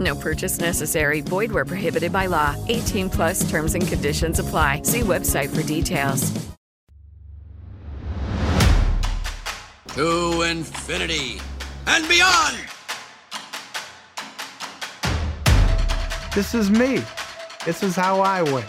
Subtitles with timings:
[0.00, 1.20] No purchase necessary.
[1.20, 2.56] Void where prohibited by law.
[2.68, 4.82] 18 plus terms and conditions apply.
[4.82, 6.32] See website for details.
[9.94, 11.40] To infinity
[11.86, 12.56] and beyond!
[16.34, 17.00] This is me.
[17.64, 18.64] This is how I win.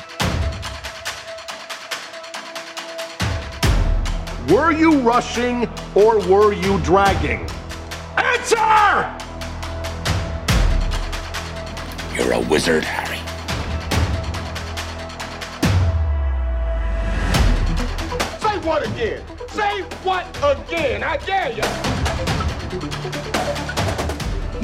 [4.53, 7.49] Were you rushing or were you dragging?
[8.17, 9.14] Answer!
[12.16, 13.17] You're a wizard, Harry.
[18.39, 19.21] Say what again?
[19.49, 21.03] Say what again?
[21.03, 21.61] I dare you.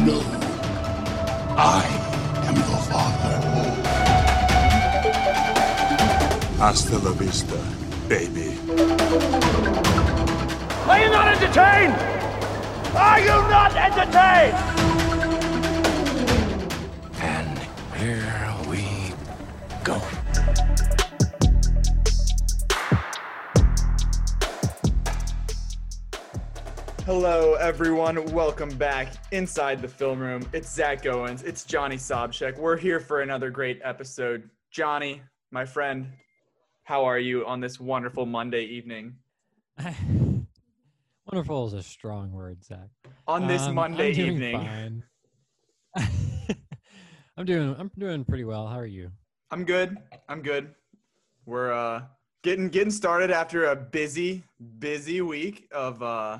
[0.05, 0.21] No.
[1.57, 1.83] I
[2.47, 3.35] am your father.
[6.57, 7.57] Hasta la vista,
[8.07, 8.57] baby.
[10.87, 11.95] Are you not entertained?
[12.95, 14.90] Are you not entertained?
[18.01, 19.13] Here we
[19.83, 20.01] go.
[27.05, 28.23] Hello, everyone.
[28.31, 30.47] Welcome back inside the film room.
[30.53, 31.43] It's Zach Owens.
[31.43, 32.57] It's Johnny Sobchak.
[32.57, 34.49] We're here for another great episode.
[34.71, 36.07] Johnny, my friend,
[36.83, 39.15] how are you on this wonderful Monday evening?
[41.31, 42.89] Wonderful is a strong word, Zach.
[43.27, 45.03] On this Um, Monday I'm doing evening,
[45.97, 46.07] fine.
[47.41, 48.67] I'm doing I'm doing pretty well.
[48.67, 49.09] How are you?
[49.49, 49.97] I'm good.
[50.29, 50.75] I'm good.
[51.47, 52.03] We're uh,
[52.43, 54.43] getting getting started after a busy,
[54.77, 56.37] busy week of uh,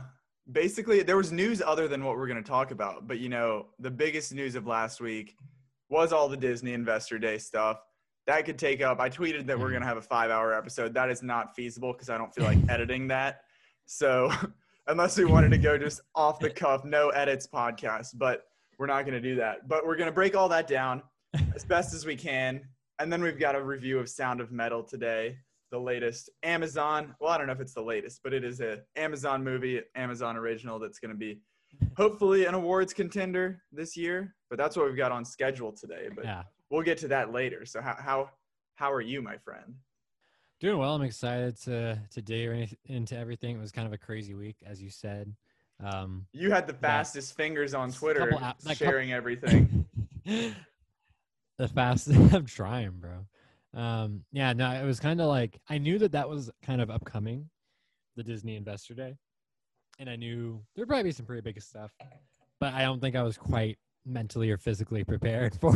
[0.52, 3.08] basically there was news other than what we're going to talk about.
[3.08, 5.36] But you know, the biggest news of last week
[5.90, 7.80] was all the Disney Investor Day stuff.
[8.28, 9.00] That could take up.
[9.00, 9.72] I tweeted that we're Mhm.
[9.72, 10.94] going to have a five-hour episode.
[10.94, 13.42] That is not feasible because I don't feel like editing that.
[13.88, 14.32] So
[14.86, 18.44] unless we wanted to go just off the cuff, no edits podcast, but
[18.82, 19.68] we're not going to do that.
[19.68, 21.04] But we're going to break all that down
[21.56, 22.62] as best as we can.
[22.98, 25.38] And then we've got a review of Sound of Metal today,
[25.70, 27.16] the latest Amazon.
[27.22, 30.36] Well, I don't know if it's the latest, but it is a Amazon movie, Amazon
[30.36, 31.40] original that's going to be
[31.96, 34.34] hopefully an awards contender this year.
[34.50, 36.10] But that's what we've got on schedule today.
[36.16, 36.42] But Yeah.
[36.72, 37.66] we'll get to that later.
[37.68, 38.32] So how how
[38.76, 39.76] how are you, my friend?
[40.60, 40.96] Doing well.
[40.96, 43.58] I'm excited to to dig any- into everything.
[43.58, 45.32] It was kind of a crazy week, as you said.
[45.84, 49.86] Um, You had the fastest fingers on Twitter, couple coup- sharing everything.
[51.58, 52.18] the fastest.
[52.34, 53.26] I'm trying, bro.
[53.74, 56.90] Um, yeah, no, it was kind of like I knew that that was kind of
[56.90, 57.50] upcoming,
[58.16, 59.16] the Disney Investor Day,
[60.00, 61.92] and I knew there'd probably be some pretty big stuff,
[62.60, 65.72] but I don't think I was quite mentally or physically prepared for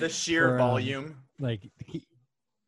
[0.00, 1.16] The sheer for, um, volume.
[1.38, 2.06] like he,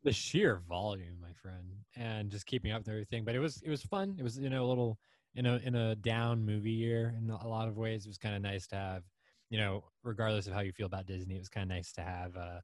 [0.05, 1.65] the sheer volume, my friend,
[1.97, 3.25] and just keeping up with everything.
[3.25, 4.17] But it was it was fun.
[4.19, 4.99] It was you know a little
[5.35, 8.05] in a in a down movie year in a lot of ways.
[8.05, 9.03] It was kind of nice to have
[9.51, 12.03] you know regardless of how you feel about Disney, it was kind of nice to
[12.03, 12.63] have a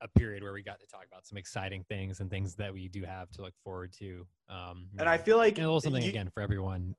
[0.00, 2.86] a period where we got to talk about some exciting things and things that we
[2.88, 4.24] do have to look forward to.
[4.48, 6.94] Um, And I feel like and a little something you- again for everyone.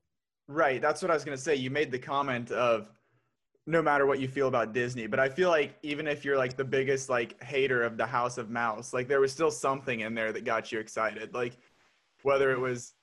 [0.49, 0.81] Right.
[0.81, 1.55] That's what I was going to say.
[1.55, 2.91] You made the comment of
[3.67, 6.57] no matter what you feel about Disney, but I feel like even if you're like
[6.57, 10.13] the biggest like hater of the House of Mouse, like there was still something in
[10.13, 11.33] there that got you excited.
[11.33, 11.57] Like
[12.23, 12.95] whether it was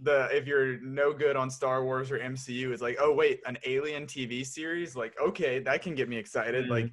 [0.00, 3.58] the if you're no good on Star Wars or MCU, it's like, "Oh wait, an
[3.64, 6.70] alien TV series?" Like, "Okay, that can get me excited." Mhm.
[6.70, 6.92] Like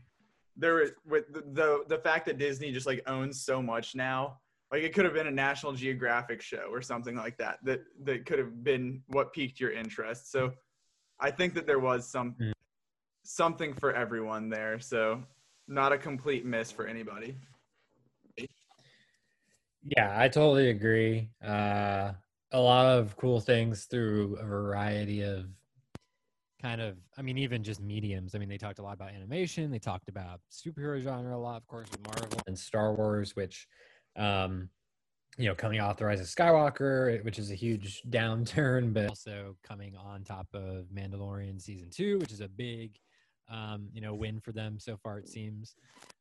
[0.55, 4.39] there was with the, the the fact that Disney just like owns so much now
[4.71, 7.59] like it could have been a National Geographic show or something like that.
[7.63, 10.31] That that could have been what piqued your interest.
[10.31, 10.53] So
[11.19, 12.53] I think that there was some Mm.
[13.23, 14.79] something for everyone there.
[14.79, 15.23] So
[15.67, 17.37] not a complete miss for anybody.
[19.87, 21.29] Yeah, I totally agree.
[21.43, 22.13] Uh,
[22.51, 25.45] a lot of cool things through a variety of
[26.61, 28.33] kind of, I mean, even just mediums.
[28.33, 29.71] I mean, they talked a lot about animation.
[29.71, 33.67] They talked about superhero genre a lot, of course, with Marvel and Star Wars, which
[34.15, 34.69] um,
[35.37, 39.55] you know, coming off the Rise of Skywalker, which is a huge downturn, but also
[39.63, 42.97] coming on top of Mandalorian season two, which is a big,
[43.49, 45.19] um, you know, win for them so far.
[45.19, 45.75] It seems.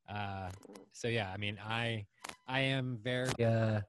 [0.09, 0.51] Uh,
[0.93, 2.07] so yeah, I mean, I,
[2.47, 3.81] I am very, uh,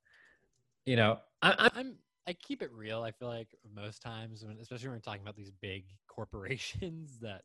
[0.85, 1.95] you know, I, I'm,
[2.27, 3.03] I keep it real.
[3.03, 7.41] I feel like most times, when, especially when we're talking about these big corporations that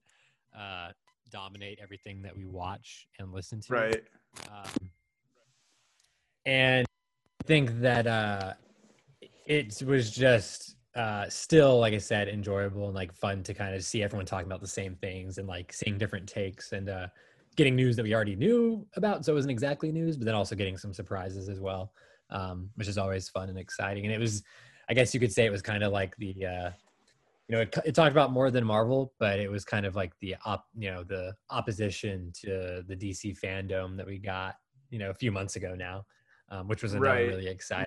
[0.58, 0.92] uh,
[1.30, 3.72] dominate everything that we watch and listen to.
[3.72, 4.02] Right.
[4.48, 4.90] Um,
[6.46, 6.86] and
[7.40, 8.54] I think that uh,
[9.46, 13.84] it was just uh, still, like I said, enjoyable and like fun to kind of
[13.84, 17.06] see everyone talking about the same things and like seeing different takes and uh,
[17.56, 19.24] getting news that we already knew about.
[19.24, 21.92] So it wasn't exactly news, but then also getting some surprises as well,
[22.30, 24.04] um, which is always fun and exciting.
[24.04, 24.42] And it was,
[24.90, 26.70] I guess you could say it was kind of like the, uh,
[27.48, 30.12] you know, it, it talked about more than Marvel, but it was kind of like
[30.20, 34.56] the op, you know, the opposition to the DC fandom that we got,
[34.90, 36.04] you know, a few months ago now
[36.50, 37.28] um, which was another Right.
[37.28, 37.86] really exciting,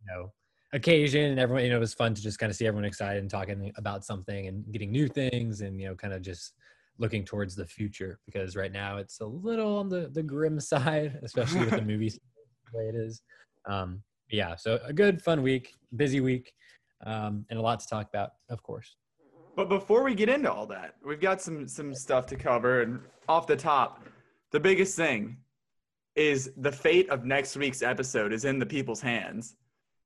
[0.00, 0.32] you know,
[0.72, 1.32] occasion.
[1.32, 3.30] And everyone, you know, it was fun to just kind of see everyone excited and
[3.30, 6.54] talking about something and getting new things and you know, kind of just
[6.98, 11.18] looking towards the future because right now it's a little on the the grim side,
[11.22, 12.18] especially with the movies
[12.72, 13.22] the way it is.
[13.66, 14.02] Um,
[14.34, 16.52] yeah, so a good fun week, busy week,
[17.04, 18.96] um, and a lot to talk about, of course.
[19.56, 22.82] But before we get into all that, we've got some some stuff to cover.
[22.82, 24.04] And off the top,
[24.50, 25.36] the biggest thing
[26.16, 29.56] is the fate of next week's episode is in the people's hands.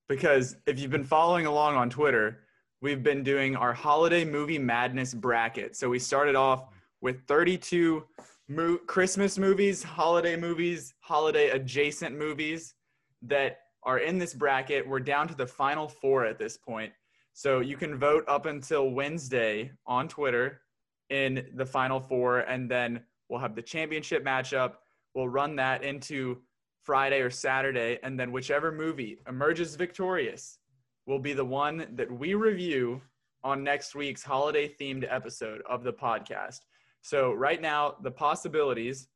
[0.09, 2.41] Because if you've been following along on Twitter,
[2.81, 5.77] we've been doing our holiday movie madness bracket.
[5.77, 6.69] So we started off
[7.01, 8.05] with 32
[8.49, 12.75] mo- Christmas movies, holiday movies, holiday adjacent movies
[13.23, 14.87] that are in this bracket.
[14.87, 16.93] We're down to the final four at this point.
[17.33, 20.63] So you can vote up until Wednesday on Twitter
[21.11, 24.75] in the final four, and then we'll have the championship matchup.
[25.15, 26.39] We'll run that into
[26.83, 30.59] Friday or Saturday, and then whichever movie emerges victorious
[31.07, 33.01] will be the one that we review
[33.45, 36.61] on next week's holiday themed episode of the podcast.
[37.03, 39.09] So, right now, the possibilities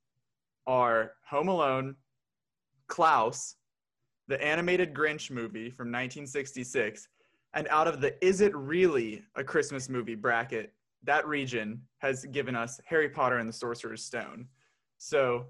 [0.67, 1.97] are Home Alone,
[2.87, 3.57] Klaus,
[4.29, 7.09] the animated Grinch movie from 1966,
[7.55, 10.73] and out of the Is It Really a Christmas Movie bracket,
[11.05, 14.47] that region has given us Harry Potter and the Sorcerer's Stone.
[14.99, 15.47] So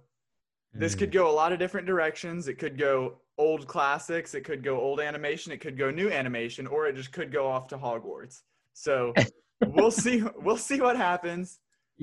[0.74, 2.48] this could go a lot of different directions.
[2.48, 6.66] It could go old classics, it could go old animation, it could go new animation,
[6.66, 8.40] or it just could go off to Hogwarts.
[8.72, 9.12] So
[9.66, 11.60] we'll see we'll see what happens.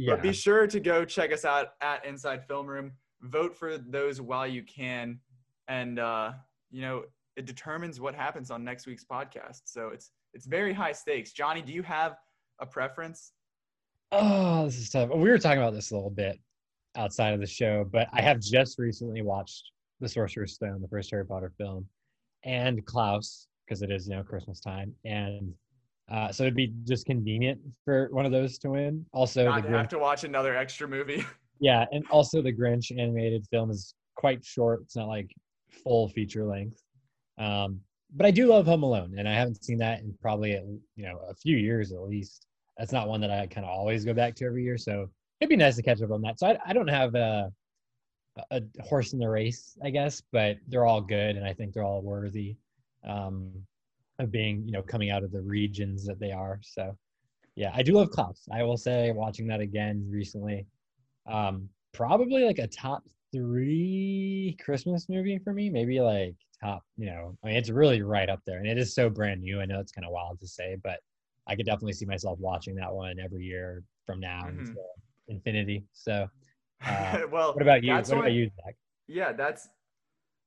[0.08, 2.92] But be sure to go check us out at Inside Film Room.
[3.22, 5.20] Vote for those while you can.
[5.68, 6.34] And uh,
[6.72, 7.04] you know,
[7.36, 9.62] it determines what happens on next week's podcast.
[9.66, 11.32] So it's it's very high stakes.
[11.32, 12.16] Johnny, do you have
[12.60, 13.32] a preference?
[14.12, 15.10] Oh, this is tough.
[15.10, 16.40] We were talking about this a little bit
[16.96, 21.12] outside of the show, but I have just recently watched The Sorcerer's Stone, the first
[21.12, 21.86] Harry Potter film,
[22.44, 24.94] and Klaus, because it is, you know, Christmas time.
[25.06, 25.54] And
[26.12, 29.06] uh, so it'd be just convenient for one of those to win.
[29.14, 31.24] Also, Not the to have to watch another extra movie.
[31.60, 34.82] yeah, and also the Grinch animated film is quite short.
[34.82, 35.30] It's not like
[35.70, 36.82] full feature length.
[37.38, 37.82] Um,
[38.16, 41.20] but I do love Home Alone, and I haven't seen that in probably you know
[41.30, 42.48] a few years at least.
[42.78, 45.50] That's not one that I kind of always go back to every year, so it'd
[45.50, 46.40] be nice to catch up on that.
[46.40, 47.52] So I, I don't have a,
[48.52, 51.84] a horse in the race, I guess, but they're all good, and I think they're
[51.84, 52.56] all worthy
[53.08, 53.52] um,
[54.18, 56.60] of being you know coming out of the regions that they are.
[56.64, 56.98] So
[57.56, 58.48] yeah, I do love Klaus.
[58.52, 60.66] I will say, watching that again recently,
[61.28, 65.70] um, probably like a top three Christmas movie for me.
[65.70, 68.94] Maybe like top, you know, I mean, it's really right up there, and it is
[68.94, 69.62] so brand new.
[69.62, 71.00] I know it's kind of wild to say, but
[71.48, 74.60] I could definitely see myself watching that one every year from now Mhm.
[74.60, 74.86] until
[75.28, 75.86] infinity.
[75.94, 76.30] So,
[76.86, 77.92] uh, well, what about you?
[77.92, 78.76] What that's about you, Zach?
[79.08, 79.70] Yeah, that's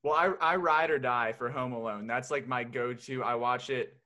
[0.02, 2.06] well, I I ride or die for Home Alone.
[2.06, 3.22] That's like my go-to.
[3.22, 3.96] I watch it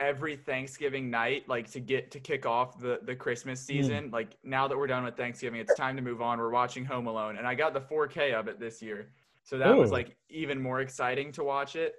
[0.00, 4.10] every Thanksgiving night, like to get to kick off the the Christmas season.
[4.10, 6.38] Like now that we're done with Thanksgiving, it's time to move on.
[6.38, 9.10] We're watching Home Alone, and I got the 4K of it this year,
[9.44, 11.94] so that was like even more exciting to watch it.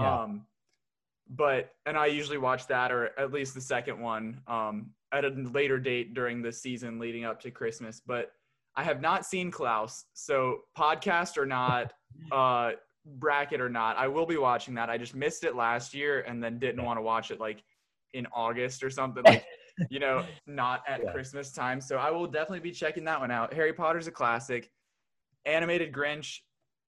[0.00, 0.22] Yeah.
[0.22, 0.46] Um,
[1.28, 5.28] but and I usually watch that or at least the second one um, at a
[5.28, 8.00] later date during the season leading up to Christmas.
[8.04, 8.32] But
[8.76, 11.92] I have not seen Klaus, so podcast or not,
[12.32, 12.72] uh,
[13.04, 14.88] bracket or not, I will be watching that.
[14.90, 17.62] I just missed it last year and then didn't want to watch it like
[18.14, 19.44] in August or something, like
[19.90, 21.12] you know, not at Yeah.
[21.12, 21.80] Christmas time.
[21.80, 23.52] So I will definitely be checking that one out.
[23.54, 24.70] Harry Potter's a classic.
[25.44, 26.40] Animated Grinch.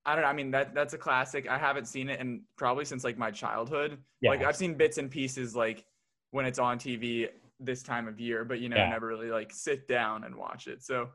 [0.06, 0.28] I don't know.
[0.28, 1.48] I mean, that that's a classic.
[1.48, 3.98] I haven't seen it in probably since like my childhood.
[4.20, 4.30] Yeah.
[4.30, 5.84] Like I've seen bits and pieces like
[6.30, 7.28] when it's on TV
[7.58, 8.90] this time of year, but you know, Yeah.
[8.90, 10.82] never really like sit down and watch it.
[10.82, 11.08] So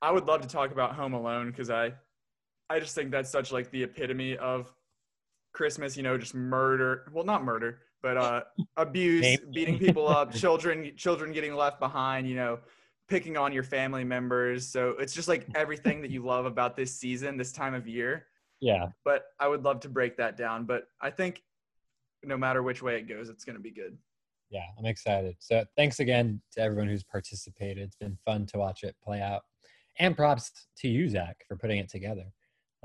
[0.00, 1.94] I would love to talk about Home Alone because I
[2.68, 4.72] I just think that's such like the epitome of
[5.52, 7.10] Christmas, you know, just murder.
[7.12, 8.42] Well, not murder, but uh,
[8.76, 12.28] abuse, beating people up, children, children getting left behind.
[12.28, 12.58] You know,
[13.08, 14.66] picking on your family members.
[14.66, 18.26] So it's just like everything that you love about this season, this time of year.
[18.60, 18.88] Yeah.
[19.04, 20.64] But I would love to break that down.
[20.64, 21.42] But I think
[22.24, 23.96] no matter which way it goes, it's going to be good.
[24.50, 25.36] Yeah, I'm excited.
[25.38, 27.78] So thanks again to everyone who's participated.
[27.78, 29.42] It's been fun to watch it play out.
[29.98, 32.24] And props to you, Zach, for putting it together.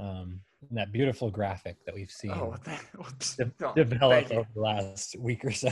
[0.02, 5.16] Um, and that beautiful graphic that we've seen Oh, de- oh, develop over the last
[5.20, 5.72] week or so.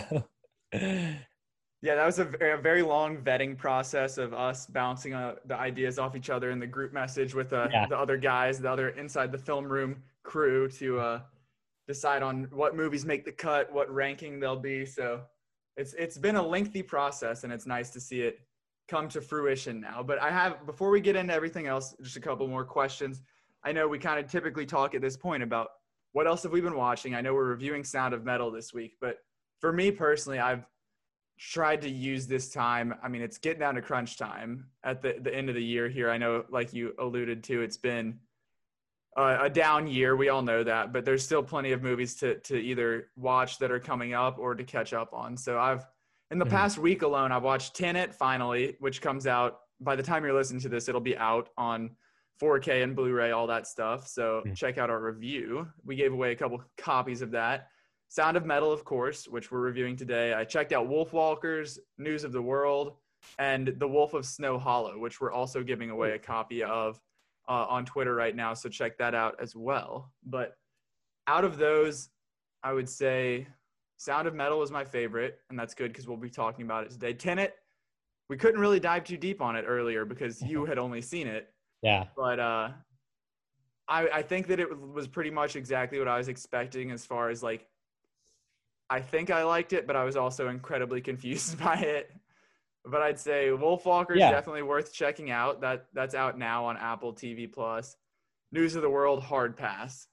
[1.82, 5.98] Yeah, that was a, a very long vetting process of us bouncing uh, the ideas
[5.98, 7.86] off each other in the group message with uh, Yeah.
[7.88, 11.22] the other guys, the other inside the film room crew to uh,
[11.88, 14.86] decide on what movies make the cut, what ranking they'll be.
[14.86, 15.22] So
[15.78, 18.40] it's it's been a lengthy process, and it's nice to see it
[18.90, 20.04] come to fruition now.
[20.04, 23.22] But I have before we get into everything else, just a couple more questions.
[23.64, 25.70] I know we kind of typically talk at this point about
[26.14, 27.14] what else have we been watching.
[27.16, 29.18] I know we're reviewing Sound of Metal this week, but
[29.60, 30.66] for me personally, I've
[31.38, 32.96] tried to use this time.
[33.04, 35.88] I mean, it's getting down to crunch time at the, the end of the year
[35.88, 36.10] here.
[36.10, 38.20] I know, like you alluded to, it's been
[39.18, 40.16] a, a down year.
[40.16, 43.72] We all know that, but there's still plenty of movies to, to either watch that
[43.72, 45.38] are coming up or to catch up on.
[45.38, 45.86] So I've,
[46.32, 46.50] in the Mhm.
[46.50, 50.62] past week alone, I've watched Tenet finally, which comes out by the time you're listening
[50.62, 51.92] to this, it'll be out on
[52.40, 54.08] 4K and Blu-ray, all that stuff.
[54.08, 54.56] So Mhm.
[54.56, 55.68] check out our review.
[55.84, 57.70] We gave away a couple copies of that.
[58.08, 60.34] Sound of Metal, of course, which we're reviewing today.
[60.34, 62.98] I checked out Wolfwalkers, News of the World,
[63.38, 67.00] and The Wolf of Snow Hollow, which we're also giving away a copy of
[67.48, 68.54] uh, on Twitter right now.
[68.54, 70.14] So check that out as well.
[70.24, 70.56] But
[71.26, 72.10] out of those,
[72.64, 73.48] I would say
[73.98, 76.92] Sound of Metal is my favorite, and that's good because we'll be talking about it
[76.92, 77.14] today.
[77.14, 77.56] Tenet,
[78.30, 81.52] we couldn't really dive too deep on it earlier because you had only seen it
[81.82, 82.06] yeah.
[82.16, 82.70] but uh,
[83.88, 87.30] I I think that it was pretty much exactly what I was expecting as far
[87.30, 87.68] as like.
[88.92, 92.12] I think I liked it, but I was also incredibly confused by it.
[92.86, 94.32] But I'd say Wolfwalker is Yeah.
[94.32, 95.62] definitely worth checking out.
[95.62, 97.96] That that's out now on Apple TV Plus.
[98.52, 100.08] News of the World, hard pass.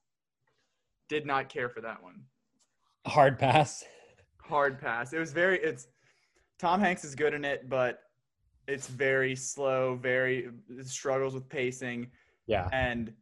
[1.09, 2.25] Did not care for that one.
[3.07, 3.85] Hard pass.
[4.43, 5.13] Hard pass.
[5.13, 5.59] It was very.
[5.63, 5.87] It's
[6.59, 8.01] Tom Hanks is good in it, but
[8.69, 9.97] it's very slow.
[9.97, 10.49] Very
[10.83, 12.09] struggles with pacing.
[12.47, 12.69] Yeah.
[12.73, 13.13] And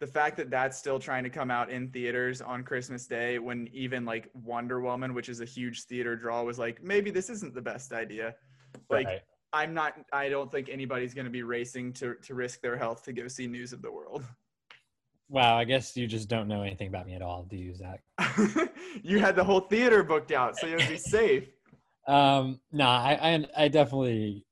[0.00, 3.68] the fact that that's still trying to come out in theaters on Christmas Day when
[3.72, 7.54] even like Wonder Woman, which is a huge theater draw, was like, maybe this isn't
[7.54, 8.34] the best idea.
[8.90, 9.20] Like, Right.
[9.52, 13.04] I'm not, I don't think anybody's going to be racing to, to risk their health
[13.04, 14.24] to go see News of the World.
[15.28, 18.02] Wow, I guess you just don't know anything about me at all, do you, Zach?
[19.02, 21.48] you had the whole theater booked out, so you'd be safe.
[22.06, 24.44] Um, no, I, I I definitely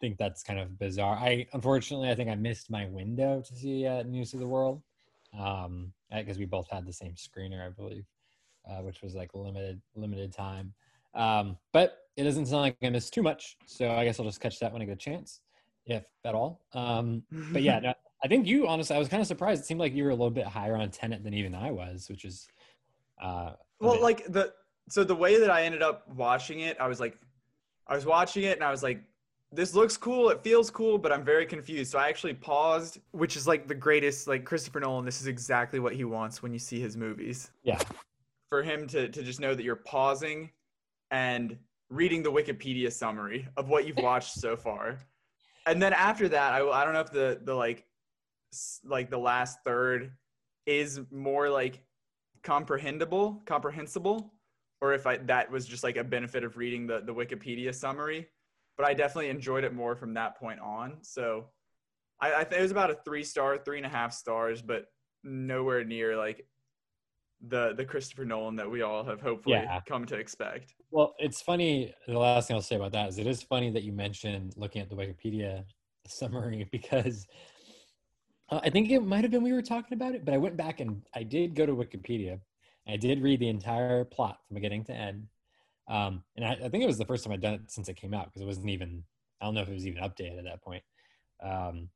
[0.00, 1.16] think that's kind of bizarre.
[1.16, 4.82] I unfortunately I think I missed my window to see uh, News of the World,
[5.38, 8.04] um, because we both had the same screener, I believe,
[8.68, 10.72] uh, which was like limited limited time.
[11.14, 14.40] Um, but it doesn't sound like I missed too much, so I guess I'll just
[14.40, 15.40] catch that when I get a chance,
[15.86, 16.60] if at all.
[16.72, 17.22] Um,
[17.52, 19.62] but yeah, no, I think you honestly, I was kind of surprised.
[19.62, 22.08] It seemed like you were a little bit higher on Tenet than even I was,
[22.08, 22.48] which is
[23.22, 24.52] uh, Well, bit- like the
[24.88, 27.18] so the way that I ended up watching it, I was like,
[27.88, 29.02] I was watching it and I was like,
[29.52, 31.92] this looks cool, it feels cool, but I'm very confused.
[31.92, 34.26] So I actually paused, which is like the greatest.
[34.26, 37.50] Like Christopher Nolan, this is exactly what he wants when you see his movies.
[37.62, 37.80] yeah,
[38.50, 40.50] For him to to just know that you're pausing
[41.10, 41.56] and
[41.88, 44.98] reading the Wikipedia summary of what you've watched so far,
[45.66, 47.86] and then after that, I I don't know if the the like
[48.84, 50.12] like the last third
[50.66, 51.82] is more like
[52.42, 54.32] comprehensible comprehensible
[54.80, 58.28] or if I that was just like a benefit of reading the the Wikipedia summary.
[58.76, 60.98] But I definitely enjoyed it more from that point on.
[61.02, 61.46] So
[62.20, 64.86] I, I think it was about a three star, three and a half stars, but
[65.24, 66.46] nowhere near like
[67.48, 69.80] the the Christopher Nolan that we all have hopefully Yeah.
[69.86, 70.74] come to expect.
[70.90, 71.92] Well, it's funny.
[72.06, 74.80] The last thing I'll say about that is it is funny that you mentioned looking
[74.80, 75.64] at the Wikipedia
[76.06, 77.26] summary because
[78.50, 80.56] uh, I think it might have been we were talking about it, but I went
[80.56, 82.40] back and I did go to Wikipedia.
[82.88, 85.26] I did read the entire plot from beginning to end.
[85.88, 87.94] Um, and I, I think it was the first time I'd done it since it
[87.96, 89.04] came out because it wasn't even,
[89.40, 90.82] I don't know if it was even updated at that point.
[91.42, 91.88] Um,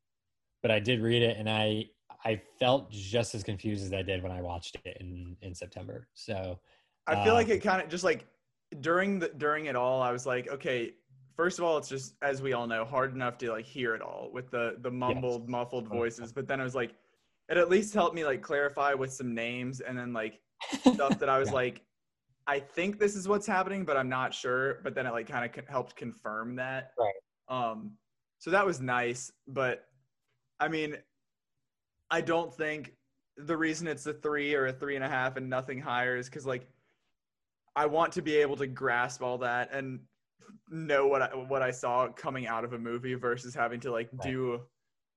[0.63, 1.87] but I did read it and I,
[2.25, 6.09] I felt just as confused as I did when I watched it in, in September.
[6.15, 6.61] So
[7.07, 8.27] I feel like um, it kind of just like
[8.81, 10.93] during the during it all, I was like, okay,
[11.35, 14.03] first of all, it's just as we all know, hard enough to like hear it
[14.03, 16.33] all with the the mumbled, muffled voices.
[16.33, 16.95] But then I was like,
[17.49, 20.41] it at least helped me like clarify with some names and then like
[20.95, 21.55] stuff that I was Yeah.
[21.57, 21.83] like,
[22.51, 24.81] I think this is what's happening, but I'm not sure.
[24.83, 26.91] But then it like kind of helped confirm that.
[26.99, 27.13] Right.
[27.49, 27.93] Um,
[28.41, 29.31] so that was nice.
[29.47, 29.85] But
[30.59, 30.97] I mean,
[32.11, 32.95] I don't think
[33.37, 36.29] the reason it's a three or a three and a half and nothing higher is
[36.29, 36.67] because like
[37.77, 40.01] I want to be able to grasp all that and
[40.69, 44.09] know what I, what I saw coming out of a movie versus having to like
[44.13, 44.33] Right.
[44.33, 44.61] do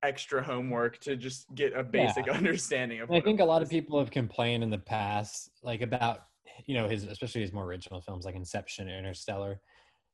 [0.04, 2.34] extra homework to just get a basic Yeah.
[2.38, 3.10] understanding of.
[3.10, 6.20] I think a lot of people have complained in the past, like about
[6.66, 9.62] you know his, especially his more original films like Inception and Interstellar.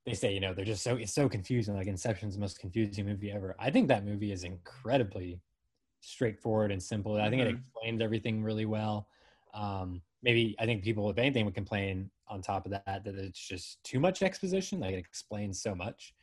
[0.06, 1.76] They say you know they're just so it's so confusing.
[1.76, 3.56] Like Inception's the most confusing movie ever.
[3.60, 5.42] I think that movie is incredibly
[6.02, 7.18] straightforward and simple.
[7.18, 7.64] I think it Mhm.
[7.74, 9.10] explains everything really well.
[9.54, 13.40] Um, maybe I think people, if anything, would complain on top of that that it's
[13.40, 14.80] just too much exposition.
[14.80, 16.14] Like it explains so much.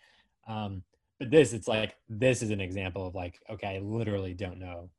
[0.48, 0.84] Um,
[1.18, 4.90] but this, it's like this is an example of like, okay, I literally don't know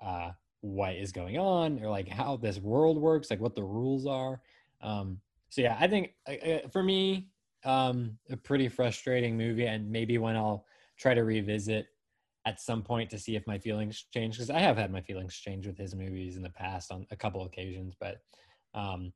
[0.00, 4.06] uh, what is going on or like how this world works, like what the rules
[4.06, 4.42] are.
[4.80, 7.28] Um, so yeah, I think uh, for me,
[7.64, 10.64] um, a pretty frustrating movie, and maybe when I'll
[10.98, 11.86] try to revisit
[12.46, 15.34] at some point to see if my feelings change because I have had my feelings
[15.36, 17.94] change with his movies in the past on a couple occasions.
[18.00, 18.22] But
[18.74, 19.12] um,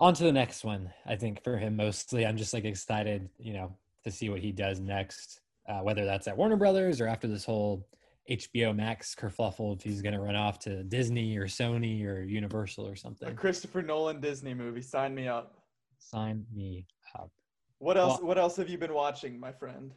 [0.00, 0.90] on to the next one.
[1.06, 4.50] I think for him mostly, I'm just like excited, you know, to see what he
[4.50, 7.86] does next, uh, whether that's at Warner Brothers or after this whole
[8.30, 9.76] HBO Max kerfuffle.
[9.76, 13.28] If he's going to run off to Disney or Sony or Universal or something.
[13.28, 14.82] a Christopher Nolan Disney movie.
[14.82, 15.56] Sign me up.
[15.98, 16.86] sign me
[17.18, 17.30] up.
[17.78, 18.18] What else?
[18.18, 19.92] Well- what else have you been watching, my friend?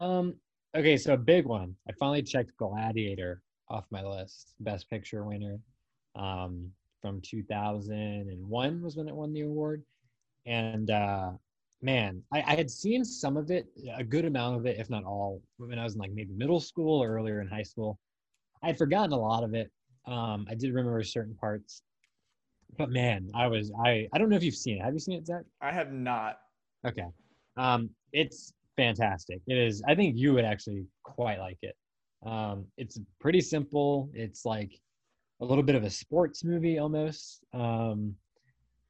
[0.00, 0.34] Um.
[0.76, 1.74] Okay, so a big one.
[1.88, 4.52] I finally checked Gladiator off my list.
[4.60, 5.58] Best Picture winner,
[6.14, 9.82] um, from 2001 was when it won the award.
[10.44, 11.32] And uh,
[11.82, 13.66] man, I, I had seen some of it,
[13.96, 16.60] a good amount of it, if not all, when I was in like maybe middle
[16.60, 17.98] school or earlier in high school.
[18.62, 19.70] I had forgotten a lot of it.
[20.06, 21.82] Um, I did remember certain parts,
[22.78, 24.84] but man, I was I I don't know if you've seen it.
[24.84, 25.42] Have you seen it, Zach?
[25.60, 26.38] I have not.
[26.86, 27.06] Okay.
[27.56, 29.40] Um, it's fantastic.
[29.46, 29.82] It is.
[29.86, 31.76] I think you would actually quite like it.
[32.24, 34.10] Um, it's pretty simple.
[34.14, 34.72] It's like
[35.40, 37.44] a little bit of a sports movie almost.
[37.52, 38.14] Um,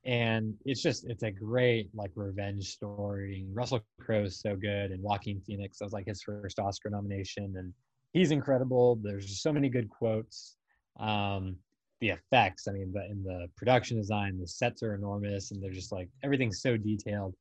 [0.06, 3.44] and it's just it's a great like revenge story.
[3.52, 5.78] Russell Crowe is so good, and Joaquin Phoenix.
[5.78, 7.72] That was like his first Oscar nomination, and
[8.12, 8.98] he's incredible.
[9.02, 10.56] There's so many good quotes.
[10.98, 11.56] Um,
[12.00, 15.70] the effects, I mean, the in the production design, the sets are enormous, and they're
[15.70, 17.34] just like everything's so detailed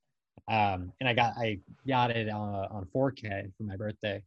[0.47, 4.21] um, and I got I got it on, on 4K for my birthday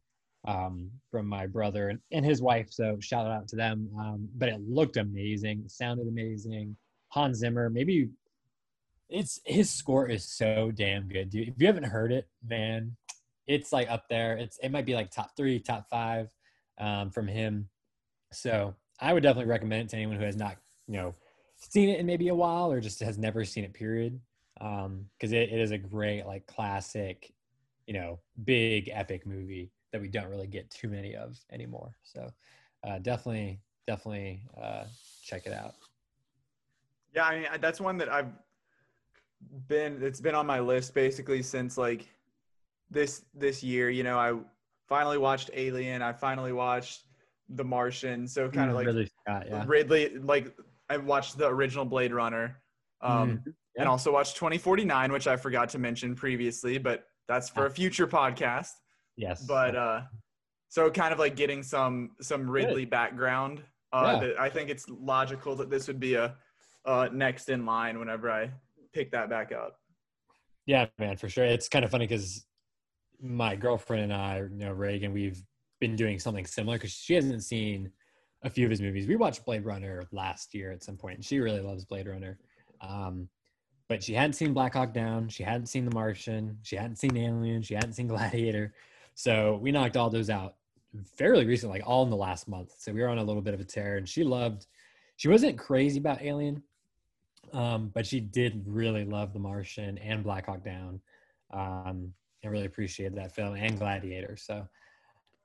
[0.47, 2.67] um, from my brother and, and his wife.
[2.69, 3.89] So shout out to them.
[3.97, 6.75] Um, but it looked amazing, sounded amazing.
[7.09, 8.09] Hans Zimmer, maybe
[9.09, 11.49] it's his score is so damn good, dude.
[11.49, 12.95] If you haven't heard it, man,
[13.47, 14.37] it's like up there.
[14.37, 16.29] It's it might be like top three, top five
[16.79, 17.69] um, from him.
[18.31, 21.15] So I would definitely recommend it to anyone who has not, you know,
[21.57, 23.73] seen it in maybe a while or just has never seen it.
[23.73, 24.19] Period
[24.61, 27.31] um because it, it is a great like classic
[27.87, 32.29] you know big epic movie that we don't really get too many of anymore so
[32.87, 34.83] uh definitely definitely uh
[35.23, 35.75] check it out
[37.13, 38.31] Yeah, I mean that's one that I've
[39.67, 40.01] been.
[40.01, 42.07] It's been on my list basically since like
[42.89, 43.89] this this year.
[43.89, 44.33] You know, I
[44.87, 46.01] finally watched Alien.
[46.01, 47.03] I finally watched
[47.49, 48.27] The Martian.
[48.27, 50.17] So kind of like Ridley Scott, yeah Ridley.
[50.17, 50.55] Like
[50.89, 52.59] I watched the original Blade Runner,
[53.01, 53.53] um, Mhm.
[53.77, 58.07] and also watched 2049, which I forgot to mention previously, but that's for a future
[58.07, 58.71] podcast.
[59.15, 60.01] yes But uh,
[60.69, 63.63] so kind of like getting some some Ridley background.
[63.91, 64.41] Uh, Yeah.
[64.41, 66.35] I think it's logical that this would be a
[66.85, 68.51] uh, next in line whenever I
[68.93, 69.79] pick that back up.
[70.65, 71.45] Yeah, man, for sure.
[71.45, 72.45] It's kind of funny because
[73.21, 75.41] my girlfriend and I, you know, Reagan, we've
[75.79, 77.91] been doing something similar because she hasn't seen
[78.43, 79.07] a few of his movies.
[79.07, 82.37] We watched Blade Runner last year at some point, and she really loves Blade Runner.
[82.81, 83.27] Um,
[83.87, 87.17] but she hadn't seen Black Hawk Down, she hadn't seen The Martian, she hadn't seen
[87.17, 88.73] Alien, she hadn't seen Gladiator.
[89.15, 90.55] So we knocked all those out
[91.17, 92.73] fairly recently, like all in the last month.
[92.77, 94.67] So we were on a little bit of a tear, and she loved.
[95.17, 96.63] She wasn't crazy about Alien,
[97.53, 100.99] um, but she did really love The Martian and Black Hawk Down,
[101.51, 104.37] um, and really appreciated that film and Gladiator.
[104.37, 104.67] So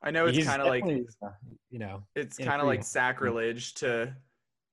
[0.03, 1.29] I know it's kind of like uh,
[1.71, 4.15] you know, it's kind of like sacrilege to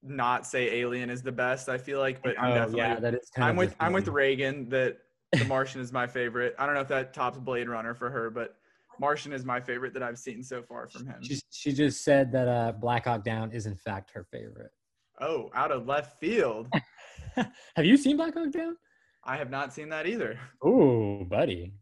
[0.04, 1.70] not say Alien is the best.
[1.70, 4.08] I feel like, but I'm Oh, definitely yeah, that is I'm with I'm with.
[4.08, 4.98] Reagan that
[5.32, 6.56] The Martian is my favorite.
[6.60, 8.56] I don't know if that tops Blade Runner for her, but
[9.00, 11.15] Martian is my favorite that I've seen so far from him.
[11.22, 14.72] she, she just said that uh, Black Hawk Down is in fact her favorite.
[15.20, 16.67] Oh, out of left field.
[17.76, 18.76] Have you seen Black Hawk Down?
[19.24, 20.39] I have not seen that either.
[20.63, 21.74] Oh, buddy,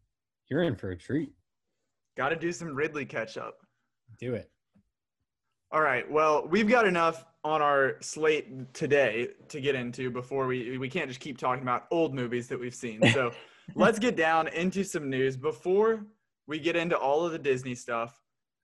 [0.50, 1.32] you're in for a treat.
[2.18, 3.56] Got to do some Ridley catch up.
[4.20, 4.52] Do it.
[5.72, 6.10] All right.
[6.10, 11.08] Well, we've got enough on our slate today to get into before we we can't
[11.08, 13.02] just keep talking about old movies that we've seen.
[13.14, 13.32] So
[13.76, 16.06] let's get down into some news before
[16.48, 18.20] we get into all of the Disney stuff.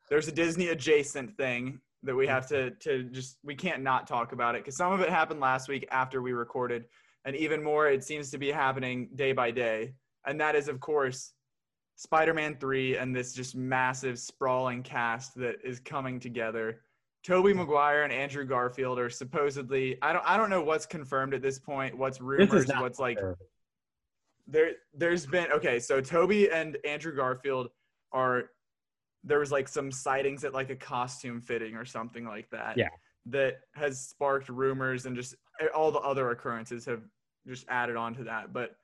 [0.10, 4.32] There's a Disney adjacent thing that we have to to just we can't not talk
[4.32, 6.86] about it because some of it happened last week after we recorded,
[7.26, 9.94] and even more it seems to be happening day by day.
[10.26, 11.34] And that is, of course,
[11.98, 16.82] Spider-Man three and this just massive sprawling cast that is coming together.
[17.24, 21.41] Tobey Maguire and Andrew Garfield are supposedly I don't I don't know what's confirmed at
[21.41, 23.36] this point, what's rumors, what's like fair.
[24.48, 27.70] there there's been okay so toby and andrew garfield
[28.12, 28.52] are
[29.26, 32.90] there was like some sightings at like a costume fitting or something like that Yeah.
[33.26, 37.02] that has sparked rumors and just eh, all the other occurrences have
[37.48, 38.76] just added on to that but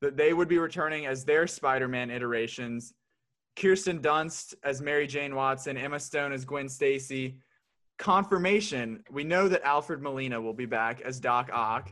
[0.00, 2.92] that they would be returning as their spider-man iterations
[3.56, 7.38] kirsten dunst as mary jane watson emma stone as gwen stacy
[7.98, 11.90] confirmation we know that alfred molina will be back as doc ock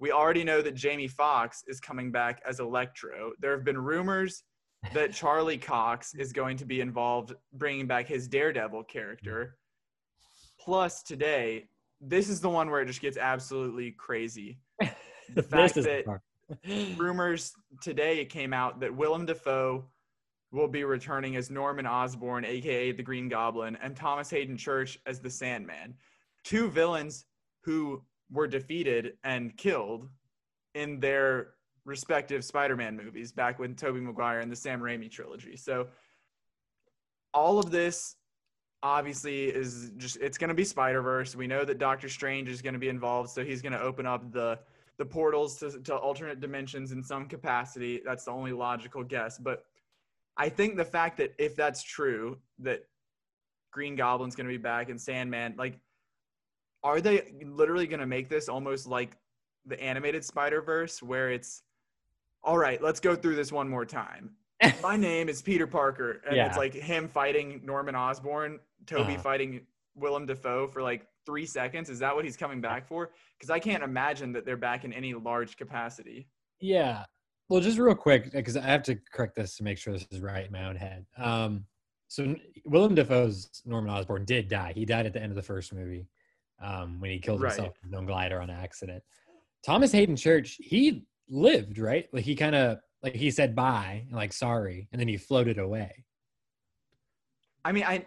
[0.00, 3.32] we already know that Jamie Foxx is coming back as Electro.
[3.38, 4.42] There have been rumors
[4.92, 9.56] that Charlie Cox is going to be involved bringing back his Daredevil character.
[10.60, 11.68] Plus, today,
[12.00, 14.58] this is the one where it just gets absolutely crazy.
[15.34, 16.04] The fact that
[16.98, 19.86] rumors today it came out that Willem Dafoe
[20.52, 25.20] will be returning as Norman Osborn, aka the Green Goblin, and Thomas Haden Church as
[25.20, 25.94] the Sandman.
[26.44, 27.24] Two villains
[27.62, 30.08] who were defeated and killed
[30.74, 31.53] in their
[31.84, 35.56] respective Spider-Man movies back when Tobey Maguire and the Sam Raimi trilogy.
[35.56, 35.88] So
[37.32, 38.16] all of this
[38.82, 41.34] obviously is just it's going to be Spider-Verse.
[41.34, 44.06] We know that Doctor Strange is going to be involved, so he's going to open
[44.06, 44.58] up the
[44.96, 48.00] the portals to, to alternate dimensions in some capacity.
[48.04, 49.38] That's the only logical guess.
[49.38, 49.64] But
[50.36, 52.84] I think the fact that if that's true, that
[53.72, 55.80] Green Goblin's going to be back and Sandman, like,
[56.84, 59.16] are they literally going to make this almost like
[59.66, 61.62] the animated Spider Verse, where it's
[62.44, 64.30] all right, let's go through this one more time.
[64.82, 66.46] My name is Peter Parker, and Yeah.
[66.46, 69.22] it's like him fighting Norman Osborn, Tobey Uh-huh.
[69.22, 71.88] fighting Willem Dafoe for like three seconds.
[71.88, 73.10] Is that what he's coming back for?
[73.38, 76.28] Because I can't imagine that they're back in any large capacity.
[76.60, 77.04] Yeah.
[77.48, 80.20] Well, just real quick, because I have to correct this to make sure this is
[80.20, 81.06] right in my own head.
[81.16, 81.66] Um,
[82.08, 84.72] so Willem Dafoe's Norman Osborn did die.
[84.74, 86.06] He died at the end of the first movie
[86.62, 87.52] um, when he killed Right.
[87.52, 89.02] himself with his own glider on accident.
[89.64, 92.06] Thomas Haden Church, he lived, right?
[92.12, 95.58] Like he kind of like he said bye, and like sorry, and then he floated
[95.58, 96.04] away.
[97.64, 98.04] I mean, I,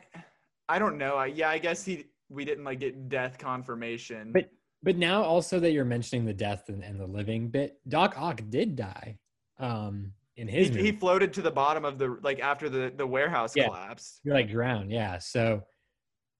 [0.69, 1.15] I don't know.
[1.15, 4.31] I, yeah, I guess he we didn't like get death confirmation.
[4.33, 4.49] But
[4.83, 8.41] but now also that you're mentioning the death and, and the living bit, Doc Ock
[8.49, 9.17] did die
[9.59, 10.91] um, in his he movie.
[10.91, 13.65] floated to the bottom of the like after the the warehouse Yeah.
[13.65, 14.21] collapsed.
[14.23, 15.17] You're like drowned, yeah.
[15.17, 15.63] So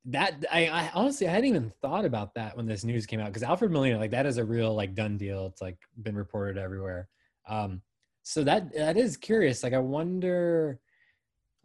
[0.08, 3.28] that I, I honestly I hadn't even thought about that when this news came out
[3.28, 5.46] because Alfred Molina, like that is a real like done deal.
[5.48, 7.10] It's like been reported everywhere.
[7.48, 7.82] Um,
[8.24, 9.64] so that that is curious.
[9.64, 10.80] Like I wonder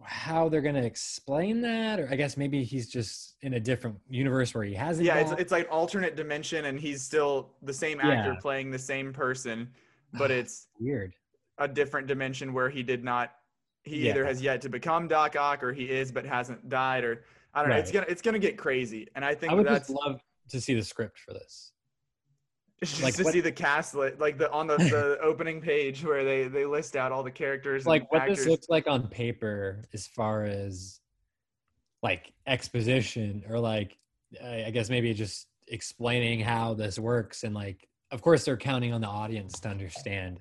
[0.02, 4.52] how they're gonna explain that, or I guess maybe he's just in a different universe
[4.54, 5.06] where he hasn't.
[5.06, 8.40] Yeah, it's it's like alternate dimension, and he's still the same actor Yeah.
[8.40, 9.70] playing the same person,
[10.14, 11.14] but it's weird.
[11.58, 13.34] a different dimension where he did not.
[13.84, 17.24] He either has yet to become Doc Ock, or he is but hasn't died, or
[17.54, 17.76] I don't know.
[17.76, 20.60] It's gonna it's gonna get crazy, and I think I would that's just love to
[20.60, 21.72] see the script for this.
[22.84, 26.04] just like to what- see the cast li- like the on the, the opening page
[26.04, 28.38] where they they list out all the characters like what actors.
[28.38, 31.00] this looks like on paper as far as
[32.02, 33.96] like exposition or like
[34.42, 39.00] I guess maybe just explaining how this works and like of course they're counting on
[39.00, 40.40] the audience to understand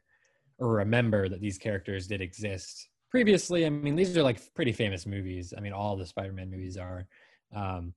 [0.58, 3.66] or remember that these characters did exist previously.
[3.66, 5.54] I mean these are like pretty famous movies.
[5.56, 7.08] I mean all the Spider-Man movies are
[7.54, 7.94] um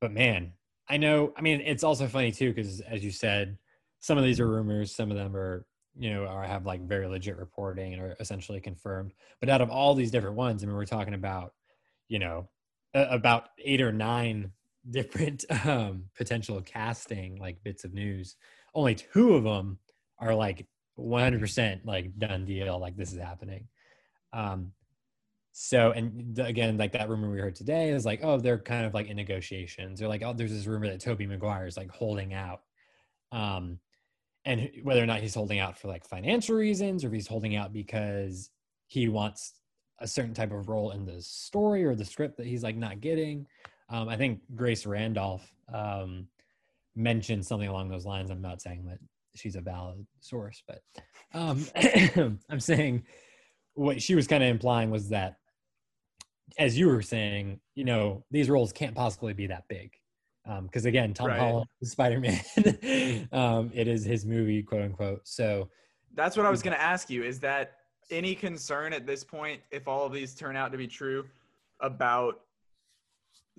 [0.00, 0.52] but man,
[0.88, 3.58] I know I mean it's also funny too cuz as you said
[3.98, 5.66] some of these are rumors, some of them are
[5.98, 9.12] you know, or have like very legit reporting and are essentially confirmed.
[9.40, 11.54] But out of all these different ones, I mean, we're talking about,
[12.08, 12.48] you know,
[12.94, 14.52] a- about eight or nine
[14.90, 18.36] different um, potential casting like bits of news.
[18.74, 19.78] Only two of them
[20.18, 20.66] are like
[20.98, 23.66] 100% like done deal, like this is happening.
[24.32, 24.72] Um,
[25.52, 28.92] so, and again, like that rumor we heard today is like, oh, they're kind of
[28.92, 29.98] like in negotiations.
[29.98, 32.60] They're like, oh, there's this rumor that Tobey Maguire is like holding out.
[33.32, 33.78] Um,
[34.44, 37.56] and whether or not he's holding out for like financial reasons or if he's holding
[37.56, 38.50] out because
[38.86, 39.54] he wants
[40.00, 43.00] a certain type of role in the story or the script that he's like not
[43.00, 43.46] getting.
[43.88, 46.28] Um, I think Grace Randolph um,
[46.94, 48.30] mentioned something along those lines.
[48.30, 48.98] I'm not saying that
[49.34, 50.82] she's a valid source, but
[51.34, 51.66] um,
[52.50, 53.04] I'm saying
[53.76, 55.36] what she was kind of implying was that,
[56.58, 59.92] as you were saying, you know, these roles can't possibly be that big.
[60.62, 61.38] Because again, Tom Right.
[61.40, 62.40] Holland, is Spider-Man,
[63.32, 65.26] um, it is his movie, quote unquote.
[65.26, 65.68] So
[66.14, 67.24] That's what I was going to ask you.
[67.24, 67.72] Is that
[68.10, 71.26] any concern at this point, if all of these turn out to be true,
[71.80, 72.40] about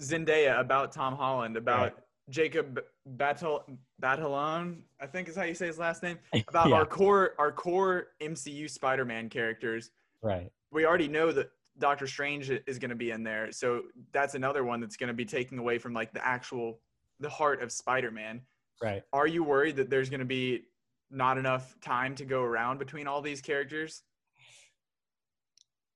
[0.01, 1.99] Zendaya, about Tom Holland, about
[2.29, 2.79] Jacob
[3.17, 3.63] Batal
[4.01, 6.17] Batalon, I think is how you say his last name.
[6.49, 6.75] About Yeah.
[6.75, 9.91] our core our core MCU Spider-Man characters.
[10.21, 10.51] Right.
[10.71, 11.49] We already know that
[11.79, 15.13] Doctor Strange is going to be in there, so that's another one that's going to
[15.13, 16.79] be taking away from like the actual
[17.19, 18.41] the heart of Spider-Man.
[18.81, 19.03] Right.
[19.13, 20.63] Are you worried that there's going to be
[21.09, 24.03] not enough time to go around between all these characters?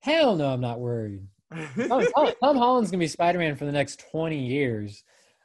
[0.01, 1.27] Hell no, I'm not worried.
[1.87, 2.05] Tom,
[2.43, 5.03] Tom, Holland's gonna be Spider-Man for the next 20 years.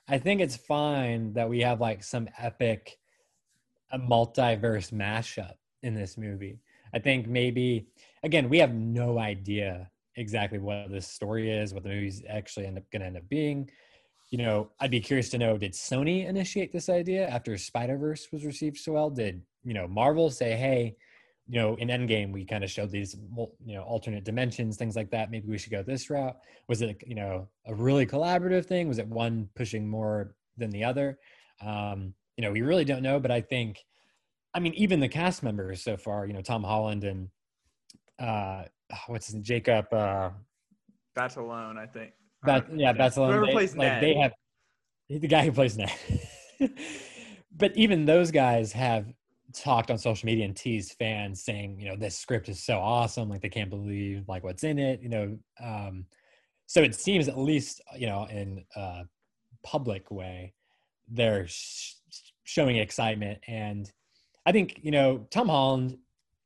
[0.08, 2.96] I think it's fine that we have like some epic,
[3.90, 6.60] a multiverse mashup in this movie.
[6.94, 7.88] I think maybe
[8.22, 12.78] again we have no idea exactly what this story is, what the movie's actually end
[12.78, 13.70] up gonna end up being.
[14.30, 18.26] You know, I'd be curious to know: Did Sony initiate this idea after Spider Verse
[18.32, 19.10] was received so well?
[19.10, 20.96] Did you know Marvel say, "Hey,
[21.48, 23.14] you know, in Endgame, we kind of showed these,
[23.64, 25.30] you know, alternate dimensions, things like that.
[25.30, 26.36] Maybe we should go this route.
[26.68, 28.88] Was it, you know, a really collaborative thing?
[28.88, 31.18] Was it one pushing more than the other?
[31.64, 33.20] Um, you know, we really don't know.
[33.20, 33.78] But I think,
[34.54, 37.28] I mean, even the cast members so far, you know, Tom Holland and
[38.18, 38.64] uh,
[39.06, 40.30] what's his name, Jacob, uh,
[41.16, 42.12] Batalone, I think.
[42.42, 43.28] Bat, yeah, Batalon.
[43.28, 44.02] Whoever they, plays like Ned.
[44.02, 44.32] they have
[45.08, 45.92] he's the guy who plays Ned.
[47.56, 49.06] but even those guys have
[49.54, 53.28] talked on social media and teased fans saying, you know, this script is so awesome,
[53.28, 55.38] like they can't believe like what's in it, you know.
[55.62, 56.06] Um,
[56.66, 59.04] so it seems at least, you know, in a
[59.62, 60.52] public way,
[61.08, 61.94] they're sh-
[62.44, 63.90] showing excitement, and
[64.44, 65.98] I think you know Tom Holland,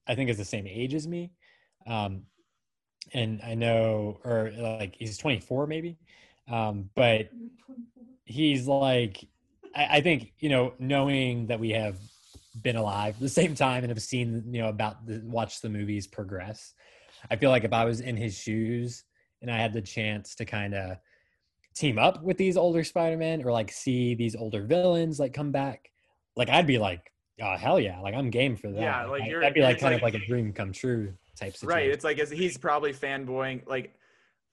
[0.06, 1.32] I think is the same age as me.
[1.86, 2.22] Um,
[3.12, 5.98] and I know, or like he's 24 maybe,
[6.48, 7.30] um, but
[8.24, 9.26] he's like,
[9.74, 11.96] I, I think you know, knowing that we have
[12.62, 15.68] been alive at the same time and have seen you know about the watch the
[15.68, 16.74] movies progress,
[17.30, 19.04] I feel like if I was in his shoes
[19.42, 20.98] and I had the chance to kind of
[21.74, 25.90] team up with these older Spider-Man or like see these older villains like come back,
[26.36, 28.80] like I'd be like, oh hell yeah, like I'm game for that.
[28.80, 31.14] Yeah, like, I- you're- that'd be like kind like- of like a dream come true
[31.40, 31.76] type situation.
[31.76, 31.88] Right.
[31.90, 33.94] It's like as he's probably fanboying, like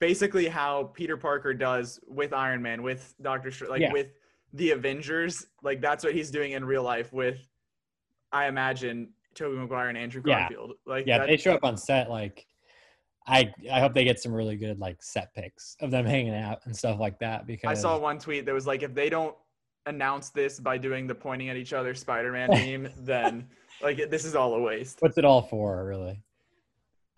[0.00, 3.92] basically how Peter Parker does with Iron Man, with Doctor Strange, like Yeah.
[3.92, 4.08] with
[4.54, 5.46] the Avengers.
[5.62, 7.38] Like that's what he's doing in real life with,
[8.32, 10.40] I imagine, Tobey Maguire and Andrew Yeah.
[10.40, 10.72] Garfield.
[10.86, 12.10] Like yeah, they show up on set.
[12.10, 12.46] Like,
[13.26, 16.60] I I hope they get some really good like set pics of them hanging out
[16.64, 17.46] and stuff like that.
[17.46, 19.36] Because I saw one tweet that was like, if they don't
[19.86, 22.50] announce this by doing the pointing at each other Spider-Man
[22.82, 23.46] meme, then
[23.82, 24.98] like this is all a waste.
[25.00, 26.20] what's it all for, really?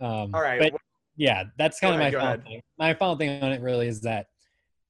[0.01, 0.81] Um, All right, but
[1.17, 2.45] yeah, that's kind of my final ahead.
[2.45, 2.63] thing.
[2.79, 4.27] My final thing on it really is that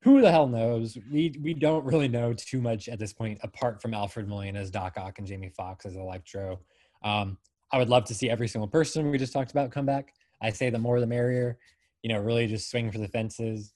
[0.03, 0.97] who the hell knows?
[1.13, 4.71] We we don't really know too much at this point, apart from Alfred Molina as
[4.71, 6.61] Doc Ock and Jamie Foxx as Electro.
[7.03, 7.37] Um,
[7.73, 10.15] I would love to see every single person we just talked about come back.
[10.41, 11.59] I say the more the merrier.
[12.03, 13.75] You know, really just swing for the fences,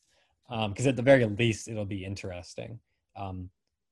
[0.48, 2.78] because at the very least it'll be interesting.
[3.16, 3.50] Um,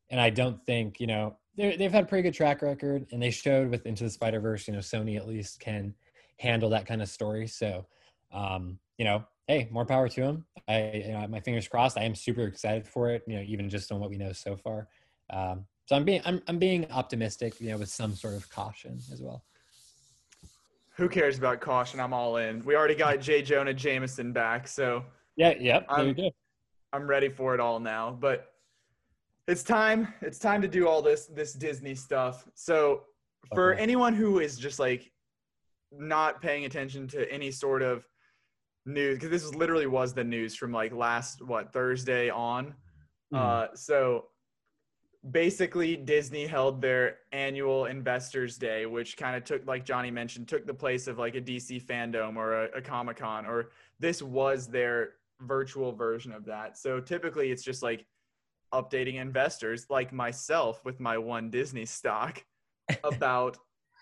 [0.09, 3.31] and I don't think you know they've had a pretty good track record, and they
[3.31, 4.67] showed with Into the Spider Verse.
[4.67, 5.95] You know, Sony at least can
[6.39, 7.47] handle that kind of story.
[7.47, 7.87] So,
[8.33, 10.45] um, you know, hey, more power to him.
[10.69, 11.99] I, you know, my fingers crossed.
[11.99, 13.23] I am super excited for it.
[13.27, 14.89] You know, even just on what we know so far.
[15.31, 17.61] Um, so I'm being I'm I'm being optimistic.
[17.61, 19.45] You know, with some sort of caution as well.
[20.97, 22.01] Who cares about caution?
[22.01, 22.63] I'm all in.
[22.65, 25.05] We already got Jay Jonah Jameson back, so
[25.37, 25.55] Yeah.
[25.59, 25.87] Yep.
[25.89, 26.31] I'm- go.
[26.95, 28.11] I'm ready for it all now.
[28.11, 28.53] But
[29.49, 30.13] it's time.
[30.21, 32.47] It's time to do all this this Disney stuff.
[32.55, 33.05] So
[33.55, 33.83] for Okay.
[33.83, 35.11] anyone who is just like
[35.97, 38.07] not paying attention to any sort of
[38.87, 42.75] news, because this literally was the news from like last what Thursday on.
[43.31, 43.37] Hmm.
[43.37, 44.27] Uh, so
[45.31, 50.67] basically disney held their annual investors day which kind of took like johnny mentioned took
[50.67, 55.11] the place of like a dc fandom or a, a comic-con or this was their
[55.43, 58.05] virtual version of that so typically it's just like
[58.75, 62.45] updating investors like myself with my one disney stock
[63.05, 63.57] about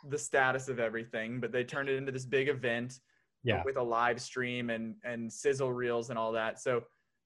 [0.08, 3.00] the status of everything but they turned it into this big event
[3.42, 3.62] Yeah.
[3.64, 6.60] with a live stream and and sizzle reels and all that.
[6.60, 6.84] So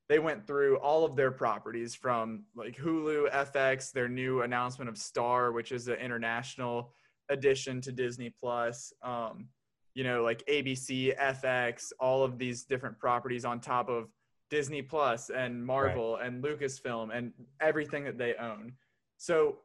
[0.08, 4.98] they went through all of their properties from like Hulu, FX, their new announcement of
[4.98, 6.92] Star, which is an international
[7.30, 8.92] addition to Disney Plus.
[9.02, 9.48] Um,
[9.94, 14.10] you know, like ABC, FX, all of these different properties on top of
[14.50, 18.72] Disney Plus and Marvel and Lucasfilm and everything that they own.
[19.16, 19.60] So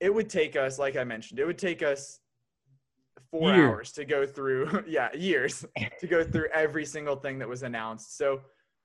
[0.00, 2.20] it would take us, like I mentioned, it would take us
[3.30, 3.68] four Years.
[3.68, 5.64] hours to go through, yeah, years
[6.00, 8.16] to go through every single thing that was announced.
[8.16, 8.40] So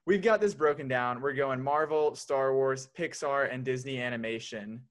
[0.06, 1.20] we've got this broken down.
[1.20, 4.82] We're going Marvel, Star Wars, Pixar, and Disney animation.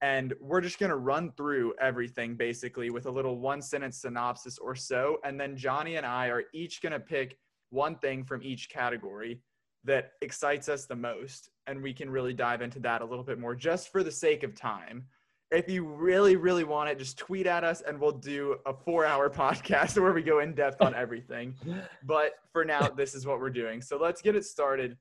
[0.00, 4.58] And we're just going to run through everything basically with a little one sentence synopsis
[4.58, 5.18] or so.
[5.24, 7.38] And then Johnny and I are each going to pick
[7.70, 9.40] one thing from each category
[9.84, 13.38] that excites us the most, and we can really dive into that a little bit
[13.38, 15.04] more just for the sake of time.
[15.54, 19.06] If you really, really want it, just tweet at us and we'll do a four
[19.06, 21.54] hour podcast where we go in depth on everything.
[22.02, 23.80] But for now, this is what we're doing.
[23.80, 24.96] So let's get it started.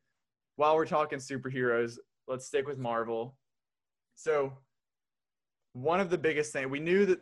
[0.56, 3.36] While we're talking superheroes, let's stick with Marvel.
[4.16, 4.54] So,
[5.74, 7.20] one of the biggest things we knew that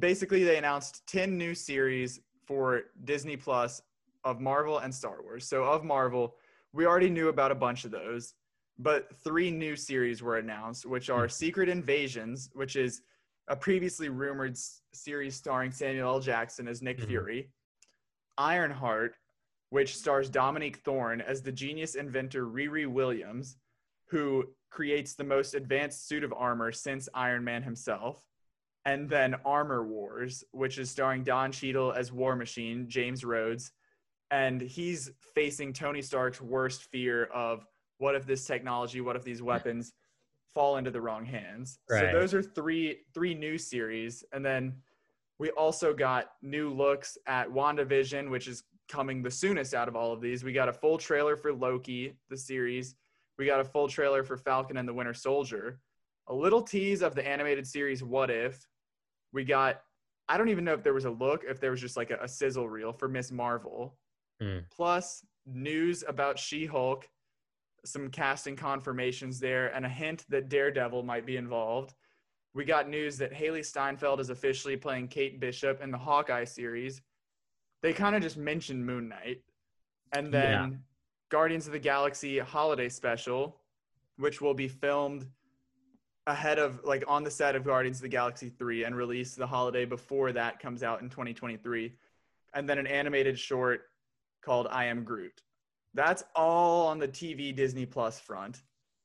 [0.00, 3.80] basically they announced 10 new series for Disney Plus
[4.24, 5.46] of Marvel and Star Wars.
[5.46, 6.34] So, of Marvel,
[6.72, 8.34] we already knew about a bunch of those,
[8.78, 13.02] but three new series were announced, which are Secret Invasions, which is
[13.48, 14.56] a previously rumored
[14.92, 16.20] series starring Samuel L.
[16.20, 17.06] Jackson as Nick Mhm.
[17.06, 17.50] Fury,
[18.38, 19.16] Ironheart,
[19.70, 23.58] which stars Dominique Thorne as the genius inventor Riri Williams,
[24.06, 28.24] who creates the most advanced suit of armor since Iron Man himself.
[28.84, 33.72] And then Armor Wars, which is starring Don Cheadle as War Machine, James Rhodes,
[34.30, 37.66] and he's facing Tony Stark's worst fear of
[37.98, 39.92] what if this technology, what if these weapons
[40.54, 41.78] fall into the wrong hands.
[41.88, 42.12] Right.
[42.12, 44.74] So those are three three new series, and then
[45.38, 50.12] we also got new looks at WandaVision, which is coming the soonest out of all
[50.12, 50.44] of these.
[50.44, 52.94] We got a full trailer for Loki, the series.
[53.38, 55.80] We got a full trailer for Falcon and the Winter Soldier.
[56.28, 58.64] A little tease of the animated series What If.
[59.32, 59.80] We got
[60.28, 62.18] I don't even know if there was a look, if there was just like a,
[62.22, 63.32] a sizzle reel for Ms.
[63.32, 63.96] Marvel.
[64.40, 64.58] Hmm.
[64.70, 67.08] Plus news about She-Hulk,
[67.84, 71.94] some casting confirmations there, and a hint that Daredevil might be involved.
[72.54, 77.00] We got news that Hailee Steinfeld is officially playing Kate Bishop in the Hawkeye series.
[77.82, 79.42] They kind of just mentioned Moon Knight.
[80.12, 80.78] And then Yeah.
[81.30, 83.58] Guardians of the Galaxy holiday special,
[84.16, 85.26] which will be filmed
[86.26, 89.46] ahead of like on the set of Guardians of the Galaxy 3 and released the
[89.46, 91.96] holiday before that comes out in 2023.
[92.54, 93.88] And then an animated short
[94.42, 95.42] called I Am Groot.
[95.94, 98.62] That's all on the TV Disney Plus front.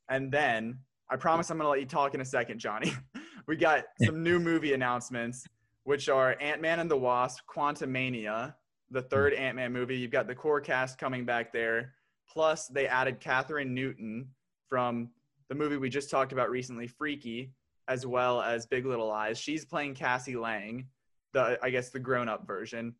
[0.09, 2.93] And then I promise I'm going to let you talk in a second, Johnny.
[3.47, 5.45] we got some new movie announcements,
[5.83, 8.53] which are Ant Man and the Wasp, Quantumania,
[8.91, 9.07] the hmm.
[9.07, 9.97] third Ant Man movie.
[9.97, 11.93] You've got the core cast coming back there.
[12.29, 14.29] Plus, they added Kathryn Newton
[14.67, 15.09] from
[15.49, 17.53] the movie we just talked about recently, Freaky,
[17.87, 19.37] as well as Big Little Lies.
[19.37, 20.87] She's playing Cassie Lang,
[21.33, 22.95] the I guess the grown-up version.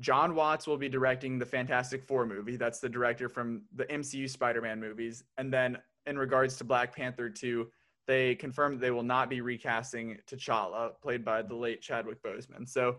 [0.00, 2.56] Jon Watts will be directing the Fantastic Four movie.
[2.56, 5.22] That's the director from the MCU Spider-Man movies.
[5.38, 7.68] And then in regards to Black Panther 2,
[8.06, 12.68] they confirmed they will not be recasting T'Challa, played by the late Chadwick Boseman.
[12.68, 12.96] So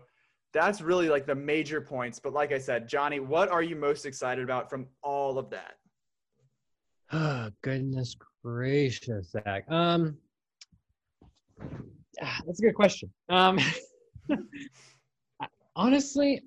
[0.52, 2.18] that's really like the major points.
[2.18, 5.74] But like I said, Johnny, what are you most excited about from all of that?
[7.12, 9.70] Oh, goodness gracious, Zach.
[9.70, 10.16] Um,
[12.22, 13.10] ah, that's a good question.
[13.28, 13.58] Um,
[15.76, 16.42] honestly,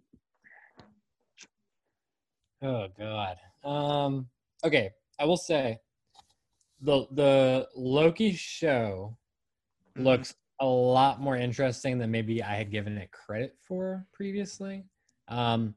[2.66, 3.38] oh god.
[3.64, 4.28] Um,
[4.64, 5.80] okay, I will say
[6.82, 9.18] the the Loki show
[9.96, 14.86] looks a lot more interesting than maybe I had given it credit for previously.
[15.28, 15.76] Um,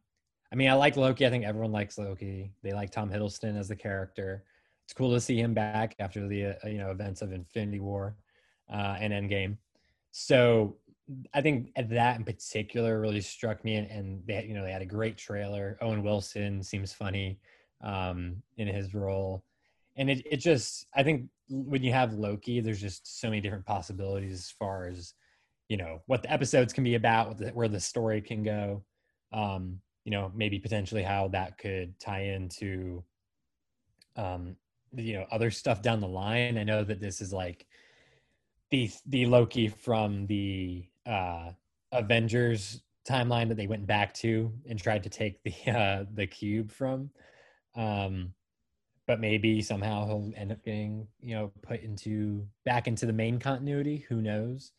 [0.52, 1.26] I mean, I like Loki.
[1.26, 2.52] I think everyone likes Loki.
[2.62, 4.44] They like Tom Hiddleston as the character.
[4.84, 8.16] It's cool to see him back after the uh, you know events of Infinity War
[8.72, 9.56] uh, and Endgame.
[10.10, 10.76] So
[11.32, 14.82] I think that in particular really struck me, and, and they you know they had
[14.82, 15.78] a great trailer.
[15.80, 17.38] Owen Wilson seems funny
[17.82, 19.44] um, in his role,
[19.96, 23.64] and it it just I think when you have Loki, there's just so many different
[23.64, 25.14] possibilities as far as
[25.68, 28.82] you know what the episodes can be about, the, where the story can go.
[29.32, 33.04] Um, you know, maybe potentially how that could tie into
[34.16, 34.56] um,
[34.94, 36.58] you know other stuff down the line.
[36.58, 37.66] I know that this is like
[38.70, 41.52] the the Loki from the uh,
[41.92, 46.70] Avengers timeline that they went back to and tried to take the uh, the cube
[46.70, 47.10] from.
[47.74, 48.34] Um,
[49.06, 53.38] but maybe somehow he'll end up getting you know put into back into the main
[53.38, 54.04] continuity.
[54.08, 54.72] Who knows?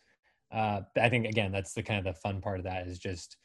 [0.52, 3.38] Uh, I think again that's the kind of the fun part of that is just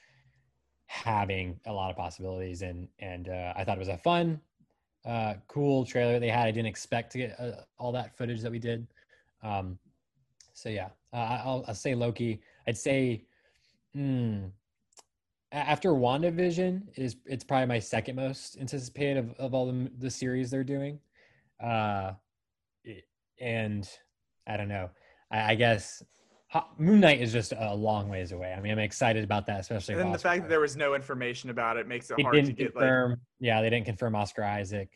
[0.86, 4.40] having a lot of possibilities and and uh, I thought it was a fun,
[5.06, 6.46] uh, cool trailer they had.
[6.46, 8.86] I didn't expect to get uh, all that footage that we did.
[9.42, 9.78] Um,
[10.52, 12.40] so yeah, uh, I'll, I'll say Loki.
[12.66, 13.24] I'd say
[13.92, 14.46] hmm,
[15.52, 20.50] after WandaVision is it's probably my second most anticipated of, of all the the series
[20.50, 20.98] they're doing.
[21.62, 22.12] Uh,
[23.40, 23.88] and
[24.46, 24.90] I don't know.
[25.30, 26.02] I, I guess
[26.78, 28.52] Moon Knight is just a long ways away.
[28.52, 29.94] I mean, I'm excited about that, especially.
[29.94, 32.42] And the fact that there was no information about it makes it they hard to
[32.42, 34.88] didn't get like yeah, they didn't confirm Oscar Isaac.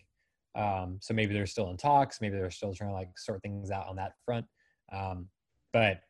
[0.54, 2.20] Um, so maybe they're still in talks.
[2.20, 4.46] Maybe they're still trying to like sort things out on that front.
[4.92, 5.28] Um,
[5.72, 6.00] but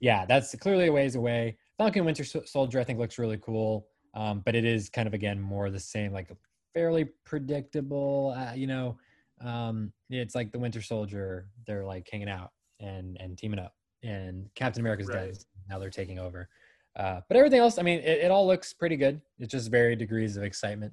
[0.00, 1.56] yeah, that's clearly a ways away.
[1.76, 3.86] Falcon Winter Soldier, I think, looks really cool.
[4.14, 6.30] Um, but it is kind of again more the same, like
[6.74, 8.34] fairly predictable.
[8.36, 8.98] Uh, you know,
[9.40, 11.48] Um, it's like the Winter Soldier.
[11.66, 15.32] They're like hanging out and and teaming up, and Captain America's Right.
[15.34, 15.38] dead.
[15.68, 16.48] Now they're taking over.
[16.96, 19.20] Uh, but everything else, I mean, it, it all looks pretty good.
[19.38, 20.92] It's just varied degrees of excitement.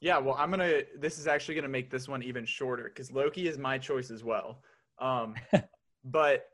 [0.00, 0.82] Yeah, well, I'm gonna.
[0.96, 4.24] This is actually gonna make this one even shorter because Loki is my choice as
[4.24, 4.62] well.
[4.98, 5.34] Um,
[6.04, 6.46] but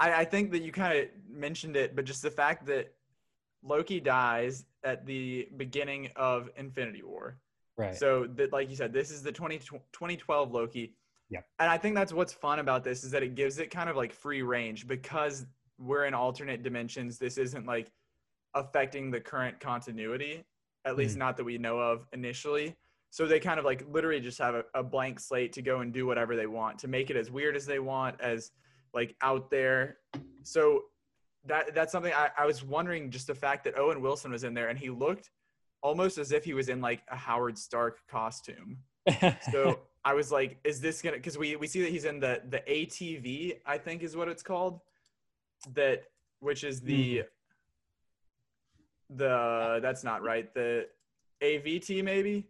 [0.00, 2.94] I, I think that you kind of mentioned it, but just the fact that
[3.62, 7.36] Loki dies at the beginning of Infinity War.
[7.76, 7.94] Right.
[7.94, 10.94] So that, like you said, this is the 20, 2012 Loki.
[11.28, 11.40] Yeah.
[11.58, 13.96] And I think that's what's fun about this is that it gives it kind of
[13.96, 15.46] like free range because
[15.78, 17.18] we're in alternate dimensions.
[17.18, 17.90] This isn't like
[18.54, 20.44] affecting the current continuity,
[20.84, 21.20] at least mm-hmm.
[21.20, 22.74] not that we know of initially.
[23.10, 25.92] So they kind of like literally just have a, a blank slate to go and
[25.92, 28.50] do whatever they want to make it as weird as they want, as
[28.94, 29.98] like out there.
[30.42, 30.84] So
[31.46, 34.54] that that's something I, I was wondering just the fact that Owen Wilson was in
[34.54, 35.30] there and he looked
[35.82, 38.78] almost as if he was in like a Howard Stark costume.
[39.50, 42.42] So I was like, is this gonna because we we see that he's in the
[42.48, 44.80] the ATV, I think is what it's called.
[45.74, 46.04] That
[46.40, 49.16] which is the hmm.
[49.16, 50.52] the that's not right.
[50.54, 50.86] The
[51.42, 52.48] AVT maybe?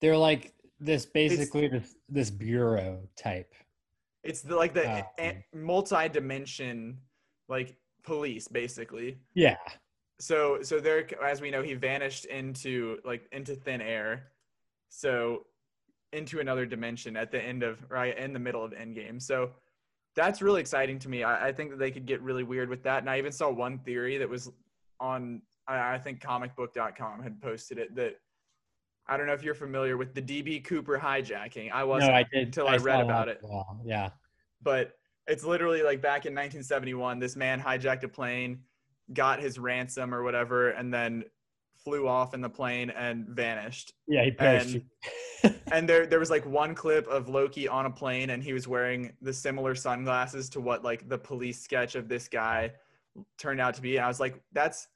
[0.00, 3.52] They're like this basically this this bureau type.
[4.24, 5.02] It's the like the Ah.
[5.18, 6.98] a- multi-dimension
[7.48, 9.18] like police basically.
[9.34, 9.56] Yeah.
[10.20, 14.28] So so there as we know he vanished into like into thin air.
[14.88, 15.46] So
[16.12, 19.20] into another dimension at the end of right in the middle of Endgame.
[19.20, 19.50] So
[20.14, 21.24] that's really exciting to me.
[21.24, 22.98] I, I think that they could get really weird with that.
[23.02, 24.50] And I even saw one theory that was
[25.00, 28.20] on I, I think comicbook.com had posted it that
[29.06, 31.70] I don't know if you're familiar with the DB Cooper hijacking.
[31.70, 33.40] I wasn't no, I did until I, saw read about it.
[33.42, 33.80] well.
[33.84, 34.10] Yeah.
[34.62, 34.92] But
[35.26, 38.60] it's literally like back in 1971, this man hijacked a plane,
[39.12, 41.24] got his ransom or whatever, and then
[41.84, 43.92] flew off in the plane and vanished.
[44.08, 44.82] Yeah, he and,
[45.72, 48.66] and there there was like one clip of Loki on a plane and he was
[48.66, 52.72] wearing the similar sunglasses to what like the police sketch of this guy
[53.38, 53.96] turned out to be.
[53.96, 54.88] And I was like, that's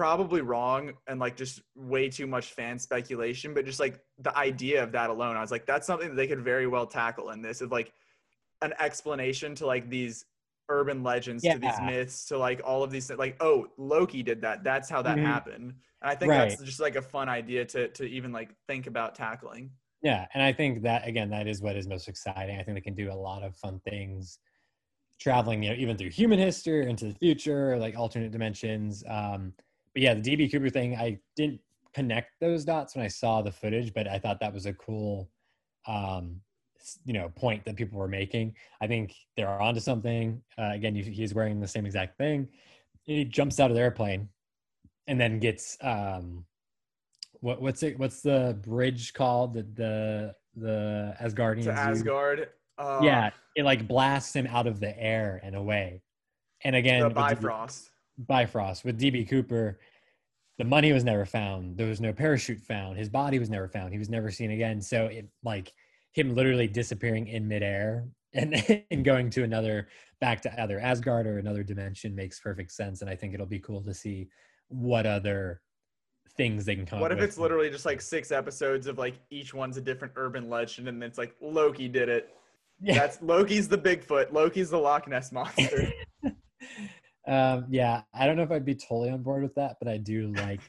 [0.00, 4.82] probably wrong and like just way too much fan speculation, but just like the idea
[4.82, 7.42] of that alone, I was like, that's something that they could very well tackle in
[7.42, 7.92] this of like
[8.62, 10.24] an explanation to like these
[10.70, 14.62] urban legends to these myths to like all of these like oh loki did that
[14.62, 15.20] that's how that Mhm.
[15.20, 16.48] happened and i think Right.
[16.48, 19.72] that's just like a fun idea to to even like think about tackling
[20.02, 22.58] Yeah, and I think that again, that is what is most exciting.
[22.58, 24.38] I think they can do a lot of fun things,
[25.20, 29.04] traveling, you know, even through human history into the future, like alternate dimensions.
[29.08, 29.54] Um,
[29.94, 31.60] but yeah, the DB Cooper thing, I didn't
[31.94, 35.28] connect those dots when I saw the footage, but I thought that was a cool,
[35.86, 36.40] um,
[37.04, 38.54] you know, point that people were making.
[38.80, 40.40] I think they're onto something.
[40.58, 42.48] Uh, again, you, he's wearing the same exact thing.
[43.02, 44.28] He jumps out of the airplane,
[45.06, 46.44] and then gets um,
[47.40, 53.30] what what's it what's the bridge called the the the Asgardians to asgard uh, yeah
[53.56, 56.02] it like blasts him out of the air and away
[56.64, 57.89] and again the bifrost
[58.26, 59.78] Bifrost with DB Cooper
[60.60, 61.78] the money was never found.
[61.78, 62.98] There was no parachute found.
[62.98, 63.94] His body was never found.
[63.94, 64.82] He was never seen again.
[64.82, 65.72] So it like
[66.12, 69.88] him literally disappearing in midair and and going to another
[70.20, 73.00] back to either Asgard or another dimension makes perfect sense.
[73.00, 74.28] And I think it'll be cool to see
[74.68, 75.62] what other
[76.36, 79.54] things they can come what if it's literally just like six episodes of like each
[79.54, 82.34] one's a different urban legend and it's like loki did it.
[82.82, 82.94] Yeah.
[82.94, 84.30] that's loki's the bigfoot.
[84.30, 85.90] Loki's the loch ness monster
[87.30, 89.96] um yeah i don't know if i'd be totally on board with that but i
[89.96, 90.60] do like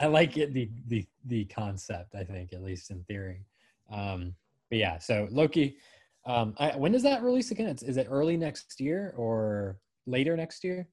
[0.00, 3.44] i like it the the the concept i think at least in theory.
[3.92, 4.34] Um
[4.70, 5.76] but yeah so loki
[6.24, 7.68] um I, when does that release again?
[7.68, 10.88] It's, is it early next year or later next year?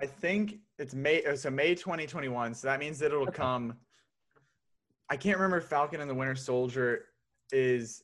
[0.00, 3.74] I think it's may oh, so may 2021 so that means that it'll come
[5.10, 7.06] i can't remember falcon and the winter soldier
[7.52, 8.02] is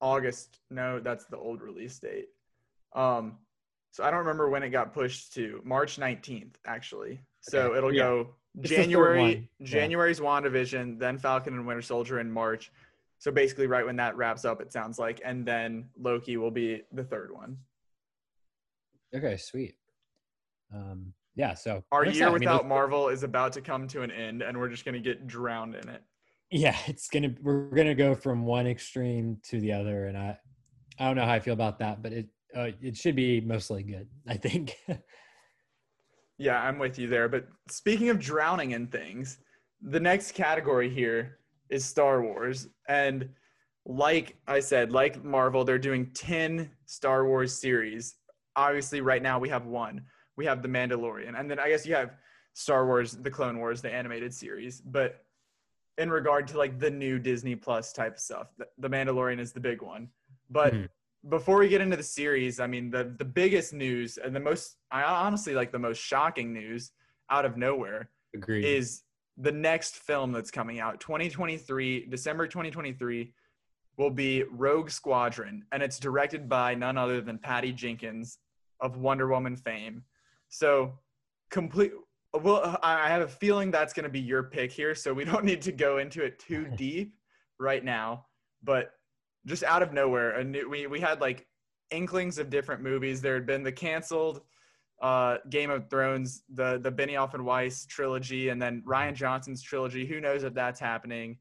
[0.00, 2.28] august no that's the old release date.
[2.94, 3.38] Um
[3.92, 7.94] so i don't remember when it got pushed to march 19th actually so Okay, it'll
[7.94, 8.02] yeah.
[8.02, 9.66] go It's the one, january yeah.
[9.66, 12.72] january's wandavision then falcon and winter soldier in march
[13.18, 16.82] so basically right when that wraps up it sounds like and then loki will be
[16.92, 17.56] the third one
[19.14, 19.76] okay sweet
[20.74, 22.24] um yeah so our year.
[22.24, 24.94] I mean, without marvel is about to come to an end and we're just going
[24.94, 26.02] to get drowned in it
[26.50, 30.36] yeah it's gonna we're gonna go from one extreme to the other and i
[30.98, 33.82] i don't know how i feel about that but it uh, it should be mostly
[33.82, 34.76] good i think
[36.38, 37.28] Yeah, I'm with you there.
[37.28, 39.38] But speaking of drowning in things,
[39.80, 41.38] the next category here
[41.70, 42.66] is Star Wars.
[42.88, 43.28] And
[43.86, 48.16] like I said, like Marvel, they're doing 10 Star Wars series.
[48.56, 50.02] Obviously, right now we have one.
[50.36, 51.38] We have The Mandalorian.
[51.38, 52.16] And then I guess you have
[52.54, 54.80] Star Wars, The Clone Wars, the animated series.
[54.80, 55.24] But
[55.98, 58.48] in regard to like the new Disney Plus type stuff.
[58.78, 60.08] The, Mandalorian is the big one.
[60.50, 60.88] But Mhm.
[61.28, 64.76] Before we get into the series, I mean the the biggest news and the most
[64.90, 66.92] I honestly like the most shocking news
[67.30, 68.64] out of nowhere Agreed.
[68.64, 69.02] is
[69.38, 73.32] the next film that's coming out 2023 december 2023
[73.96, 78.38] will be rogue squadron and it's directed by none other than patty jenkins
[78.80, 80.02] of wonder woman fame
[80.48, 80.92] so
[81.50, 81.92] complete
[82.42, 85.24] well i I have a feeling that's going to be your pick here so we
[85.24, 87.14] don't need to go into it too deep
[87.58, 88.26] right now
[88.62, 88.92] but
[89.46, 91.46] just out of nowhere a new, we, we had like
[91.90, 94.40] inklings of different movies there had been the canceled
[95.02, 100.06] uh, Game of Thrones, the the Benioff and Weiss trilogy, and then Rian Johnson's trilogy.
[100.06, 101.38] Who knows if that's happening?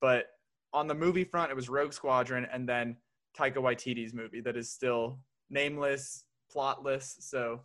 [0.00, 0.26] But
[0.72, 2.96] on the movie front, it was Rogue Squadron, and then
[3.38, 5.20] Taika Waititi's movie that is still
[5.50, 6.24] nameless,
[6.54, 7.14] plotless.
[7.20, 7.60] So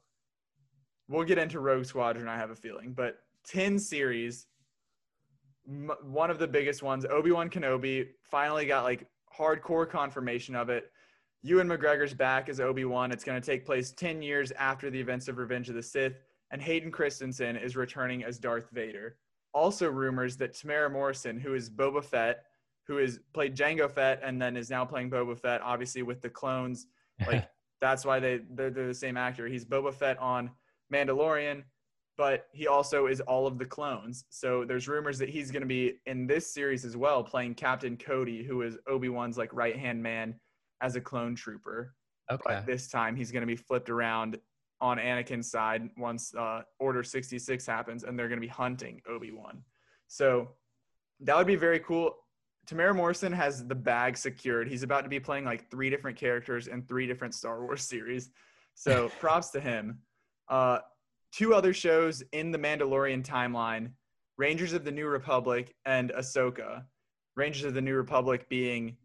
[1.08, 2.28] we'll get into Rogue Squadron.
[2.28, 4.46] I have a feeling, but ten series.
[5.66, 9.08] One of the biggest ones, Obi Wan Kenobi, finally got like
[9.38, 10.92] hardcore confirmation of it.
[11.44, 13.12] Ewan McGregor's back as Obi Wan.
[13.12, 16.20] It's going to take place 10 years after the events of Revenge of the Sith,
[16.52, 19.18] and Hayden Christensen is returning as Darth Vader.
[19.54, 22.44] Also, rumors that Temuera Morrison, who is Boba Fett,
[22.88, 26.30] who has played Jango Fett and then is now playing Boba Fett, obviously with the
[26.30, 26.88] clones,
[27.28, 27.48] like
[27.80, 29.48] that's why they they're, they're the same actor.
[29.48, 30.52] He's Boba Fett on
[30.94, 31.64] Mandalorian,
[32.22, 34.26] but he also is all of the clones.
[34.30, 37.97] So there's rumors that he's going to be in this series as well, playing Captain
[37.97, 40.36] Cody, who is Obi Wan's like right hand man
[40.82, 41.95] as a clone trooper.
[42.30, 42.43] okay.
[42.45, 44.38] But this time he's going to be flipped around
[44.82, 49.32] on Anakin's side once uh, Order 66 happens, and they're going to be hunting Obi
[49.32, 49.63] Wan.
[50.07, 50.49] So
[51.22, 52.17] that would be very cool.
[52.67, 54.67] Temuera Morrison has the bag secured.
[54.67, 58.30] He's about to be playing like three different characters in three different Star Wars series.
[58.76, 60.01] So props to him.
[60.47, 60.80] Uh,
[61.32, 63.92] two other shows in the Mandalorian timeline
[64.38, 66.84] Rangers of the New Republic and Ahsoka.
[67.36, 68.98] Rangers of the New Republic being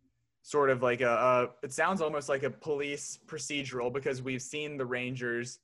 [0.42, 4.76] sort of like a, a it sounds almost like a police procedural because we've seen
[4.76, 5.58] the Rangers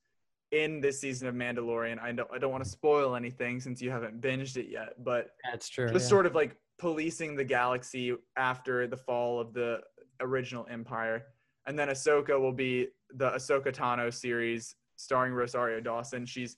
[0.51, 1.99] in this season of Mandalorian.
[2.01, 5.31] I don't I don't want to spoil anything since you haven't binged it yet, but
[5.51, 5.91] That's true.
[5.91, 6.09] just yeah.
[6.11, 9.81] sort of like policing the galaxy after the fall of the
[10.21, 11.27] original empire.
[11.67, 16.25] And then Ahsoka will be the Ahsoka Tano series starring Rosario Dawson.
[16.25, 16.57] She's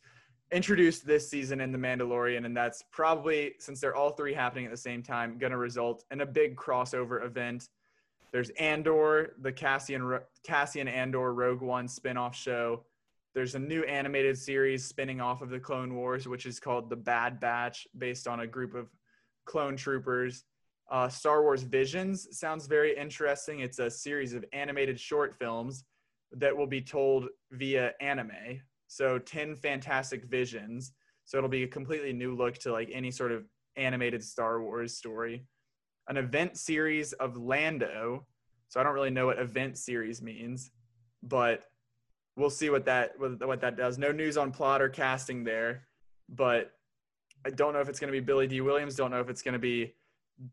[0.52, 4.70] introduced this season in The Mandalorian, and that's probably, since they're all three happening at
[4.70, 7.68] the same time, going to result in a big crossover event.
[8.30, 12.84] There's Andor, the Cassian, Cassian Andor Rogue One spin-off show.
[13.34, 16.96] There's a new animated series spinning off of the Clone Wars, which is called The
[16.96, 18.88] Bad Batch, based on a group of
[19.44, 20.44] clone troopers.
[20.90, 23.60] Uh, Star Wars Visions sounds very interesting.
[23.60, 25.84] It's a series of animated short films
[26.36, 28.60] that will be told via anime.
[28.88, 30.92] So 10 fantastic visions.
[31.24, 33.44] So it'll be a completely new look to like any sort of
[33.76, 35.46] animated Star Wars story.
[36.08, 38.26] An event series of Lando.
[38.68, 40.70] So I don't really know what event series means,
[41.22, 41.64] but
[42.36, 43.98] we'll see what that what, that does.
[43.98, 45.86] No news on plot or casting there,
[46.28, 46.72] but
[47.46, 48.96] I don't know if it's going to be Billy Dee Williams.
[48.96, 49.94] Don't know if it's going to be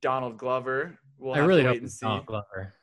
[0.01, 0.99] Donald Glover.
[1.17, 2.05] We'll I have really to hope wait and it's see.
[2.05, 2.73] Donald Glover.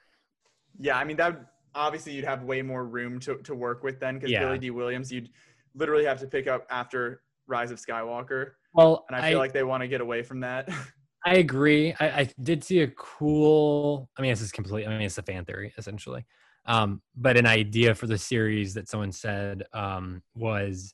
[0.78, 1.40] Yeah, I mean that
[1.78, 4.40] obviously you'd have way more room to, to work with then because Yeah.
[4.40, 5.30] Billy Dee Williams you'd
[5.74, 9.62] literally have to pick up after Rise of Skywalker, Well, and I feel like they
[9.62, 10.68] want to get away from that.
[11.24, 11.94] I agree.
[11.98, 14.08] I, I did see a cool.
[14.18, 14.86] I mean, this is complete.
[14.86, 16.26] I mean, it's a fan theory essentially.
[16.66, 20.92] Um, but an idea for the series that someone said um, was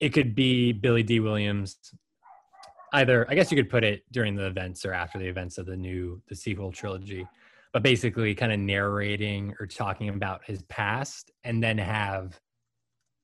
[0.00, 1.76] it could be Billy Dee Williams.
[2.92, 5.66] Either, I guess you could put it during the events or after the events of
[5.66, 7.26] the new the sequel trilogy,
[7.74, 12.40] but basically kind of narrating or talking about his past, and then have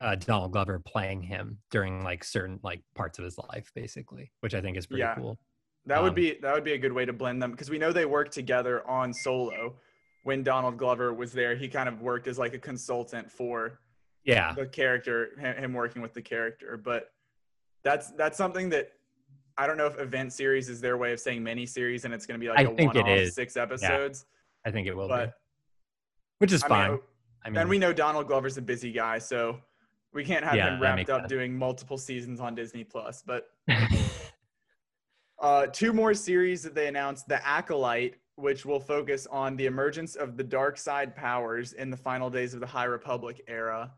[0.01, 4.53] uh, Donald Glover playing him during like certain like parts of his life, basically, which
[4.55, 5.15] I think is pretty Yeah.
[5.15, 5.39] cool.
[5.87, 7.79] that would Um, be that would be a good way to blend them because we
[7.79, 9.79] know they worked together on Solo.
[10.25, 13.79] When Donald Glover was there, he kind of worked as like a consultant for
[14.25, 16.77] Yeah, the character, him, working with the character.
[16.77, 17.13] But
[17.85, 18.91] that's that's something that
[19.57, 22.27] I don't know if event series is their way of saying mini series, and it's
[22.27, 24.27] going to be like I a one-off six episodes.
[24.65, 25.35] I think it will be, But
[26.39, 26.91] which is I fine.
[26.93, 27.01] mean,
[27.45, 29.59] I mean, and we know Donald Glover's a busy guy, so
[30.13, 31.29] we can't have Yeah, him wrapped up sense.
[31.31, 33.23] doing multiple seasons on Disney Plus.
[33.23, 33.47] But
[35.39, 40.17] uh, two more series that they announced: The Acolyte, which will focus on the emergence
[40.17, 43.93] of the dark side powers in the final days of the High Republic era,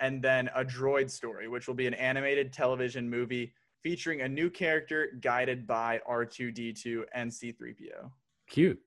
[0.00, 3.52] and then A Droid Story, which will be an animated television movie
[3.82, 8.10] featuring a new character guided by R2D2 and C3PO.
[8.48, 8.80] cute.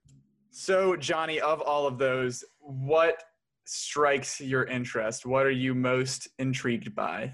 [0.54, 3.24] So, Johnny, of all of those, what
[3.64, 5.24] strikes your interest?
[5.24, 7.32] What are you most intrigued by?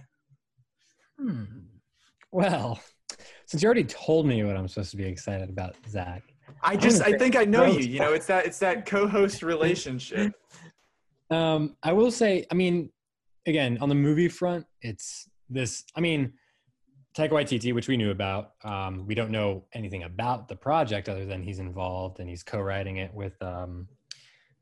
[1.19, 1.43] Hmm.
[2.31, 2.81] Well,
[3.47, 6.23] since you already told me what I'm supposed to be excited about, Zach.
[6.63, 7.81] I just I think I know you.
[7.81, 10.33] You know, it's that it's that co-host relationship.
[11.31, 12.89] Um, I will say, I mean,
[13.45, 15.85] again, on the movie front, it's this.
[15.95, 16.33] I mean,
[17.17, 18.53] Taika Waititi, which we knew about.
[18.63, 22.99] Um, we don't know anything about the project other than he's involved and he's co-writing
[22.99, 23.89] it with um,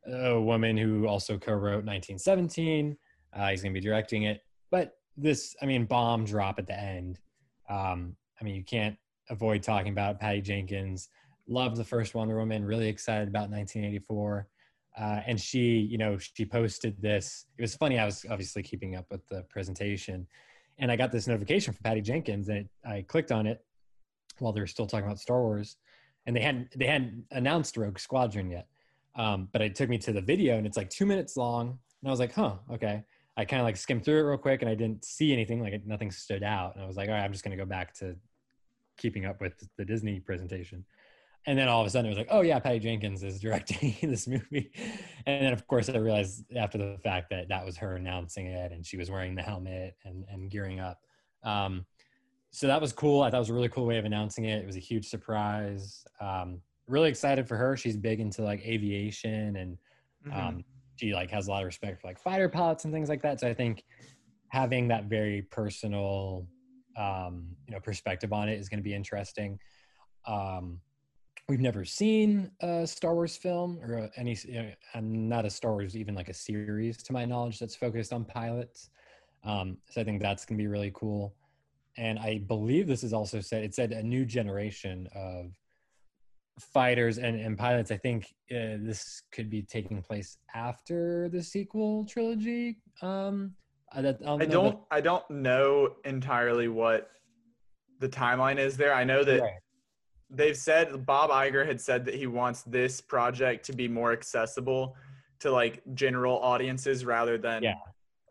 [0.07, 2.97] a woman who also co-wrote 1917.
[3.33, 6.79] Uh, he's going to be directing it, but this, I mean, bomb drop at the
[6.79, 7.19] end.
[7.69, 8.97] Um, I mean, you can't
[9.31, 11.09] avoid talking about Patty Jenkins.
[11.49, 12.65] Loved the first Wonder Woman.
[12.65, 14.49] Really excited about 1984.
[14.99, 17.47] Uh, and she, you know, she posted this.
[17.59, 17.99] It was funny.
[17.99, 20.27] I was obviously keeping up with the presentation,
[20.79, 23.65] and I got this notification from Patty Jenkins, and I clicked on it
[24.39, 25.77] while they were still talking about Star Wars,
[26.27, 28.67] and they hadn't they hadn't announced Rogue Squadron yet.
[29.15, 32.09] Um, but it took me to the video, and it's like two minutes long, and
[32.09, 33.03] I was like, huh, okay.
[33.39, 35.87] I kind of like skimmed through it real quick, and I didn't see anything, like
[35.87, 38.17] nothing stood out, and I was like, all right, I'm just gonna go back to
[38.99, 40.85] keeping up with the Disney presentation
[41.47, 43.95] and then all of a sudden it was like, oh yeah, Patty Jenkins is directing
[44.03, 44.73] this movie,
[45.27, 48.73] and then of course I realized after the fact that that was her announcing it,
[48.73, 50.99] and she was wearing the helmet and and gearing up.
[51.43, 51.87] Um,
[52.51, 53.23] so that was cool.
[53.23, 54.63] I thought it was a really cool way of announcing it.
[54.63, 56.05] It was a huge surprise.
[56.21, 57.77] Um, really excited for her.
[57.77, 59.79] She's big into like aviation, and
[60.33, 60.65] um,
[60.97, 63.41] she like has a lot of respect for like fighter pilots and things like that.
[63.41, 63.85] So I think
[64.49, 66.47] having that very personal,
[66.99, 69.59] um, you know, perspective on it is going to be interesting.
[70.27, 70.81] Um,
[71.49, 75.51] we've never seen a Star Wars film or a- any, you know, and not a
[75.51, 78.91] Star Wars, even like a series to my knowledge that's focused on pilots.
[79.45, 81.35] Um, so I think that's going to be really cool.
[81.97, 85.53] And I believe this is also said, it said a new generation of
[86.59, 87.91] fighters and, and pilots.
[87.91, 92.79] I think uh, this could be taking place after the sequel trilogy.
[93.03, 93.55] Um,
[93.93, 97.11] I, that, I know don't I don't know entirely what
[98.01, 98.93] the timeline is there.
[98.93, 99.53] I know that Right.
[100.31, 104.97] They've said Bob Iger had said that he wants this project to be more accessible
[105.41, 107.75] to like general audiences rather than Yeah.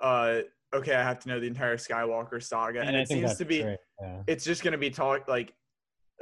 [0.01, 0.41] uh
[0.73, 2.81] okay, I have to know the entire Skywalker saga.
[2.81, 4.21] And, I it seems to be yeah.
[4.27, 5.53] it's just going to be talk like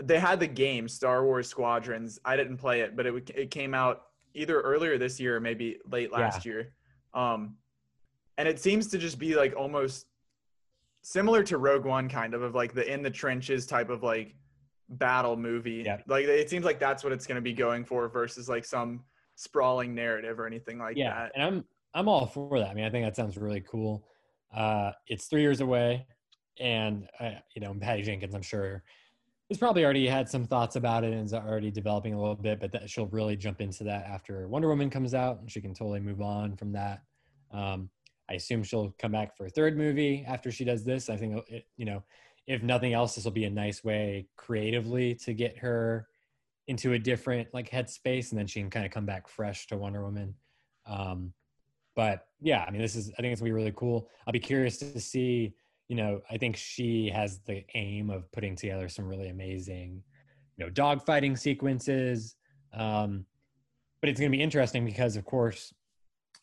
[0.02, 2.20] they had the game Star Wars Squadrons.
[2.26, 4.04] I didn't play it, but it it came out
[4.34, 6.74] either earlier this year or maybe late last year.
[7.14, 7.56] Um,
[8.38, 10.08] and it seems to just be like almost
[11.02, 14.36] similar to Rogue One, kind of of like the in the trenches type of like
[14.90, 15.86] battle movie.
[16.08, 19.04] Like it seems like that's what it's going to be going for versus like some
[19.36, 21.32] sprawling narrative or anything like yeah, that.
[21.36, 22.70] and I'm I'm all for that.
[22.70, 24.08] I mean, I think that sounds really cool.
[24.56, 26.06] Uh, it's three years away,
[26.60, 28.84] and uh, you know, Patty Jenkins, I'm sure,
[29.50, 32.60] has probably already had some thoughts about it and is already developing a little bit.
[32.60, 35.74] But that she'll really jump into that after Wonder Woman comes out, and she can
[35.74, 37.02] totally move on from that.
[37.52, 37.90] Um,
[38.30, 41.10] I assume she'll come back for a third movie after she does this.
[41.10, 42.04] I think it, you know,
[42.48, 46.08] if nothing else, this will be a nice way creatively to get her
[46.68, 49.78] into a different like headspace, and then she can kind of come back fresh to
[49.78, 50.36] Wonder Woman.
[50.86, 51.34] Um,
[51.96, 54.10] but yeah, I mean, this is I think it's gonna be really cool.
[54.26, 55.54] I'll be curious to see.
[55.90, 60.02] You know, I think she has the aim of putting together some really amazing,
[60.58, 62.36] you know, dogfighting sequences.
[62.74, 63.26] Um,
[64.02, 65.74] but it's gonna be interesting because, of course,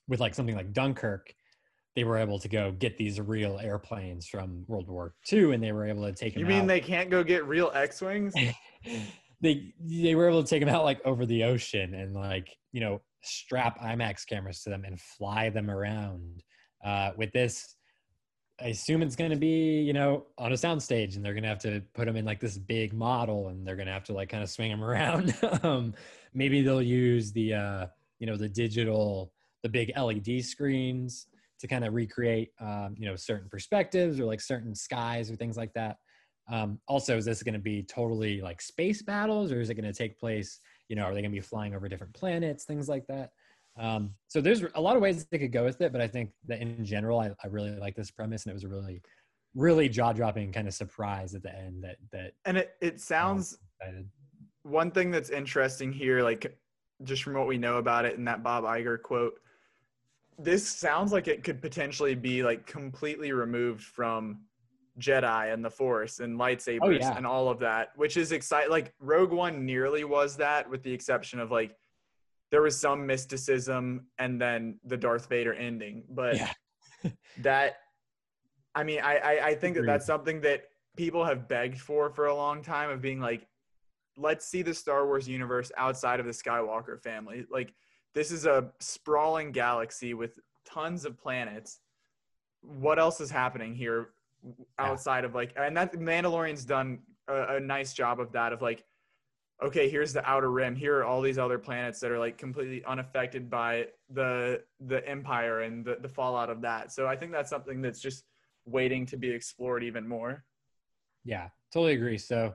[0.08, 1.34] with like something like Dunkirk,
[1.96, 5.72] they were able to go get these real airplanes from World War II, and they
[5.72, 6.40] were able to take them.
[6.40, 6.68] You mean out.
[6.68, 8.34] they can't go get real X-wings?
[9.40, 12.80] they they were able to take them out like over the ocean and like you
[12.80, 16.42] know strap IMAX cameras to them and fly them around.
[16.82, 17.76] Uh, with this,
[18.60, 21.48] I assume it's going to be you know on a soundstage, and they're going to
[21.48, 24.12] have to put them in like this big model, and they're going to have to
[24.12, 25.34] like kind of swing them around.
[25.64, 25.94] um,
[26.34, 27.86] maybe they'll use the uh,
[28.20, 29.32] you know the digital
[29.62, 31.26] the big LED screens
[31.60, 35.56] to kind of recreate um, you know certain perspectives or like certain skies or things
[35.56, 35.96] like that.
[36.50, 39.90] Um, also, is this going to be totally like space battles, or is it going
[39.90, 40.60] to take place?
[40.88, 43.30] You know, are they going to be flying over different planets, things like that?
[43.78, 46.30] Um, so there's a lot of ways they could go with it, but I think
[46.48, 49.00] that in general, I, I really like this premise, and it was a really,
[49.54, 53.58] really jaw-dropping kind of surprise at the end that that and it, it sounds
[54.62, 56.56] one thing that's interesting here like
[57.02, 59.40] just from what we know about it in that bob Iger quote
[60.42, 64.40] this sounds like it could potentially be like completely removed from
[64.98, 67.16] jedi and the force and lightsabers Oh, yeah.
[67.16, 70.92] and all of that which is exciting like rogue one nearly was that with the
[70.92, 71.74] exception of like
[72.50, 76.36] there was some mysticism and then the darth vader ending but
[77.38, 77.76] that
[78.74, 80.62] I mean, I I, I think that that's something that
[80.96, 83.46] people have begged for for a long time of being like,
[84.16, 87.46] let's see the Star Wars universe outside of the Skywalker family.
[87.50, 87.74] Like,
[88.14, 91.80] this is a sprawling galaxy with tons of planets.
[92.62, 94.10] What else is happening here
[94.78, 98.84] outside of like, and that Mandalorian's done a, a nice job of that of like
[99.62, 100.74] okay here's the outer rim.
[100.74, 105.60] Here are all these other planets that are like completely unaffected by the the empire
[105.60, 106.92] and the, the fallout of that.
[106.92, 108.24] So i think that's something that's just
[108.64, 110.44] waiting to be explored even more.
[111.24, 112.18] Yeah, totally agree.
[112.18, 112.54] So,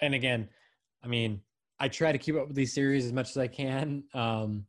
[0.00, 0.48] and again,
[1.02, 1.40] I mean,
[1.78, 4.66] I try to keep up with these series as much as I can, um,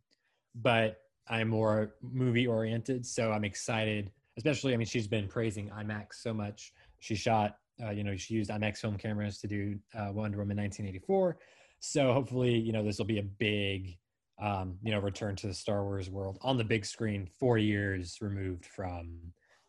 [0.55, 0.97] but
[1.27, 3.05] I'm more movie oriented.
[3.05, 4.73] So I'm excited, especially.
[4.73, 6.73] I mean, she's been praising IMAX so much.
[6.99, 10.57] She shot, uh, you know, she used IMAX film cameras to do uh, Wonder Woman
[10.57, 11.37] 1984.
[11.79, 13.97] So hopefully, you know, this will be a big,
[14.41, 18.17] um, you know, return to the Star Wars world on the big screen, four years
[18.21, 19.17] removed from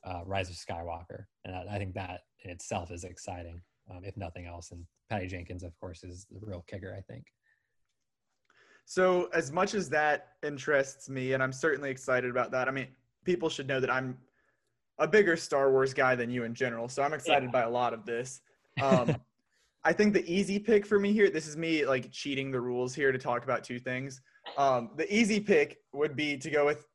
[0.05, 3.61] uh, Rise of Skywalker, and I, I think that in itself is exciting,
[3.91, 4.73] um, if nothing else.
[4.73, 6.95] And Patty Jenkins, of course, is the real kicker.
[6.97, 7.25] I think.
[8.85, 12.89] So, as much as that interests me, and I'm certainly excited about that, I mean,
[13.25, 14.19] people should know that I'm
[14.99, 16.89] a bigger Star Wars guy than you in general.
[16.89, 17.51] So, I'm excited Yeah.
[17.53, 18.41] by a lot of this.
[18.83, 19.17] Um,
[19.85, 22.95] I think the easy pick for me here, this is me like cheating the rules
[22.95, 24.21] here to talk about two things.
[24.57, 26.87] Um, the easy pick would be to go with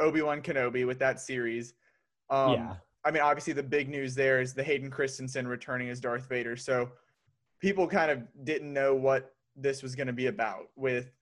[0.00, 1.74] Obi Wan Kenobi with that series.
[2.30, 2.74] Um, Yeah.
[3.06, 6.56] I mean, obviously, the big news there is the Hayden Christensen returning as Darth Vader.
[6.56, 6.90] So,
[7.60, 11.12] people kind of didn't know what this was going to be about with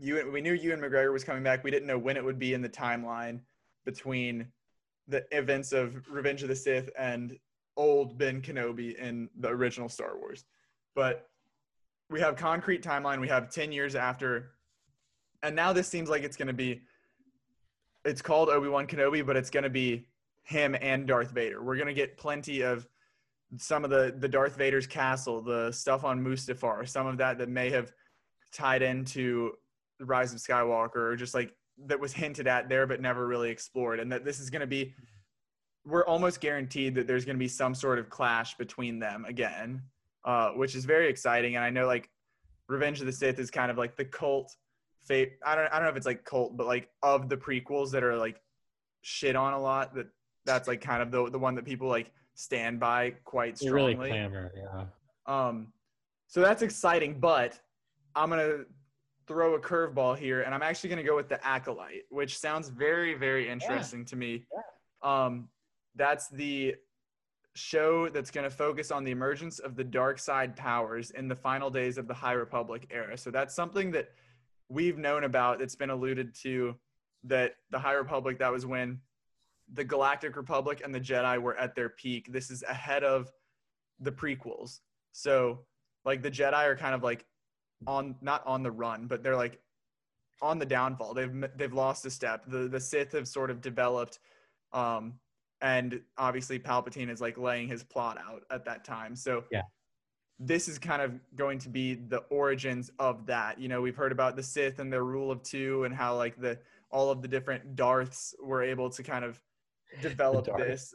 [0.00, 1.62] you we knew Ewan McGregor was coming back.
[1.62, 3.40] We didn't know when it would be in the timeline
[3.84, 4.46] between
[5.08, 7.36] the events of Revenge of the Sith and
[7.76, 10.44] old Ben Kenobi in the original Star Wars.
[10.94, 11.28] But
[12.08, 13.20] we have concrete timeline.
[13.20, 14.52] We have 10 years after
[15.42, 16.82] and now this seems like it's going to be
[18.04, 20.06] it's called Obi-Wan Kenobi, but it's going to be
[20.42, 21.62] him and Darth Vader.
[21.62, 22.86] We're going to get plenty of
[23.58, 27.48] some of the the Darth Vader's castle, the stuff on Mustafar, some of that that
[27.48, 27.92] may have
[28.52, 29.52] tied into
[30.00, 31.54] the Rise of Skywalker, or just like
[31.86, 34.66] that was hinted at there but never really explored, and that this is going to
[34.66, 34.92] be.
[35.86, 39.82] We're almost guaranteed that there's going to be some sort of clash between them again,
[40.26, 41.56] uh, which is very exciting.
[41.56, 42.10] And I know like
[42.68, 44.54] Revenge of the Sith is kind of like the cult
[45.06, 45.34] fate.
[45.44, 48.02] I don't I don't know if it's like cult, but like of the prequels that
[48.02, 48.40] are like
[49.02, 49.94] shit on a lot.
[49.94, 50.08] That
[50.44, 53.92] that's like kind of the the one that people like stand by quite They really
[53.92, 54.10] strongly.
[54.10, 54.52] clamor.
[54.56, 54.84] Yeah.
[55.26, 55.72] Um,
[56.26, 57.58] so that's exciting, but
[58.14, 58.64] I'm gonna
[59.30, 63.14] throw a curveball here, and I'm actually gonna go with the acolyte, which sounds very,
[63.14, 64.44] very interesting to me.
[65.04, 65.48] Um,
[65.94, 66.74] that's the
[67.54, 71.70] show that's gonna focus on the emergence of the dark side powers in the final
[71.70, 73.16] days of the High Republic era.
[73.16, 74.08] So that's something that
[74.68, 75.60] we've known about.
[75.60, 76.74] That's been alluded to.
[77.22, 78.98] That the High Republic, that was when
[79.72, 82.32] the Galactic Republic and the Jedi were at their peak.
[82.32, 83.30] This is ahead of
[84.00, 84.80] the prequels.
[85.12, 85.66] So
[86.04, 87.26] like the Jedi are kind of like
[87.86, 89.60] on not on the run, but they're like
[90.42, 91.14] on the downfall.
[91.14, 92.44] They've they've lost a step.
[92.46, 94.18] The the Sith have sort of developed
[94.72, 95.14] um
[95.62, 99.14] and obviously Palpatine is like laying his plot out at that time.
[99.14, 99.62] So Yeah.
[100.38, 103.58] this is kind of going to be the origins of that.
[103.60, 106.40] You know, we've heard about the Sith and their rule of two and how like
[106.40, 106.58] the
[106.90, 109.40] all of the different Darths were able to kind of
[110.00, 110.94] develop this.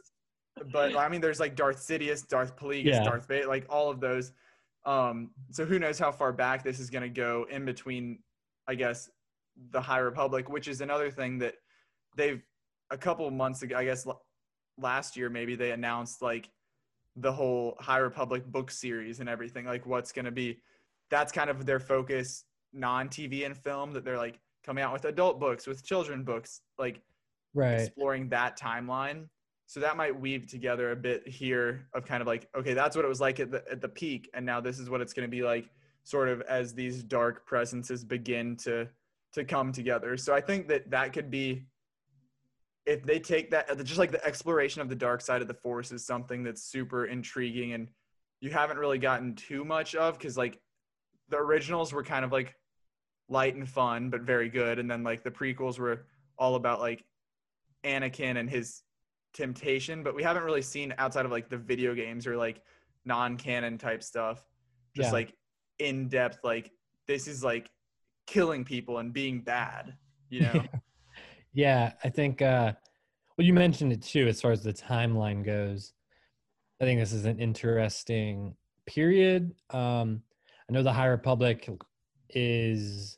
[0.72, 3.04] But I mean, there's like Darth Sidious, Darth Plagueis, Yeah.
[3.04, 4.32] Darth Vader, like all of those.
[4.86, 8.20] Um, so who knows how far back this is going to go in between,
[8.68, 9.10] I guess,
[9.70, 11.54] the High Republic, which is another thing that
[12.16, 12.42] they've
[12.90, 14.22] a couple of months ago, I guess l-
[14.78, 16.48] last year maybe they announced like
[17.16, 20.60] the whole High Republic book series and everything, like what's going to be.
[21.10, 23.92] That's kind of their focus, non-TV and film.
[23.92, 27.00] That they're like coming out with adult books, with children books, like
[27.54, 27.80] Right.
[27.80, 29.28] exploring that timeline.
[29.68, 33.04] So that might weave together a bit here of kind of like, okay, that's what
[33.04, 35.28] it was like at the at the peak, and now this is what it's going
[35.28, 35.68] to be like,
[36.04, 38.88] sort of as these dark presences begin to
[39.32, 40.16] to come together.
[40.16, 41.66] So I think that that could be,
[42.86, 45.90] if they take that, just like the exploration of the dark side of the force
[45.90, 47.90] is something that's super intriguing, and
[48.40, 50.60] you haven't really gotten too much of because like
[51.28, 52.54] the originals were kind of like
[53.28, 56.06] light and fun, but very good, and then like the prequels were
[56.38, 57.04] all about like
[57.82, 58.82] Anakin and his
[59.36, 62.62] temptation, but we haven't really seen outside of like the video games or like
[63.04, 64.44] non-canon type stuff,
[64.94, 65.12] just Yeah.
[65.12, 65.34] like
[65.78, 66.72] in depth, like
[67.06, 67.70] this is like
[68.26, 69.94] killing people and being bad,
[70.30, 70.64] you know?
[71.52, 72.42] Yeah, I think.
[72.42, 72.74] Uh,
[73.38, 75.94] well, you mentioned it too, as far as the timeline goes.
[76.82, 79.54] I think this is an interesting period.
[79.70, 80.20] Um,
[80.68, 81.66] I know the High Republic
[82.28, 83.16] is,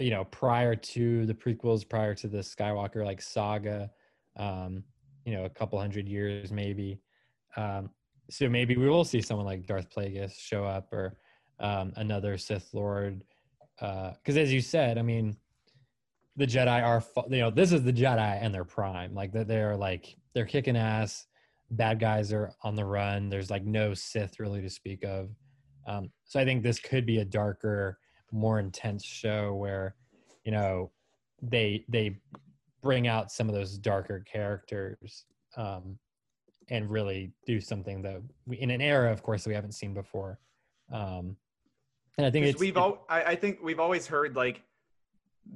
[0.00, 3.88] you know, prior to the prequels, prior to the Skywalker like saga.
[4.36, 4.82] Um,
[5.24, 7.00] you know, a couple hundred years maybe.
[7.56, 7.90] Um,
[8.30, 11.18] so maybe we will see someone like Darth Plagueis show up or
[11.60, 13.24] um, another Sith Lord.
[13.78, 15.36] Because as you said, I mean,
[16.36, 19.14] the Jedi are you know, this is the Jedi and their prime.
[19.14, 21.26] Like that, they're like they're kicking ass.
[21.70, 23.28] bad guys are on the run.
[23.28, 25.30] There's like no Sith really to speak of.
[25.86, 27.98] Um, so I think this could be a darker,
[28.32, 29.96] more intense show where,
[30.44, 30.90] you know,
[31.42, 32.16] they they
[32.84, 35.24] bring out some of those darker characters
[35.56, 35.98] um,
[36.68, 39.94] and really do something that we, in an era, of course, that we haven't seen
[39.94, 40.38] before.
[40.92, 41.36] Um,
[42.18, 44.62] and I think we've all I, I think we've always heard like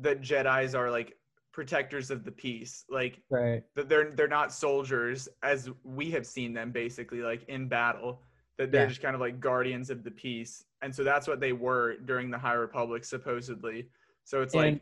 [0.00, 1.16] that Jedi's are like
[1.52, 3.62] protectors of the peace, like right.
[3.76, 8.22] that they're they're not soldiers as we have seen them basically like in battle.
[8.56, 8.88] That they're Yeah.
[8.88, 12.28] just kind of like guardians of the peace, and so that's what they were during
[12.28, 13.88] the High Republic supposedly.
[14.24, 14.80] So it's like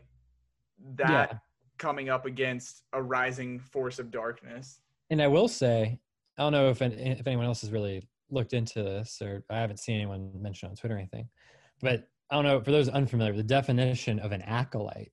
[0.95, 1.37] that yeah.
[1.77, 4.79] Coming up against a rising force of darkness.
[5.09, 5.99] And I will say,
[6.37, 9.77] I don't know if if anyone else has really looked into this, or I haven't
[9.77, 11.29] seen anyone mention on Twitter or anything.
[11.81, 15.11] But I don't know for those unfamiliar, the definition of an acolyte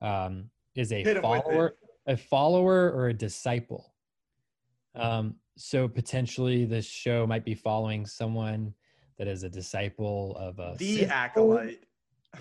[0.00, 1.76] um, is a Hit follower,
[2.06, 3.94] a follower or a disciple.
[4.94, 8.74] Um, so potentially, this show might be following someone
[9.18, 11.84] that is a disciple of a The acolyte.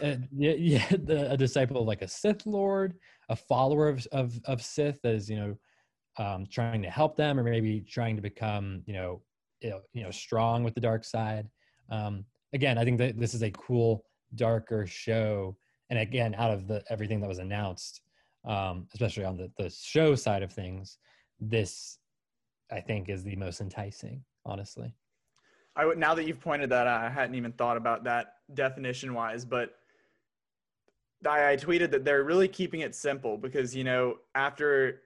[0.02, 2.96] Uh, yeah, a disciple of like a Sith Lord,
[3.30, 5.58] a follower of, of of Sith that is you know
[6.24, 9.22] um, trying to help them, or maybe trying to become you know
[9.62, 11.48] you know, you know strong with the dark side.
[11.90, 15.58] Um, again, I think that this is a cool darker show,
[15.90, 18.02] and again, out of the everything that was announced,
[18.48, 20.98] um, especially on the the show side of things,
[21.40, 21.98] this
[22.72, 24.94] I think is the most enticing, honestly.
[25.76, 29.14] I would now that you've pointed that out, I hadn't even thought about that definition
[29.14, 29.79] wise, but
[31.28, 35.02] I, I tweeted that they're really keeping it simple because you know after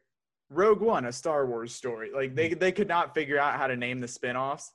[0.49, 3.75] Rogue One, a Star Wars story, like they they could not figure out how to
[3.75, 4.71] name the spin-offs.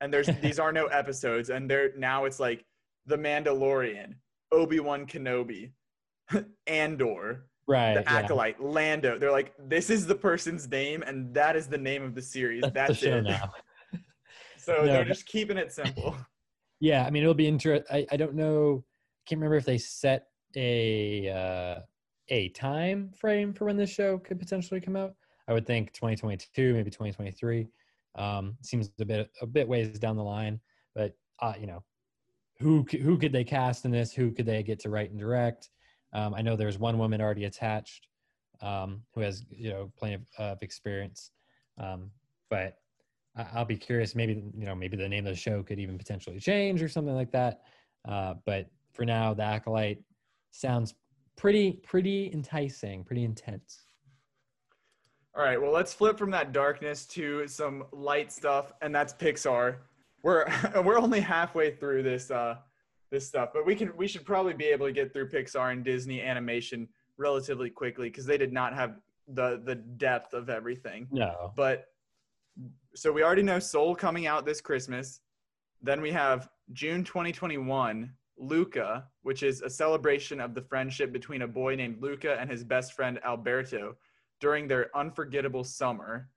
[0.00, 2.64] And there's these are no episodes, and they're now it's like
[3.06, 4.14] The Mandalorian,
[4.50, 5.72] Obi Wan Kenobi,
[6.66, 7.94] Andor, Right.
[7.94, 8.16] the yeah.
[8.18, 9.18] Acolyte, Lando.
[9.18, 12.62] They're like, this is the person's name, and that is the name of the series.
[12.62, 13.22] That's, That's, the show it.
[13.22, 13.52] now.
[14.58, 16.16] So No, they're just keeping it simple.
[16.78, 17.84] Yeah, I mean it'll be interesting.
[17.92, 18.84] I, I don't know.
[19.26, 20.26] Can't remember if they set
[20.56, 21.80] a uh,
[22.28, 25.14] a time frame for when this show could potentially come out.
[25.48, 27.68] I would think 2022, maybe 2023.
[28.14, 30.60] Um, seems a bit a bit ways down the line,
[30.94, 31.82] but uh, you know,
[32.58, 34.12] who who could they cast in this?
[34.12, 35.70] Who could they get to write and direct?
[36.12, 38.08] Um, I know there's one woman already attached
[38.60, 41.32] um, who has you know plenty of, of experience,
[41.78, 42.10] um,
[42.50, 42.78] but
[43.36, 44.14] I- I'll be curious.
[44.14, 47.14] Maybe you know, maybe the name of the show could even potentially change or something
[47.14, 47.62] like that.
[48.04, 50.02] Uh, but for now, the acolyte
[50.52, 50.94] sounds
[51.36, 53.84] pretty pretty enticing, pretty intense.
[55.34, 59.76] All right, well, let's flip from that darkness to some light stuff, and that's Pixar.
[60.22, 60.46] We're
[60.84, 62.56] we're only halfway through this uh
[63.10, 65.84] this stuff, but we can we should probably be able to get through Pixar and
[65.84, 68.96] Disney animation relatively quickly because they did not have
[69.28, 71.08] the the depth of everything.
[71.10, 71.86] No, But
[72.94, 75.20] so we already know Soul coming out this Christmas.
[75.80, 78.12] Then we have June 2021,
[78.42, 82.64] Luca, which is a celebration of the friendship between a boy named Luca and his
[82.64, 83.96] best friend Alberto
[84.40, 86.28] during their unforgettable summer.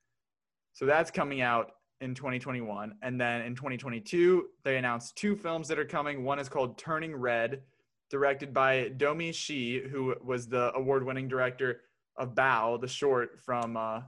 [0.74, 2.94] So that's coming out in 2021.
[3.02, 6.24] And then in 2022, they announced two films that are coming.
[6.24, 7.64] One is called Turning Red,
[8.12, 11.82] directed by Domee Shi, who was the award winning director
[12.18, 14.02] of Bao, the short from uh,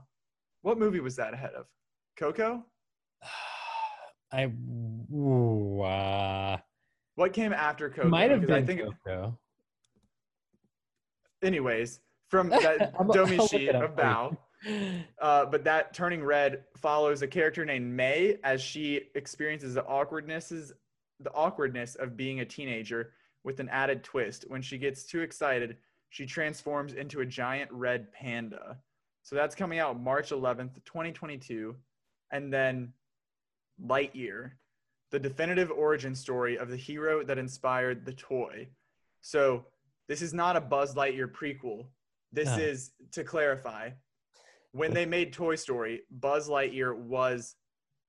[0.62, 1.66] what movie was that ahead of?
[2.16, 2.64] Coco?
[4.32, 4.52] I
[5.12, 6.58] ooh, uh,
[7.18, 8.08] What came after Coco?
[8.08, 9.36] might have Because been I think, Coco.
[11.42, 11.98] anyways,
[12.28, 14.36] from that I'm- I'll look Domee Shi it up of.
[15.20, 20.72] Uh, but that turning red follows a character named May as she experiences the awkwardnesses,
[21.18, 23.12] the awkwardness of being a teenager
[23.42, 24.44] with an added twist.
[24.46, 25.76] When she gets too excited,
[26.10, 28.78] she transforms into a giant red panda.
[29.24, 31.74] So that's coming out March 11th, 2022.
[32.30, 32.92] And then
[33.84, 34.52] Lightyear,
[35.10, 38.68] the definitive origin story of the hero that inspired the toy.
[39.20, 39.66] So
[40.06, 41.86] this is not a Buzz Lightyear prequel.
[42.32, 42.58] This No.
[42.58, 43.90] is to clarify.
[44.72, 47.56] When they made Toy Story, Buzz Lightyear was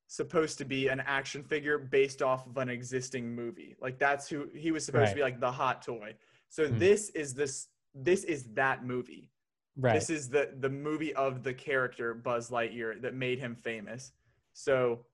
[0.07, 3.75] supposed to be an action figure based off of an existing movie.
[3.79, 6.15] Like that's who he was supposed to be like the hot toy.
[6.49, 6.79] So Hmm.
[6.79, 9.31] this is this this is that movie.
[9.77, 9.93] Right.
[9.93, 14.11] This is the the movie of the character Buzz Lightyear that made him famous.
[14.53, 15.05] So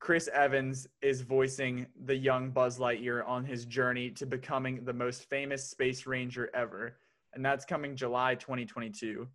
[0.00, 5.28] Chris Evans is voicing the young Buzz Lightyear on his journey to becoming the most
[5.28, 6.96] famous space ranger ever,
[7.34, 9.26] and that's coming July 2022.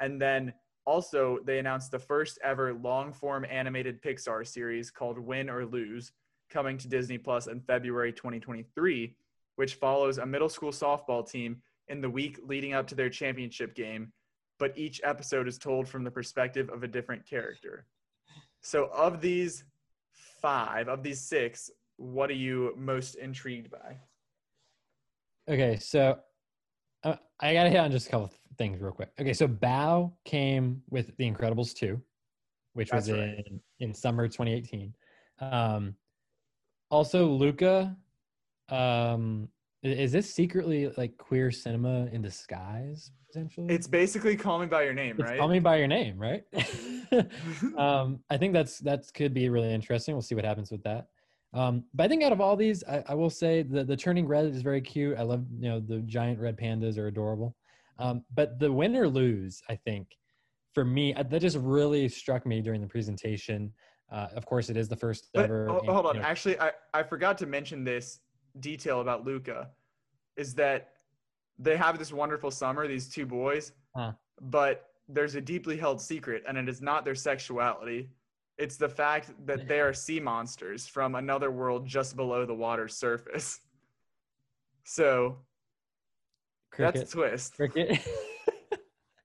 [0.00, 0.52] And then
[0.86, 6.12] also they announced the first ever long-form animated Pixar series called Win or Lose
[6.48, 9.16] coming to Disney Plus in February 2023,
[9.56, 13.74] which follows a middle school softball team in the week leading up to their championship
[13.74, 14.12] game,
[14.58, 17.86] but each episode is told from the perspective of a different character.
[18.62, 19.64] So of these
[20.44, 23.96] five, of these six, what are you most intrigued by?
[25.48, 26.18] Okay, so
[27.02, 29.10] uh, I gotta hit on just a couple things real quick.
[29.18, 31.98] Okay, so Bao came with The Incredibles 2,
[32.74, 33.42] which was right.
[33.46, 34.92] in in summer 2018.
[35.40, 35.94] Um,
[36.90, 37.96] also, Luca.
[38.68, 39.48] Um,
[39.84, 43.10] is this secretly like queer cinema in disguise?
[43.28, 45.38] Potentially, It's basically Call Me by Your Name, It's right?
[45.38, 46.44] Call Me by Your Name, right?
[47.76, 50.14] um, I think that's that's could be really interesting.
[50.14, 51.08] We'll see what happens with that.
[51.52, 54.26] Um, but I think out of all these, I, I will say the the turning
[54.26, 55.18] red is very cute.
[55.18, 57.54] I love you know the giant red pandas are adorable.
[57.98, 60.08] Um, but the win or lose, I think,
[60.72, 63.72] for me, uh, that just really struck me during the presentation.
[64.10, 65.68] Uh, of course, it is the first But ever.
[65.68, 66.16] ho- you hold on.
[66.16, 68.18] know- Actually, I, I forgot to mention this
[68.60, 69.70] detail about Luca
[70.36, 70.90] is that
[71.58, 74.12] they have this wonderful summer, these two boys, Huh.
[74.40, 78.10] but there's a deeply held secret, and it is not their sexuality.
[78.58, 82.96] It's the fact that they are sea monsters from another world just below the water's
[82.96, 83.60] surface.
[84.86, 85.38] So
[86.76, 87.54] that's a twist.
[87.54, 88.06] Cricket.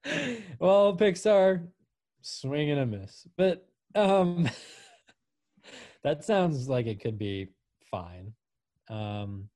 [0.59, 1.67] well, Pixar,
[2.21, 3.27] swing and a miss.
[3.35, 4.49] But um,
[6.03, 7.49] that sounds like it could be
[7.91, 8.31] fine.
[8.89, 9.49] Um,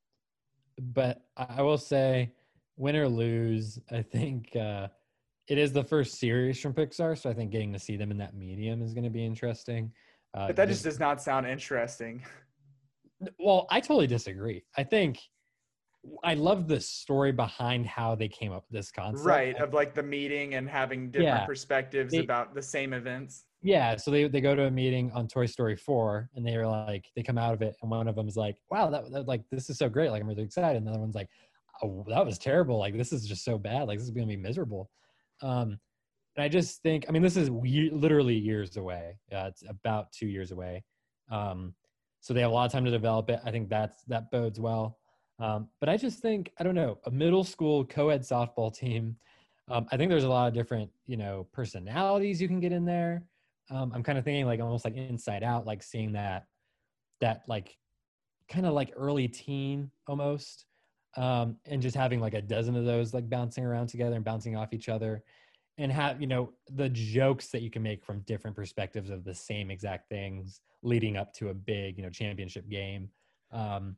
[0.79, 2.31] but I will say,
[2.77, 4.87] win or lose, I think uh,
[5.47, 8.17] it is the first series from Pixar, so I think getting to see them in
[8.17, 9.91] that medium is going to be interesting.
[10.33, 12.23] Uh, But that just does not sound interesting.
[13.39, 14.63] well, I totally disagree.
[14.77, 15.19] I think
[16.23, 19.25] I love the story behind how they came up with this concept.
[19.25, 21.45] Right, of like the meeting and having different Yeah.
[21.45, 23.45] perspectives They- about the same events.
[23.65, 27.05] Yeah, so they they go to a meeting on Toy Story 4 and they're like
[27.15, 29.43] they come out of it and one of them is like, "Wow, that, that like
[29.51, 30.09] this is so great.
[30.11, 31.29] Like I'm really excited." And the other one's like,
[31.81, 32.77] "Oh, that was terrible.
[32.77, 33.87] Like this is just so bad.
[33.87, 34.89] Like this is to be miserable."
[35.41, 35.79] Um
[36.35, 39.19] and I just think I mean this is we- literally years away.
[39.31, 40.83] Uh, it's about 2 years away.
[41.31, 41.75] Um
[42.21, 43.39] so they have a lot of time to develop it.
[43.45, 44.99] I think that's that bodes well.
[45.39, 49.17] Um, but I just think I don't know a middle school co-ed softball team.
[49.69, 52.85] Um, I think there's a lot of different you know personalities you can get in
[52.85, 53.23] there.
[53.69, 56.47] Um, I'm kind of thinking like almost like Inside Out, like seeing that
[57.21, 57.77] that like
[58.49, 60.65] kind of like early teen almost,
[61.15, 64.55] um, and just having like a dozen of those like bouncing around together and bouncing
[64.55, 65.23] off each other,
[65.77, 69.33] and have you know the jokes that you can make from different perspectives of the
[69.33, 73.09] same exact things leading up to a big you know championship game.
[73.51, 73.95] Um,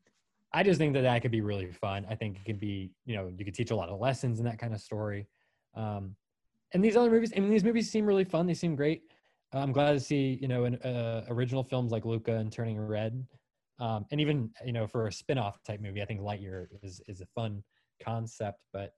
[0.53, 2.05] I just think that that could be really fun.
[2.09, 4.45] I think it could be you know you could teach a lot of lessons in
[4.45, 5.27] that kind of story.
[5.75, 6.15] Um,
[6.73, 8.47] and these other movies, I mean, these movies seem really fun.
[8.47, 9.03] They seem great.
[9.53, 13.25] I'm glad to see, you know, in, uh, original films like Luca and Turning Red,
[13.79, 17.21] um, and even you know for a spin-off type movie, I think Lightyear is is
[17.21, 17.63] a fun
[18.03, 18.59] concept.
[18.73, 18.93] But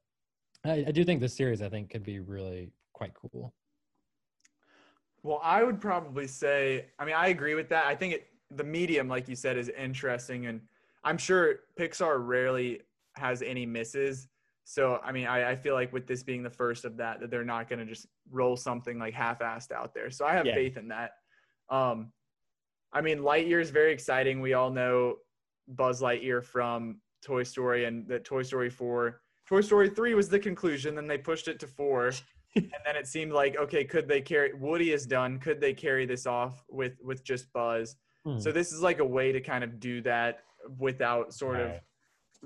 [0.65, 3.53] I, I do think this series, I think, could be really quite cool.
[5.23, 7.85] Well, I would probably say, I mean, I agree with that.
[7.85, 10.45] I think it, the medium, like you said, is interesting.
[10.45, 10.61] And
[11.03, 12.81] I'm sure Pixar rarely
[13.15, 14.27] has any misses.
[14.69, 17.31] So, I mean, I, I feel like with this being the first of that, that
[17.31, 20.11] they're not going to just roll something like half assed out there.
[20.11, 20.55] So I have Yeah.
[20.55, 21.11] faith in that.
[21.69, 22.11] Um,
[22.91, 24.41] I mean, Lightyear is very exciting.
[24.41, 25.19] We all know
[25.69, 29.21] Buzz Lightyear from Toy Story and that Toy Story 4.
[29.47, 30.95] Toy Story 3 was the conclusion.
[30.95, 32.11] Then they pushed it to 4
[32.55, 36.05] and then it seemed like okay could they carry woody is done could they carry
[36.05, 37.95] this off with with just buzz
[38.25, 38.39] Hmm.
[38.39, 40.39] so this is like a way to kind of do that
[40.79, 41.79] without sort of Right.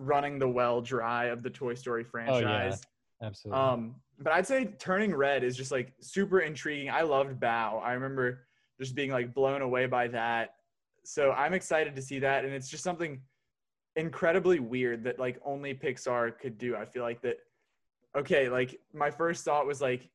[0.01, 2.81] Running the well dry of the toy story Oh yeah, franchise.
[3.23, 3.61] Absolutely.
[3.61, 6.89] um but i'd say turning red is just like super intriguing.
[6.89, 7.83] I loved Bao.
[7.83, 8.47] I remember
[8.79, 10.55] just being like blown away by that.
[11.03, 13.21] So i'm excited to see that and it's just something
[13.95, 16.75] incredibly weird that like only pixar could do.
[16.75, 17.37] I feel like that
[18.17, 20.09] okay like my first thought was like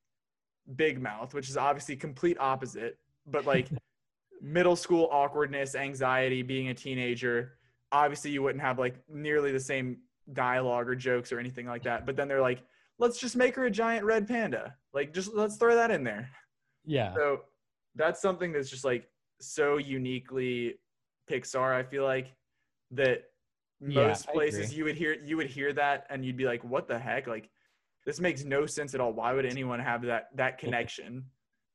[0.75, 3.69] big mouth which is obviously complete opposite but like
[4.43, 7.53] middle school awkwardness anxiety being a teenager
[7.93, 9.99] obviously you wouldn't have like nearly the same
[10.33, 12.63] dialogue or jokes or anything like that but then they're like
[12.99, 16.29] let's just make her a giant red panda like just let's throw that in there
[16.87, 17.41] yeah, so
[17.97, 19.09] that's something that's just like
[19.41, 20.79] so uniquely
[21.31, 21.75] Pixar.
[21.75, 22.33] I feel like
[22.93, 23.25] that
[23.81, 26.87] most I places you would hear you would hear that and you'd be like, "What
[26.87, 27.51] the heck?" Like
[28.07, 29.13] this makes no sense at all.
[29.13, 31.25] Why would anyone have that that connection?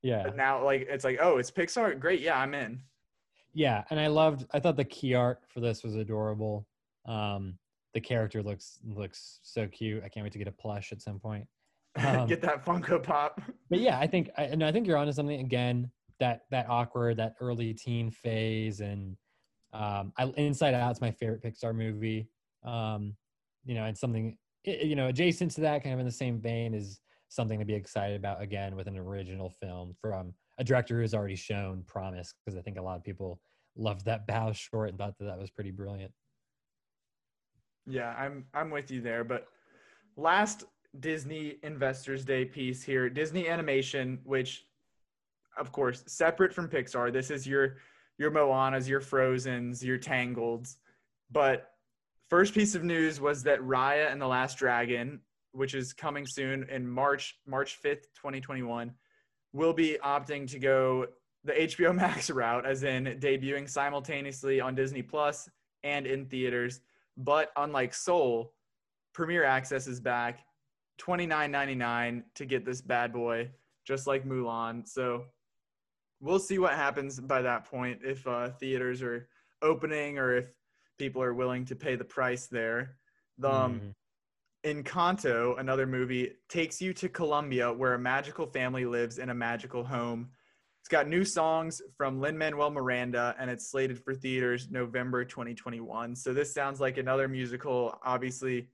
[0.01, 0.23] yeah.
[0.23, 1.99] But now, like it's like, oh, it's Pixar.
[1.99, 2.81] Great, yeah, I'm in.
[3.53, 4.45] Yeah, and I loved.
[4.51, 6.67] I thought the key art for this was adorable.
[7.05, 7.57] Um,
[7.93, 10.03] the character looks looks so cute.
[10.03, 11.47] I can't wait to get a plush at some point.
[11.97, 13.41] Um, Get that Funko Pop.
[13.69, 15.91] but yeah, I think I, and I think you're onto something again.
[16.21, 19.17] That that awkward, that early teen phase, and
[19.73, 22.29] um, I, Inside Out's my favorite Pixar movie.
[22.63, 23.17] Um,
[23.65, 26.73] you know, and something you know adjacent to that, kind of in the same vein,
[26.73, 31.13] is something to be excited about again with an original film from a director who's
[31.13, 33.39] already shown promise because I think a lot of people
[33.75, 36.11] loved that Bao short and thought that that was pretty brilliant.
[37.87, 39.23] Yeah, I'm I'm with you there.
[39.23, 39.47] But
[40.15, 40.65] last
[40.99, 44.65] Disney Investors Day piece here, Disney Animation, which
[45.57, 47.11] of course separate from Pixar.
[47.11, 47.77] This is your
[48.17, 50.77] your Moanas, your Frozen's, your Tangled's.
[51.31, 51.71] But
[52.29, 55.19] first piece of news was that Raya and the Last Dragon,
[55.53, 58.93] which is coming soon in March March 5th, 2021,
[59.53, 61.07] will be opting to go
[61.43, 65.49] the HBO Max route, as in debuting simultaneously on Disney Plus
[65.83, 66.81] and in theaters.
[67.17, 68.53] But unlike Soul,
[69.13, 70.39] Premiere Access is back,
[70.97, 73.49] twenty nine ninety nine to get this bad boy,
[73.85, 74.87] just like Mulan.
[74.87, 75.25] So
[76.21, 79.27] we'll see what happens by that point if uh, theaters are
[79.61, 80.45] opening or if
[80.97, 82.95] people are willing to pay the price there.
[83.39, 83.93] The, um, Mm.
[84.65, 89.83] Encanto, another movie, takes you to Colombia where a magical family lives in a magical
[89.83, 90.29] home.
[90.81, 96.15] It's got new songs from Lin Manuel Miranda and it's slated for theaters November 2021.
[96.15, 97.99] So this sounds like another musical.
[98.03, 98.67] Obviously,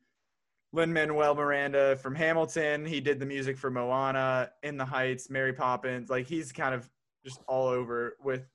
[0.73, 2.85] Lin Manuel Miranda from Hamilton.
[2.85, 6.09] He did the music for Moana, In the Heights, Mary Poppins.
[6.09, 6.89] Like he's kind of
[7.25, 8.45] just all over with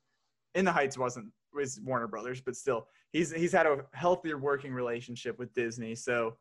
[0.55, 4.73] In the Heights wasn't was Warner Brothers, but still he's he's had a healthier working
[4.73, 5.95] relationship with Disney.
[5.95, 6.37] So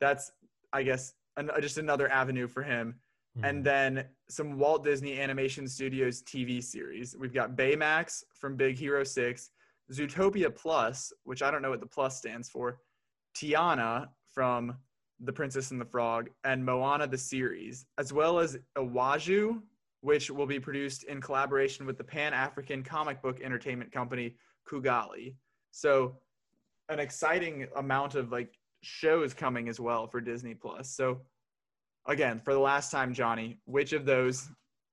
[0.00, 0.32] that's
[0.72, 2.96] I guess an, uh, just another avenue for him.
[3.36, 3.44] Mm-hmm.
[3.44, 7.16] And then some Walt Disney Animation Studios TV series.
[7.18, 9.50] We've got Baymax from Big Hero 6,
[9.92, 12.80] Zootopia Plus, which I don't know what the plus stands for,
[13.36, 14.76] Tiana from
[15.20, 19.60] The Princess and the Frog, and Moana the series, as well as Iwaju,
[20.00, 24.34] which will be produced in collaboration with the Pan African comic book entertainment company
[24.68, 25.34] Kugali.
[25.70, 26.16] So,
[26.88, 30.90] an exciting amount of like shows coming as well for Disney Plus.
[30.90, 31.20] So,
[32.06, 34.48] again, for the last time, Johnny, which of those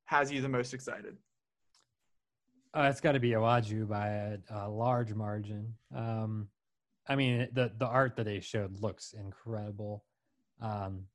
[0.05, 1.17] has you the most excited?
[2.75, 5.73] Uh, it's got to be Iwaju by a, a large margin.
[5.95, 6.47] Um,
[7.07, 10.03] I mean, the the art that they showed looks incredible.
[10.61, 11.05] Um,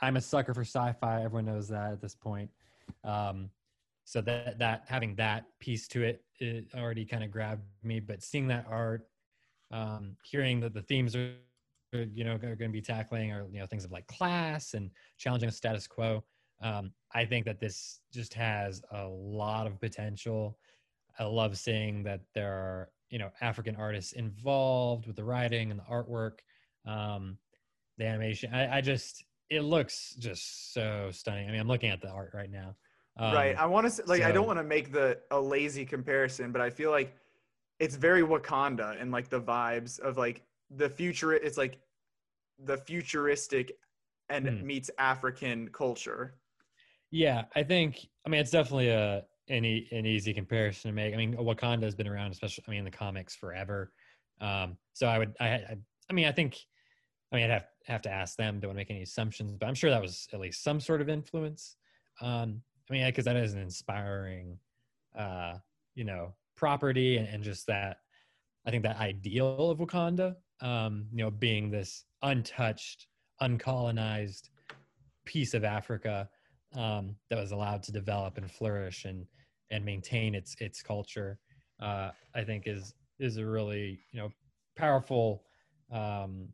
[0.00, 1.22] I'm a sucker for sci-fi.
[1.22, 2.50] Everyone knows that at this point.
[3.04, 3.50] Um,
[4.04, 8.00] so that that having that piece to it, it already kind of grabbed me.
[8.00, 9.06] But seeing that art,
[9.70, 11.34] um, hearing that the themes are, are,
[11.92, 14.90] you know, are going to be tackling, or you know, things of like class and
[15.16, 16.24] challenging the status quo.
[16.60, 20.58] Um, I think that this just has a lot of potential.
[21.18, 25.80] I love seeing that there are you know African artists involved with the writing and
[25.80, 26.40] the artwork,
[26.86, 27.38] um,
[27.96, 28.52] the animation.
[28.52, 31.48] I, I just it looks just so stunning.
[31.48, 32.76] I mean, I'm looking at the art right now.
[33.16, 33.56] Um, right.
[33.56, 36.70] I want to like I don't want to make the a lazy comparison, but I
[36.70, 37.16] feel like
[37.80, 41.32] it's very Wakanda and like the vibes of like the future.
[41.32, 41.78] It's like
[42.64, 43.72] the futuristic
[44.28, 44.66] and Hmm.
[44.66, 46.34] meets African culture.
[47.10, 48.06] Yeah, I think.
[48.26, 51.14] I mean, it's definitely a an, e- an easy comparison to make.
[51.14, 53.92] I mean, Wakanda has been around, especially I mean, in the comics forever.
[54.42, 55.76] Um, so I would, I, I,
[56.10, 56.58] I mean, I think,
[57.32, 58.60] I mean, I'd have have to ask them.
[58.60, 61.00] Don't want to make any assumptions, but I'm sure that was at least some sort
[61.00, 61.76] of influence.
[62.20, 62.60] Um,
[62.90, 64.58] I mean, because that is an inspiring,
[65.16, 65.54] uh,
[65.94, 68.00] you know, property and, and just that.
[68.66, 73.06] I think that ideal of Wakanda, um, you know, being this untouched,
[73.42, 74.50] uncolonized
[75.24, 76.28] piece of Africa
[76.74, 79.26] um, that was allowed to develop and flourish and
[79.70, 81.38] and maintain its its culture,
[81.80, 84.30] uh, I think is is a really you know
[84.76, 85.44] powerful
[85.92, 86.48] um,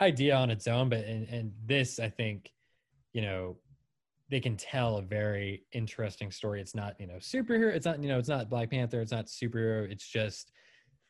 [0.00, 0.88] idea on its own.
[0.88, 2.50] But and, and this, I think,
[3.12, 3.56] you know,
[4.30, 6.60] they can tell a very interesting story.
[6.60, 7.74] It's not you know superhero.
[7.74, 9.00] It's not you know it's not Black Panther.
[9.00, 9.90] It's not superhero.
[9.90, 10.52] It's just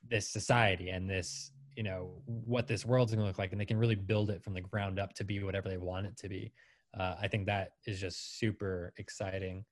[0.08, 3.64] this society and this you know what this world's going to look like and they
[3.64, 6.28] can really build it from the ground up to be whatever they want it to
[6.28, 6.52] be.
[6.98, 9.64] Uh, i think that is just super exciting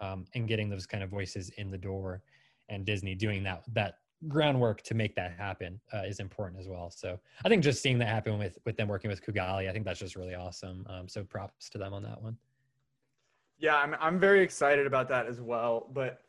[0.00, 2.22] um, and getting those kind of voices in the door
[2.68, 3.94] and disney doing that that
[4.26, 6.90] groundwork to make that happen uh, is important as well.
[6.90, 9.84] So i think just seeing that happen with with them working with kugali i think
[9.84, 10.84] that's just really awesome.
[10.88, 12.36] Um, so props to them on that one.
[13.58, 15.88] Yeah, I'm I'm very excited about that as well.
[15.92, 16.20] But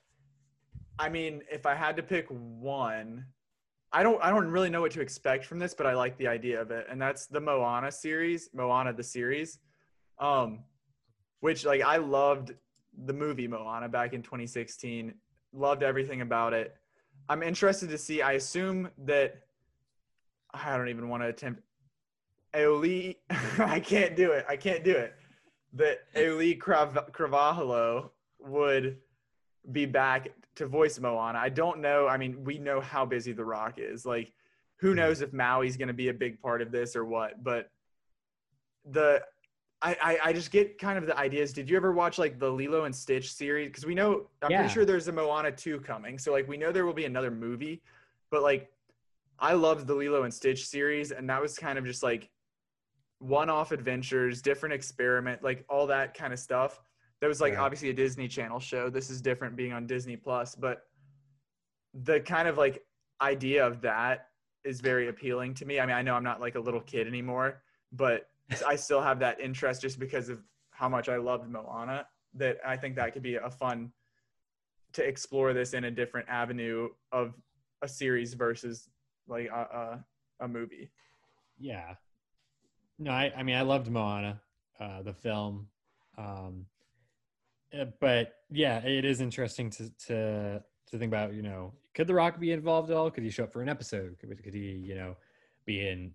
[0.97, 3.25] I mean, if I had to pick one,
[3.91, 6.27] I don't I don't really know what to expect from this, but I like the
[6.27, 9.59] idea of it, and that's the Moana series, Moana the series,
[10.19, 10.59] um,
[11.39, 12.53] which like I loved
[13.05, 15.13] the movie Moana back in 2016,
[15.53, 16.75] loved everything about it.
[17.29, 18.21] I'm interested to see.
[18.21, 19.39] I assume that
[20.53, 21.61] I don't even want to attempt.
[22.53, 23.15] Auli'i,
[23.59, 24.45] I can't do it.
[24.47, 25.13] I can't do it.
[25.73, 28.09] That Auli'i Crav-
[28.39, 28.97] would
[29.71, 30.29] be back
[30.59, 31.39] to voice Moana.
[31.39, 32.05] I don't know.
[32.07, 34.05] I mean, we know how busy The Rock is.
[34.05, 34.33] Like,
[34.79, 34.97] who mm-hmm.
[34.97, 37.41] knows if Maui's going to be a big part of this or what?
[37.41, 37.69] But
[38.85, 39.23] the
[39.81, 41.53] I, I I just get kind of the ideas.
[41.53, 43.69] Did you ever watch like the Lilo and Stitch series?
[43.69, 44.59] Because we know I'm Yeah.
[44.59, 46.17] pretty sure there's a Moana two coming.
[46.17, 47.81] So like we know there will be another movie,
[48.29, 48.69] but like
[49.39, 52.29] I loved the Lilo and Stitch series, and that was kind of just like
[53.19, 56.81] one-off adventures, different experiment, like all that kind of stuff.
[57.21, 57.59] That was like Right.
[57.61, 58.89] obviously a Disney Channel show.
[58.89, 60.87] This is different being on Disney Plus, but
[61.93, 62.83] the kind of like
[63.21, 64.29] idea of that
[64.63, 65.79] is very appealing to me.
[65.79, 68.29] I mean, I know I'm not like a little kid anymore, but
[68.67, 72.07] I still have that interest just because of how much I loved Moana.
[72.35, 73.91] That I think that could be a fun
[74.93, 77.33] to explore this in a different avenue of
[77.81, 78.89] a series versus
[79.27, 80.03] like a,
[80.41, 80.89] a, a movie.
[81.57, 81.95] Yeah.
[82.97, 84.41] No, I, I mean, I loved Moana,
[84.79, 85.67] uh, the film.
[86.17, 86.65] Um,
[87.77, 92.13] uh, but yeah, it is interesting to, to, to think about, you know, could The
[92.13, 93.11] Rock be involved at all?
[93.11, 94.17] Could he show up for an episode?
[94.19, 95.15] Could, could he, you know,
[95.65, 96.11] be in,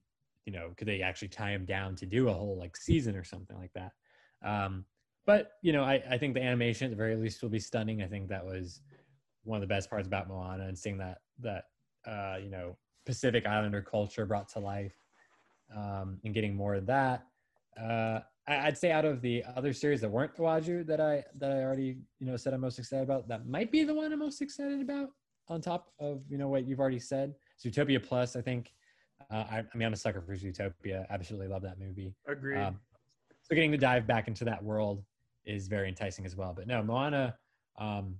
[0.46, 3.24] you know, could they actually tie him down to do a whole like season or
[3.24, 3.92] something like that?
[4.44, 4.84] Um,
[5.26, 8.02] but, you know, I, I think the animation at the very least will be stunning.
[8.02, 8.82] I think that was
[9.44, 11.64] one of the best parts about Moana and seeing that, that,
[12.06, 12.76] uh, you know,
[13.06, 14.94] Pacific Islander culture brought to life
[15.74, 17.26] um, and getting more of that.
[17.80, 21.62] Uh, I'd say out of the other series that weren't Waju that I that I
[21.62, 24.42] already you know said I'm most excited about, that might be the one I'm most
[24.42, 25.08] excited about.
[25.48, 28.36] On top of you know what you've already said, Zootopia Plus.
[28.36, 28.72] I think
[29.30, 31.06] uh, I, I mean I'm a sucker for Zootopia.
[31.10, 32.14] Absolutely love that movie.
[32.26, 32.58] Agreed.
[32.58, 32.80] Um,
[33.42, 35.04] so getting to dive back into that world
[35.44, 36.54] is very enticing as well.
[36.54, 37.36] But no, Moana,
[37.78, 38.16] um,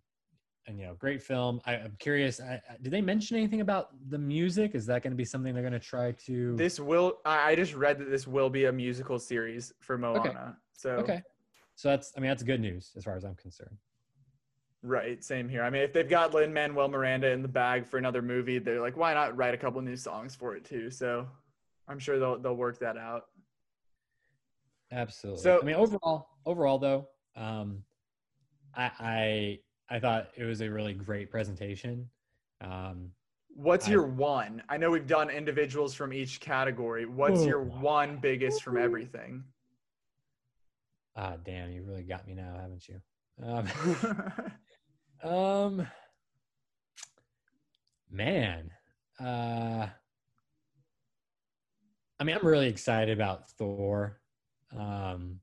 [0.67, 1.61] and you know, great film.
[1.67, 2.41] I, I'm curious.
[2.41, 4.75] I, I- did they mention anything about the music?
[4.75, 6.57] Is that going to be something they're going to try to?
[6.57, 10.21] this will I I just read that this will be a musical series for Moana.
[10.21, 10.39] Okay.
[10.75, 11.23] So Okay.
[11.77, 13.77] So that's, I mean, that's good news as far as I'm concerned.
[14.83, 15.65] Right, same here.
[15.65, 18.81] I mean, if they've got Lin Manuel Miranda in the bag for another movie, they're
[18.81, 20.89] like, why not write a couple new songs for it too?
[20.91, 21.27] So
[21.89, 23.25] I'm sure they'll they'll work that out.
[24.93, 25.43] Absolutely.
[25.43, 27.83] So- I mean, overall, overall though, um,
[28.77, 29.59] I, I,
[29.91, 32.09] I thought it was a really great presentation.
[32.61, 33.11] Um,
[33.57, 34.63] What's I- your one?
[34.69, 37.07] I know we've done individuals from each category.
[37.07, 37.47] What's Ooh.
[37.47, 39.45] your one biggest from everything?
[41.17, 43.01] ah, damn, you really got me now, haven't you?
[43.41, 43.69] Um,
[45.31, 45.87] um,
[48.11, 48.71] man,
[49.21, 49.87] uh,
[52.19, 54.21] I mean, I'm really excited about Thor.
[54.77, 55.39] Um,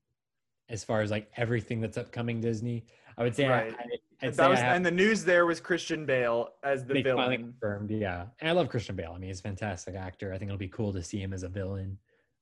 [0.67, 2.85] as far as like everything that's upcoming Disney,
[3.17, 3.73] I would say Right.
[3.73, 7.03] I, I'd that was, have- and the news there was Christian Bale as the finally
[7.03, 7.43] villain.
[7.43, 8.25] confirmed, yeah.
[8.39, 9.13] And I love Christian Bale.
[9.15, 10.33] I mean, he's a fantastic actor.
[10.33, 11.97] I think it'll be cool to see him as a villain.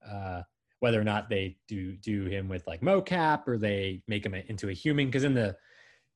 [0.08, 0.44] Uh,
[0.80, 4.70] whether or not they do do him with like mocap or they make him into
[4.70, 5.56] a human, because in the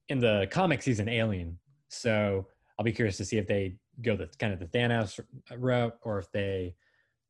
[0.09, 1.57] in the comics he's an alien.
[1.89, 5.19] So I'll be curious to see if they go the kind of the Thanos
[5.57, 6.75] route or if they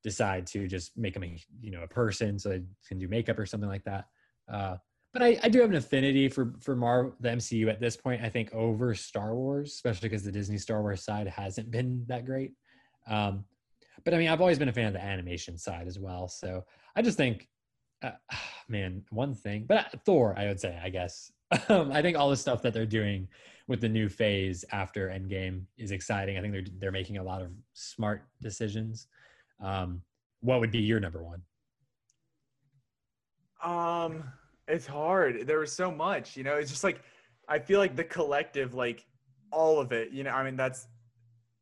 [0.04, 3.40] decide to just make him a you know a person so they can do makeup
[3.40, 4.06] or something like that.
[4.52, 4.76] Uh,
[5.14, 8.24] but I, I do have an affinity for for Marvel, the MCU at this point.
[8.24, 12.26] I think over Star Wars, especially because the Disney Star Wars side hasn't been that
[12.26, 12.54] great.
[13.08, 13.46] Um,
[14.04, 16.28] but I mean, I've always been a fan of the animation side as well.
[16.28, 16.66] So
[16.96, 17.48] I just think,
[18.02, 18.12] uh,
[18.68, 19.66] man, one thing.
[19.68, 21.32] But uh, Thor, I would say, I guess.
[21.70, 23.28] Um, I think all the stuff that they're doing
[23.68, 26.36] with the new phase after Endgame is exciting.
[26.36, 29.06] I think they're they're making a lot of smart decisions.
[29.62, 30.02] Um,
[30.42, 31.44] what would be your number one?
[33.64, 34.24] Um,
[34.68, 35.46] it's hard.
[35.48, 36.56] There was so much, you know.
[36.56, 37.02] It's just like
[37.48, 39.06] I feel like the collective, like
[39.52, 40.12] all of it.
[40.12, 40.88] You know, I mean, that's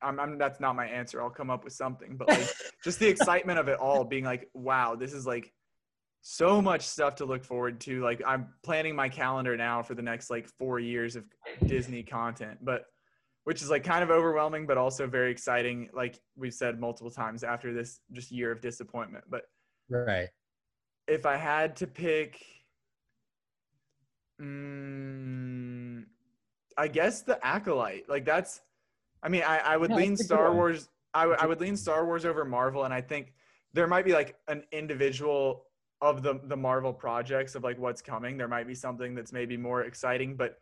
[0.01, 1.21] I'm, I'm that's not my answer.
[1.21, 2.49] I'll come up with something, but like
[2.83, 5.51] just the excitement of it all, being like, wow, this is like
[6.21, 8.01] so much stuff to look forward to.
[8.03, 11.25] Like I'm planning my calendar now for the next like four years of
[11.65, 12.85] Disney content, but
[13.43, 15.89] which is like kind of overwhelming, but also very exciting.
[15.93, 19.43] Like we've said multiple times after this just year of disappointment, but
[19.89, 20.29] Right.
[21.07, 22.39] if I had to pick,
[24.41, 26.05] mm,
[26.77, 28.09] I guess the acolyte.
[28.09, 28.61] Like that's,
[29.23, 30.53] I mean, I, I would Yeah, lean that's a good Star.
[30.53, 30.89] Wars.
[31.13, 33.33] I would I would lean Star Wars over Marvel, and I think
[33.73, 35.65] there might be like an individual
[36.01, 38.37] of the the Marvel projects of like what's coming.
[38.37, 40.59] There might be something that's maybe more exciting, but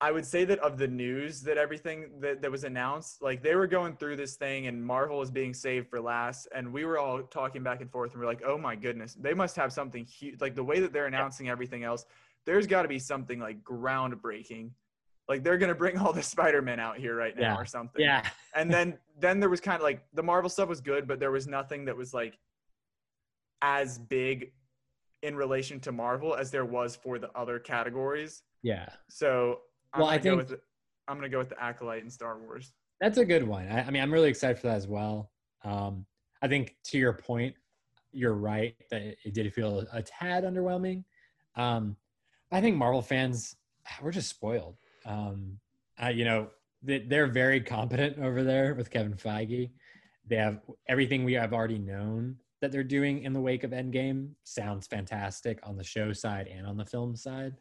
[0.00, 3.54] I would say that of the news that everything that, that was announced, like they
[3.54, 6.48] were going through this thing and Marvel was being saved for last.
[6.52, 9.32] And we were all talking back and forth and we're like, oh my goodness, they
[9.32, 10.40] must have something huge.
[10.40, 12.04] Like the way that they're announcing everything else,
[12.46, 14.70] there's got to be something like groundbreaking.
[15.28, 17.56] Like they're going to bring all the Spider-Man out here right now Yeah.
[17.56, 18.02] or something.
[18.02, 18.26] Yeah.
[18.54, 21.30] And then, then there was kind of like the Marvel stuff was good, but there
[21.30, 22.38] was nothing that was like
[23.62, 24.52] as big
[25.22, 28.42] in relation to Marvel as there was for the other categories.
[28.62, 28.88] Yeah.
[29.08, 29.60] So
[29.92, 30.60] I'm Well, gonna I go think- with the,
[31.08, 32.72] I'm gonna go with the acolyte and Star Wars.
[33.00, 33.68] That's a good one.
[33.68, 35.30] I, I mean, I'm really excited for that as well.
[35.64, 36.06] Um,
[36.42, 37.54] I think to your point,
[38.12, 41.04] you're right that it did feel a tad underwhelming.
[41.56, 41.96] Um,
[42.52, 43.56] I think Marvel fans
[44.00, 44.76] we're just spoiled.
[45.04, 45.58] Um,
[46.02, 46.48] uh, you know,
[46.82, 49.70] they, they're very competent over there with Kevin Feige.
[50.28, 54.30] They have everything we have already known that they're doing in the wake of Endgame
[54.44, 57.54] sounds fantastic on the show side and on the film side.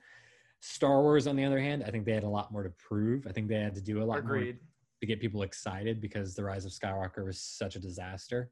[0.60, 3.26] Star Wars, on the other hand, I think they had a lot more to prove.
[3.26, 4.44] I think they had to do a lot Agreed.
[4.44, 4.54] more
[5.00, 8.52] to get people excited because the Rise of Skywalker was such a disaster.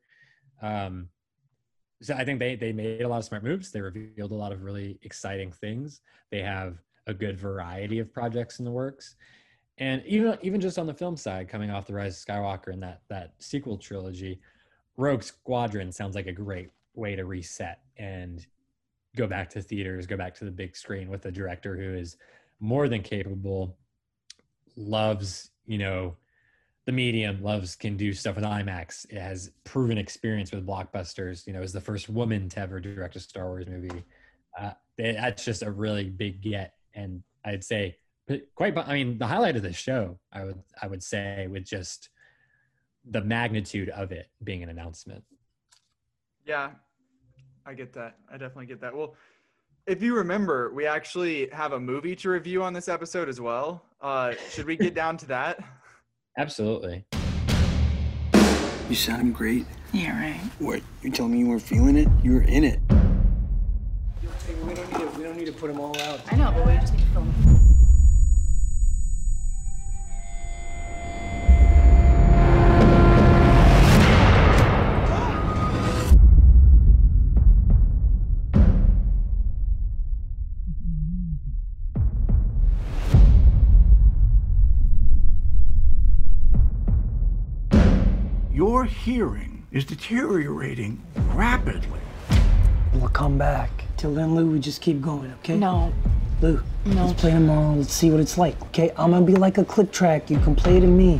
[0.63, 1.09] Um,
[2.01, 3.71] so I think they they made a lot of smart moves.
[3.71, 6.01] They revealed a lot of really exciting things.
[6.31, 6.77] They have
[7.07, 9.15] a good variety of projects in the works,
[9.77, 12.81] and even even just on the film side, coming off the Rise of Skywalker and
[12.83, 14.39] that that sequel trilogy,
[14.97, 18.45] Rogue Squadron sounds like a great way to reset and
[19.15, 22.15] go back to theaters, go back to the big screen with a director who is
[22.61, 23.77] more than capable,
[24.77, 26.15] loves you know
[26.89, 29.05] the medium loves can do stuff with IMAX.
[29.11, 31.45] It has proven experience with blockbusters.
[31.45, 34.03] You know, is the first woman to ever direct a Star Wars movie.
[34.59, 37.97] Uh, that's just a really big get, and I'd say
[38.55, 38.75] quite.
[38.75, 42.09] I mean, the highlight of the show, I would I would say, with just
[43.07, 45.23] the magnitude of it being an announcement.
[46.43, 46.71] Yeah,
[47.67, 48.17] I get that.
[48.31, 48.95] I definitely get that.
[48.95, 49.13] Well,
[49.85, 53.85] if you remember, we actually have a movie to review on this episode as well.
[54.01, 55.63] Uh, should we get down to that?
[56.37, 57.05] Absolutely.
[58.89, 59.65] You sound great.
[59.93, 60.39] Yeah, right.
[60.59, 60.81] What?
[61.01, 62.07] You telling me you weren't feeling it?
[62.23, 62.79] You were in it.
[64.65, 65.17] We don't need to.
[65.17, 66.21] We don't need to put them all out.
[66.31, 67.58] I know, but we just need to film.
[88.89, 91.01] Hearing is deteriorating
[91.33, 91.99] rapidly.
[92.93, 93.69] We'll come back.
[93.97, 95.57] Till then, Lou, we just keep going, okay?
[95.57, 95.93] No.
[96.41, 97.05] Lou, No.
[97.05, 97.75] let's play tomorrow.
[97.75, 98.91] Let's see what it's like, okay?
[98.97, 100.29] I'm gonna be like a click track.
[100.29, 101.13] You can play it me.
[101.13, 101.19] You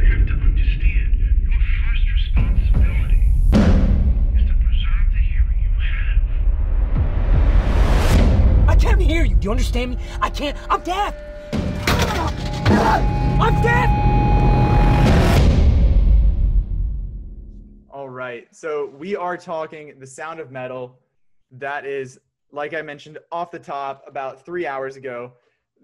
[0.00, 0.46] have to me.
[8.68, 9.36] I can't hear you.
[9.36, 9.98] Do you understand me?
[10.20, 10.56] I can't.
[10.68, 11.14] I'm deaf.
[13.40, 14.15] I'm deaf.
[18.26, 18.48] Right.
[18.52, 20.98] So we are talking The Sound of Metal.
[21.52, 22.18] That is,
[22.50, 25.34] like I mentioned off the top about three hours ago,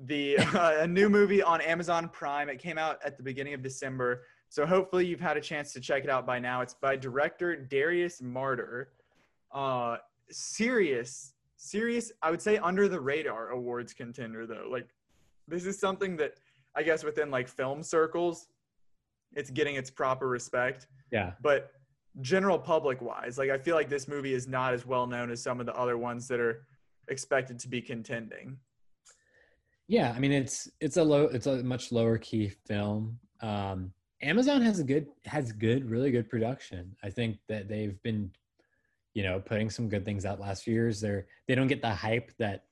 [0.07, 2.49] the uh, a new movie on Amazon Prime.
[2.49, 4.25] It came out at the beginning of December.
[4.49, 6.63] So hopefully you've had a chance to check it out by now.
[6.63, 8.87] It's by director Darius Marder.
[9.53, 9.99] Uh,
[10.33, 12.11] serious, serious.
[12.23, 14.67] I would say under the radar awards contender though.
[14.69, 14.89] Like
[15.47, 16.35] this is something that
[16.75, 18.49] I guess within like film circles,
[19.33, 21.35] it's getting its proper respect Yeah.
[21.41, 21.71] but
[22.21, 25.43] general public wise like i feel like this movie is not as well known as
[25.43, 26.67] some of the other ones that are
[27.09, 28.59] expected to be contending
[29.89, 33.19] Yeah, I mean it's it's a low it's a much lower key film.
[33.41, 36.97] Um Amazon has a good has good really good production.
[37.03, 38.31] I think that they've been
[39.15, 41.01] you know putting some good things out last few years.
[41.01, 42.65] They're they don't get the hype that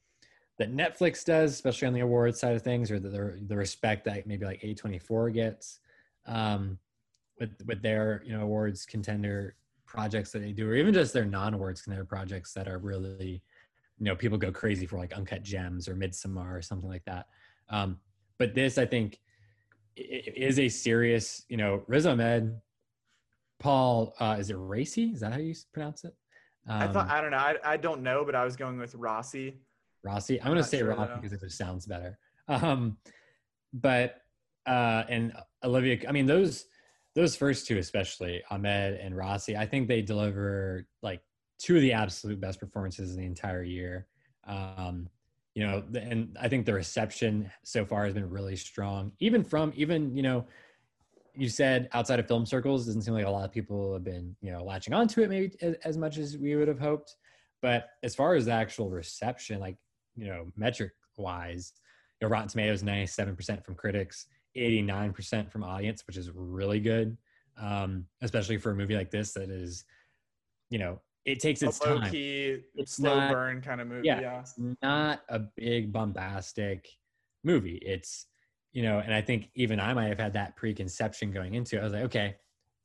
[0.58, 4.04] that Netflix does, especially on the awards side of things, or the the, the respect
[4.04, 5.80] that maybe like A24 gets
[6.26, 6.78] um
[7.40, 9.56] with with their you know awards contender
[9.86, 13.42] projects that they do, or even just their non-awards contender projects that are really
[13.98, 17.26] you know people go crazy for like uncut gems or Midsommar or something like that.
[17.70, 17.98] Um
[18.40, 19.20] but this i think
[19.96, 22.58] is a serious you know riz ahmed
[23.58, 25.12] paul uh is it Raci?
[25.12, 26.14] Is that how you pronounce it?
[26.68, 27.36] Um, i thought i don't know.
[27.36, 29.60] I, I don't know but i was going with rossi.
[30.02, 30.40] Rossi?
[30.40, 32.18] I'm gonna say sure, rossi because it just sounds better.
[32.48, 32.96] Um
[33.72, 34.22] but
[34.66, 36.64] uh and olivia i mean those
[37.20, 41.20] those first two especially ahmed and rossi i think they deliver like
[41.58, 44.06] two of the absolute best performances in the entire year.
[44.46, 45.08] Um
[45.54, 49.72] you know and i think the reception so far has been really strong even from
[49.74, 50.46] even you know
[51.34, 54.34] you said outside of film circles doesn't seem like a lot of people have been
[54.40, 57.16] you know latching onto it maybe as, as much as we would have hoped.
[57.60, 59.76] But as far as the actual reception like
[60.16, 61.72] you know metric wise
[62.20, 64.26] you know, rotten tomatoes 97% from critics
[64.56, 67.16] 89% from audience which is really good
[67.60, 69.84] um especially for a movie like this that is
[70.70, 74.06] you know it takes its low time key It's slow not- burn kind of movie
[74.06, 76.88] yeah, yeah, it's not a big bombastic
[77.44, 77.76] movie.
[77.76, 78.26] It's
[78.72, 81.80] you know, and I think even I might have had that preconception going into it.
[81.80, 82.36] I was like, okay,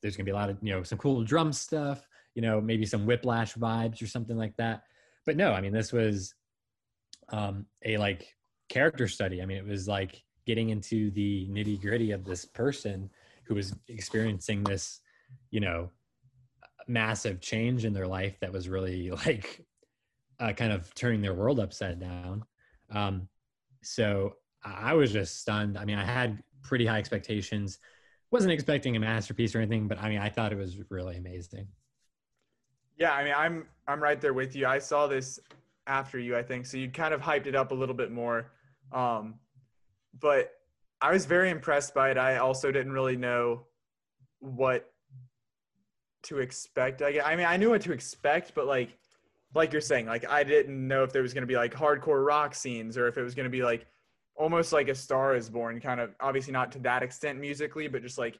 [0.01, 2.85] there's gonna be a lot of you know some cool drum stuff, you know, maybe
[2.85, 4.83] some whiplash vibes or something like that.
[5.25, 6.33] But no, I mean, this was
[7.29, 8.35] um, a like
[8.67, 9.41] character study.
[9.41, 13.09] I mean, it was like getting into the nitty gritty of this person
[13.43, 15.01] who was experiencing this,
[15.51, 15.89] you know,
[16.87, 19.65] massive change in their life that was really like
[20.39, 22.43] uh, kind of turning their world upside down.
[22.91, 23.27] Um,
[23.81, 25.77] so I was just stunned.
[25.77, 27.79] I mean, I had pretty high expectations.
[28.31, 31.67] Wasn't expecting a masterpiece or anything, but I mean, I thought it was really amazing.
[32.97, 34.65] Yeah, I mean, I'm I'm right there with you.
[34.65, 35.39] I saw this
[35.87, 38.51] after you, I think, so you kind of hyped it up a little bit more.
[38.91, 39.35] Um,
[40.19, 40.51] but
[41.01, 42.17] I was very impressed by it.
[42.17, 43.65] I also didn't really know
[44.39, 44.91] what
[46.23, 47.01] to expect.
[47.01, 48.97] I, I mean, I knew what to expect, but like,
[49.53, 52.25] like you're saying, like I didn't know if there was going to be like hardcore
[52.25, 53.85] rock scenes or if it was going to be like
[54.35, 56.13] almost like a Star Is Born kind of.
[56.19, 58.39] Obviously, not to that extent musically, but just like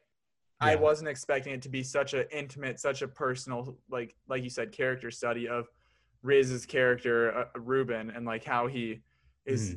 [0.60, 4.50] I wasn't expecting it to be such an intimate, such a personal, like like you
[4.50, 5.68] said, character study of
[6.22, 9.02] Riz's character, uh, Ruben, and like how he
[9.46, 9.76] is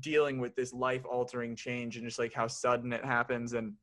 [0.00, 3.74] dealing with this life altering change and just like how sudden it happens and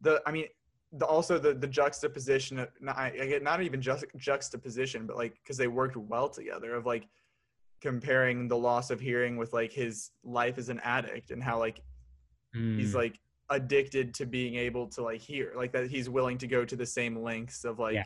[0.00, 0.46] the i mean
[0.92, 5.16] the also the the juxtaposition of not, I, I get not even just juxtaposition but
[5.16, 7.06] like because they worked well together of like
[7.80, 11.80] comparing the loss of hearing with like his life as an addict and how like
[12.76, 12.94] he's Mm.
[12.94, 13.20] like
[13.50, 16.86] addicted to being able to like hear like that he's willing to go to the
[16.86, 18.04] same lengths of like Yeah.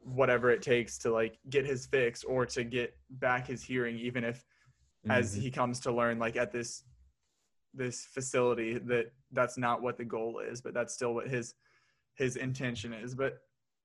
[0.00, 4.24] whatever it takes to like get his fix or to get back his hearing even
[4.24, 4.44] if
[5.10, 5.40] as Mhm.
[5.42, 6.84] he comes to learn like at this
[7.74, 11.54] this facility that that's not what the goal is but that's still what his
[12.14, 13.38] his intention is but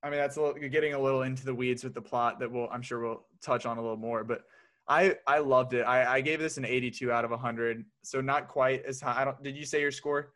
[0.03, 2.39] i mean that's a little, you're getting a little into the weeds with the plot
[2.39, 4.43] that we'll i'm sure we'll touch on a little more but
[4.87, 8.47] i i loved it i i gave this an 82 out of 100 so not
[8.47, 10.33] quite as high i don't did you say your score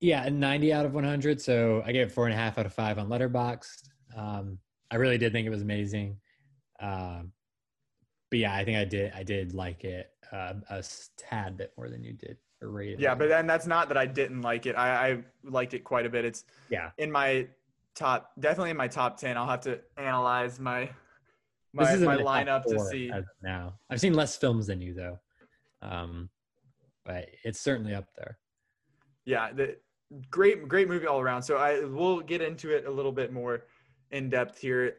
[0.00, 1.40] Yeah, a 90 out of 100.
[1.40, 3.88] So I gave it four and a half out of five on Letterboxd.
[4.16, 4.60] Um,
[4.92, 6.20] I really did think it was amazing.
[6.78, 7.32] Um,
[8.30, 9.12] but yeah, I think I did.
[9.14, 10.84] I did like it uh, a
[11.16, 12.36] tad bit more than you did.
[12.60, 12.98] Or rated.
[12.98, 16.06] yeah but then that's not that i didn't like it i i liked it quite
[16.06, 17.46] a bit it's yeah, in my
[17.94, 20.90] top definitely in my top 10 i'll have to analyze my
[21.72, 23.12] my, my in my top lineup to see
[23.44, 23.74] now.
[23.90, 25.20] I've seen less films than you though,
[25.82, 26.30] um,
[27.04, 28.38] but it's certainly up there.
[29.24, 29.76] yeah the
[30.28, 33.66] great great movie all around so i we'll get into it a little bit more
[34.10, 34.96] in depth here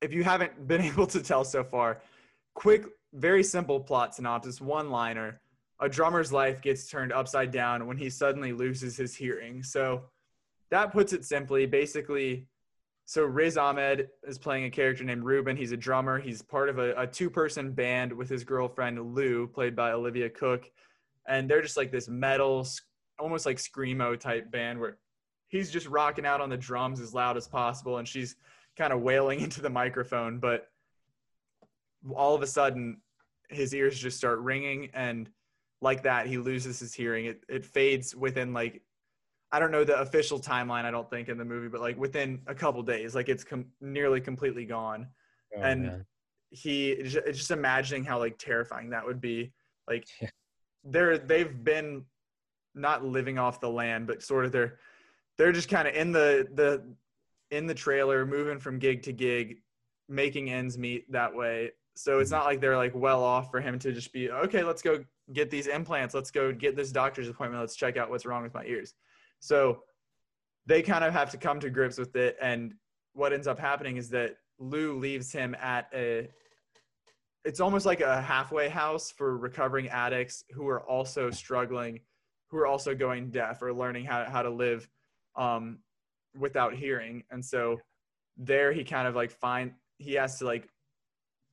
[0.00, 2.00] if you haven't been able to tell so far
[2.54, 5.40] quick very simple plot synopsis one liner
[5.82, 9.64] a drummer's life gets turned upside down when he suddenly loses his hearing.
[9.64, 10.04] So
[10.70, 12.46] that puts it simply basically
[13.04, 15.56] so riz ahmed is playing a character named ruben.
[15.56, 16.20] He's a drummer.
[16.20, 20.70] He's part of a, a two-person band with his girlfriend lou played by olivia Cooke.
[21.26, 22.66] And they're just like this metal
[23.18, 24.98] almost like screamo type band where
[25.48, 28.36] he's just rocking out on the drums as loud as possible and she's
[28.76, 30.38] kind of wailing into the microphone.
[30.38, 30.68] But
[32.14, 33.00] all of a sudden
[33.48, 35.28] his ears just start ringing and
[35.80, 37.26] like that he loses his hearing.
[37.26, 38.82] It, it fades within like
[39.54, 42.40] i don't know the official timeline i don't think in the movie but like within
[42.46, 45.06] a couple days like it's com- nearly completely gone.
[45.56, 46.06] Oh, and man.
[46.50, 49.52] he it's just imagining how like terrifying that would be.
[49.88, 50.06] Like
[50.84, 52.04] they're they've been
[52.74, 54.78] not living off the land but sort of they're
[55.36, 56.82] they're just kind of in the the
[57.50, 59.58] in the trailer moving from gig to gig
[60.08, 63.78] making ends meet that way so it's not like they're like well off for him
[63.78, 66.14] to just be okay let's go get these implants.
[66.14, 67.60] Let's go get this doctor's appointment.
[67.60, 68.94] Let's check out what's wrong with my ears.
[69.40, 69.80] So
[70.66, 72.74] they kind of have to come to grips with it and
[73.14, 76.28] what ends up happening is that lou leaves him at a
[77.44, 81.98] it's almost like a halfway house for recovering addicts who are also struggling
[82.48, 84.88] who are also going deaf or learning how, how to live
[85.36, 85.78] um,
[86.38, 87.24] without hearing.
[87.30, 87.80] And so
[88.36, 90.68] there he kind of like find he has to like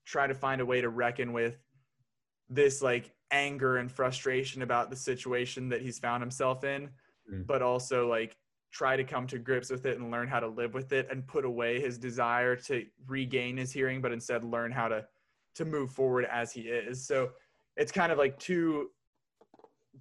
[0.10, 1.56] try to find a way to reckon with
[2.49, 6.90] this like anger and frustration about the situation that he's found himself in
[7.31, 7.45] Mm.
[7.45, 8.36] but also like
[8.72, 11.27] try to come to grips with it and learn how to live with it and
[11.27, 15.06] put away his desire to regain his hearing but instead learn how to
[15.53, 17.30] to move forward as he is so
[17.77, 18.90] it's kind of like two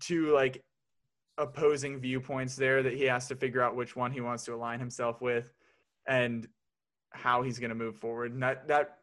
[0.00, 0.62] two like
[1.36, 4.78] opposing viewpoints there that he has to figure out which one he wants to align
[4.78, 5.52] himself with
[6.06, 6.48] and
[7.10, 8.97] how he's going to move forward and that that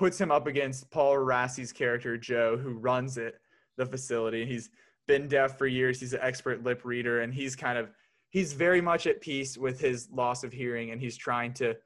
[0.00, 3.34] puts him up against Paul Rassi's character Joe who runs it
[3.76, 4.46] the facility.
[4.46, 4.70] He's
[5.06, 6.00] been deaf for years.
[6.00, 7.90] He's an expert lip reader and he's kind of
[8.30, 11.76] he's very much at peace with his loss of hearing and he's trying to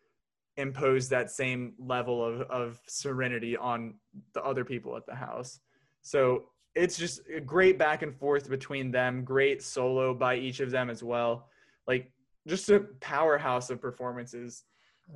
[0.57, 3.95] impose that same level of, of serenity on
[4.33, 5.59] the other people at the house.
[6.03, 6.45] So
[6.77, 10.89] it's just a great back and forth between them great solo by each of them
[10.89, 11.49] as well.
[11.89, 12.13] Like
[12.47, 14.63] just a powerhouse of performances.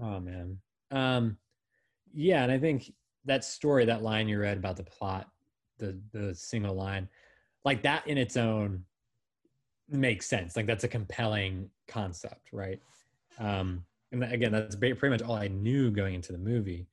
[0.02, 0.58] Oh man.
[0.90, 1.36] Um
[2.12, 2.92] yeah, and I think
[3.24, 5.28] that story, that line you read about the plot,
[5.78, 7.08] the the single line,
[7.64, 8.84] like that in its own
[9.88, 10.56] makes sense.
[10.56, 12.80] Like that's a compelling concept, right?
[13.38, 16.88] Um and again, that's pretty much all I knew going into the movie.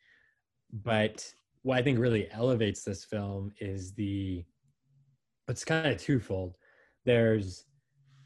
[0.84, 1.26] But
[1.62, 4.44] what I think really elevates this film is the
[5.48, 6.58] it's kind of twofold.
[7.06, 7.66] There's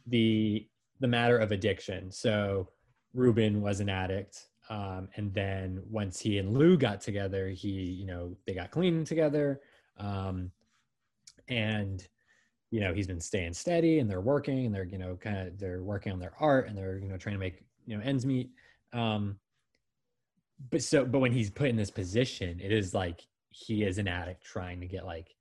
[0.08, 0.68] the
[1.00, 2.12] the matter of addiction.
[2.12, 2.70] So
[3.14, 8.06] Ruben was an addict, um, and then once he and Lou got together, he you
[8.06, 9.62] know they got clean together,
[9.98, 10.52] um,
[11.48, 12.08] and
[12.70, 15.60] you know he's been staying steady, and they're working, and they're you know kind of
[15.60, 18.26] they're working on their art, and they're you know trying to make you know ends
[18.26, 18.52] meet.
[18.94, 19.40] Um,
[20.70, 24.08] but so but when he's put in this position, it is like he is an
[24.08, 25.36] addict trying to get like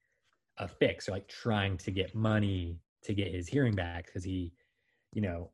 [0.56, 4.52] a fix or like trying to get money to get his hearing back because he
[5.12, 5.50] you know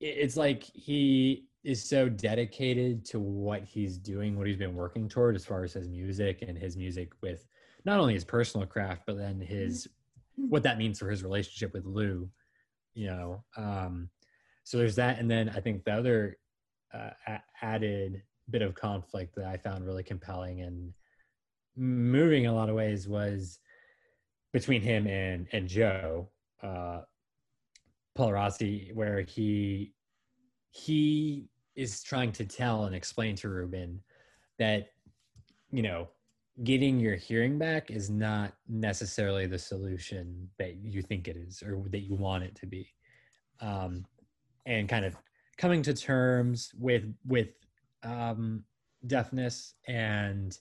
[0.00, 5.36] it's like he is so dedicated to what he's doing what he's been working toward
[5.36, 7.46] as far as his music and his music with
[7.84, 9.88] not only his personal craft but then his
[10.36, 12.28] what that means for his relationship with lou
[12.94, 14.08] you know um
[14.64, 16.36] so there's that and then i think the other
[16.92, 20.92] uh, a- added bit of conflict that i found really compelling and
[21.76, 23.60] moving in a lot of ways was
[24.52, 26.28] between him and and Joe
[26.62, 27.00] uh
[28.14, 29.94] Paul Rossi where he
[30.70, 34.00] he is trying to tell and explain to Ruben
[34.58, 34.88] that
[35.70, 36.08] you know
[36.64, 41.82] getting your hearing back is not necessarily the solution that you think it is or
[41.88, 42.88] that you want it to be.
[43.60, 44.04] Um
[44.66, 45.16] and kind of
[45.56, 47.48] coming to terms with with
[48.02, 48.64] um
[49.06, 50.58] deafness and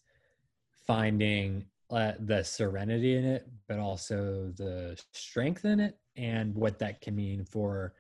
[0.88, 7.02] finding uh, the serenity in it, but also the strength in it, and what that
[7.02, 7.94] can mean for,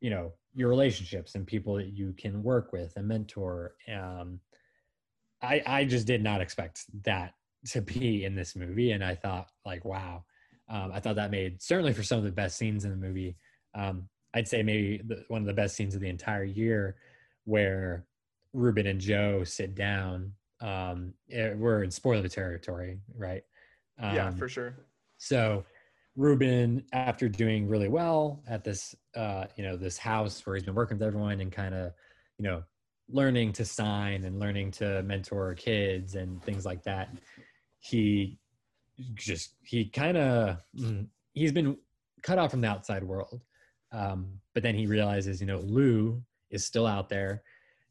[0.00, 3.74] you know, your relationships and people that you can work with and mentor.
[3.92, 4.40] Um,
[5.42, 7.34] I I just did not expect that
[7.68, 10.24] to be in this movie, and I thought like, wow,
[10.68, 13.36] um, I thought that made certainly for some of the best scenes in the movie.
[13.74, 16.96] Um, I'd say maybe the, one of the best scenes of the entire year,
[17.44, 18.06] where
[18.52, 23.42] Ruben and Joe sit down um eh, we're in spoiler territory right
[24.00, 24.74] yeah, Um, for sure.
[25.18, 25.66] so
[26.16, 30.74] Ruben, after doing really well at this, uh, you know, this house where he's been
[30.74, 31.92] working with everyone and kind of,
[32.38, 32.62] you know,
[33.08, 37.10] learning to sign and learning to mentor kids and things like that,
[37.78, 38.38] he
[39.14, 40.58] just he kind of
[41.34, 41.76] he's been
[42.22, 43.42] cut off from the outside world.
[43.92, 47.42] Um, but then he realizes, you know, Lou is still out there.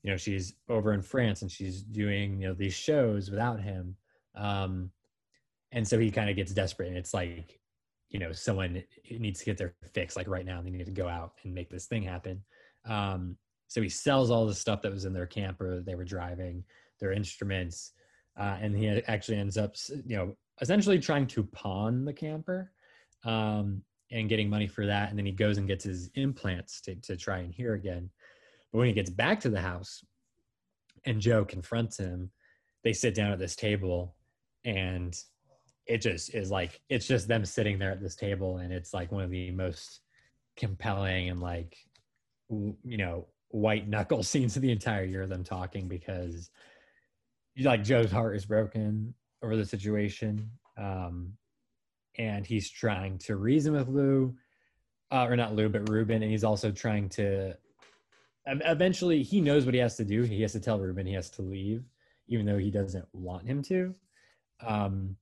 [0.03, 3.95] You know, she's over in France and she's doing, you know, these shows without him.
[4.35, 4.91] Um,
[5.71, 7.59] and so he kind of gets desperate and it's like
[8.15, 8.81] you know someone
[9.11, 11.69] needs to get their fix like right now they need to go out and make
[11.69, 12.41] this thing happen.
[12.85, 13.35] Um,
[13.67, 16.63] so he sells all the stuff that was in their camper that they were driving
[17.01, 17.91] their instruments
[18.39, 19.75] uh, and he actually ends up
[20.05, 22.71] you know essentially trying to pawn the camper
[23.25, 23.81] um,
[24.11, 27.17] and getting money for that and then he goes and gets his implants to, to
[27.17, 28.09] try and hear again.
[28.71, 30.05] But when he gets back to the house
[31.03, 32.31] and joe confronts him
[32.85, 34.15] they sit down at this table
[34.63, 35.21] and
[35.87, 39.11] it just is like it's just them sitting there at this table and it's like
[39.11, 40.01] one of the most
[40.55, 41.77] compelling and like
[42.49, 46.49] you know white knuckle scenes of the entire year of them talking because
[47.61, 49.13] like joe's heart is broken
[49.43, 51.33] over the situation um
[52.17, 54.35] and he's trying to reason with lou
[55.11, 57.55] uh, or not lou but ruben and he's also trying to
[58.47, 60.23] ev- eventually he knows what he has to do.
[60.23, 61.83] He has to tell ruben he has to leave
[62.27, 63.93] even though he doesn't want him to.
[64.65, 65.15] Um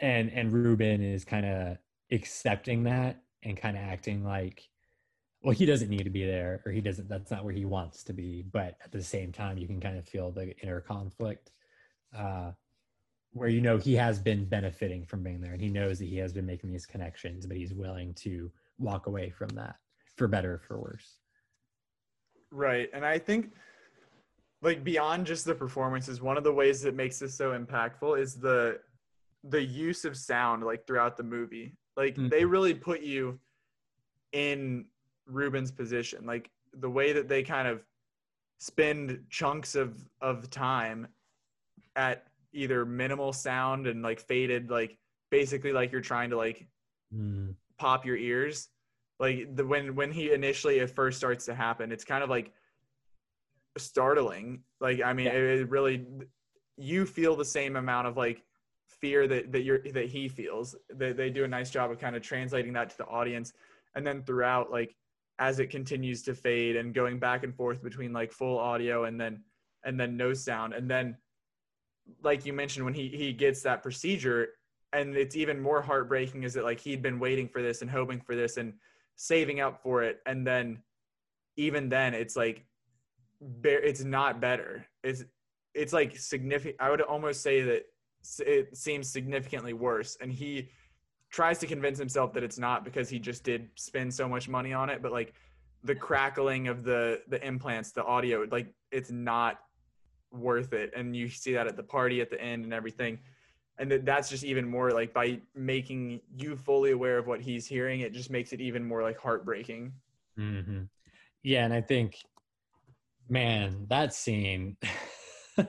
[0.00, 1.78] and and Ruben is kind of
[2.12, 4.68] accepting that and kind of acting like
[5.42, 8.02] well he doesn't need to be there or he doesn't that's not where he wants
[8.04, 11.52] to be but at the same time you can kind of feel the inner conflict
[12.16, 12.50] uh
[13.32, 16.16] where you know he has been benefiting from being there and he knows that he
[16.16, 19.76] has been making these connections but he's willing to walk away from that
[20.16, 21.18] for better or for worse
[22.50, 22.88] Right.
[22.92, 23.52] And I think
[24.62, 28.34] like beyond just the performances, one of the ways that makes this so impactful is
[28.34, 28.80] the
[29.44, 31.74] the use of sound like throughout the movie.
[31.96, 33.38] Like they really put you
[34.32, 34.84] in
[35.26, 36.24] Ruben's position.
[36.26, 37.84] Like the way that they kind of
[38.58, 41.06] spend chunks of of time
[41.96, 44.98] at either minimal sound and like faded like
[45.30, 46.66] basically like you're trying to like
[47.14, 47.54] Mm.
[47.78, 48.68] pop your ears
[49.18, 52.52] like the when when he initially it first starts to happen it's kind of like
[53.78, 56.04] startling like i mean it, it really
[56.76, 58.42] you feel the same amount of like
[59.00, 62.16] fear that that you're that he feels they, they do a nice job of kind
[62.16, 63.52] of translating that to the audience
[63.94, 64.96] and then throughout like
[65.38, 69.20] as it continues to fade and going back and forth between like full audio and
[69.20, 69.42] then
[69.84, 71.16] and then no sound and then
[72.22, 74.48] like you mentioned when he he gets that procedure
[74.92, 78.20] and it's even more heartbreaking is that like he'd been waiting for this and hoping
[78.20, 78.72] for this and
[79.16, 80.78] saving up for it and then
[81.56, 82.64] even then it's like
[83.64, 84.86] it's not better.
[85.02, 85.24] It's
[85.74, 86.76] it's like significant.
[86.80, 87.84] I would almost say that
[88.40, 90.16] it seems significantly worse.
[90.20, 90.70] And he
[91.30, 94.72] tries to convince himself that it's not because he just did spend so much money
[94.72, 95.02] on it.
[95.02, 95.34] But like
[95.84, 99.58] the crackling of the the implants, the audio, like it's not
[100.30, 100.92] worth it.
[100.96, 103.18] And you see that at the party at the end and everything.
[103.78, 107.66] And that that's just even more like by making you fully aware of what he's
[107.66, 109.92] hearing, it just makes it even more like heartbreaking.
[110.36, 110.82] hmm
[111.42, 112.16] Yeah, and I think,
[113.28, 114.76] man, that scene.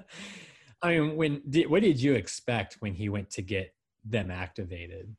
[0.82, 3.74] I mean, when did what did you expect when he went to get
[4.06, 5.16] them activated?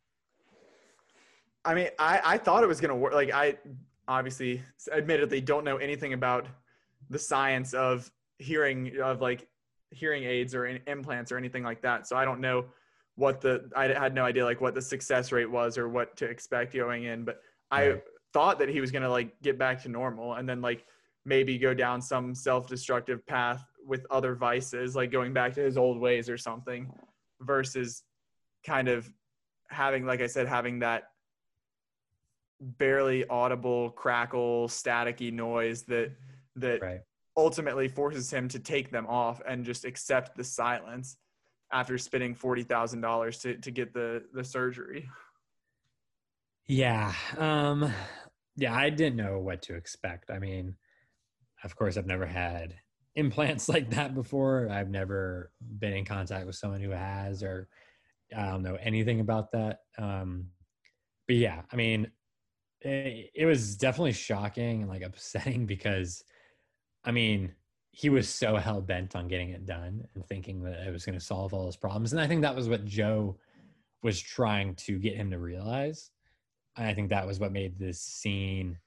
[1.64, 3.12] I mean, I, I thought it was gonna work.
[3.12, 3.58] Like I
[4.08, 4.62] obviously
[4.92, 6.46] admittedly don't know anything about
[7.10, 9.46] the science of hearing of like
[9.90, 12.06] hearing aids or in- implants or anything like that.
[12.06, 12.66] So I don't know
[13.16, 16.24] what the I had no idea like what the success rate was or what to
[16.24, 17.24] expect going in.
[17.24, 18.00] But I
[18.32, 20.86] thought that he was gonna like get back to normal and then like
[21.26, 25.98] maybe go down some self-destructive path with other vices, like going back to his old
[25.98, 26.92] ways or something,
[27.40, 28.02] versus
[28.66, 29.10] kind of
[29.70, 31.04] having, like I said, having that
[32.60, 36.12] barely audible crackle staticky noise that
[36.56, 37.00] that Right.
[37.36, 41.16] ultimately forces him to take them off and just accept the silence
[41.72, 45.08] after spending forty thousand dollars to to get the the surgery.
[46.66, 47.14] Yeah.
[47.38, 47.92] Um
[48.56, 50.30] yeah, I didn't know what to expect.
[50.30, 50.76] I mean,
[51.64, 52.74] of course I've never had
[53.20, 54.68] implants like that before.
[54.70, 57.68] I've never been in contact with someone who has or
[58.36, 59.80] I don't know anything about that.
[59.98, 60.46] Um
[61.26, 62.10] but yeah, I mean
[62.80, 66.24] it, it was definitely shocking and like upsetting because
[67.04, 67.54] I mean,
[67.92, 71.18] he was so hell bent on getting it done and thinking that it was going
[71.18, 72.12] to solve all his problems.
[72.12, 73.36] And I think that was what Joe
[74.02, 76.10] was trying to get him to realize.
[76.76, 78.78] And I think that was what made this scene,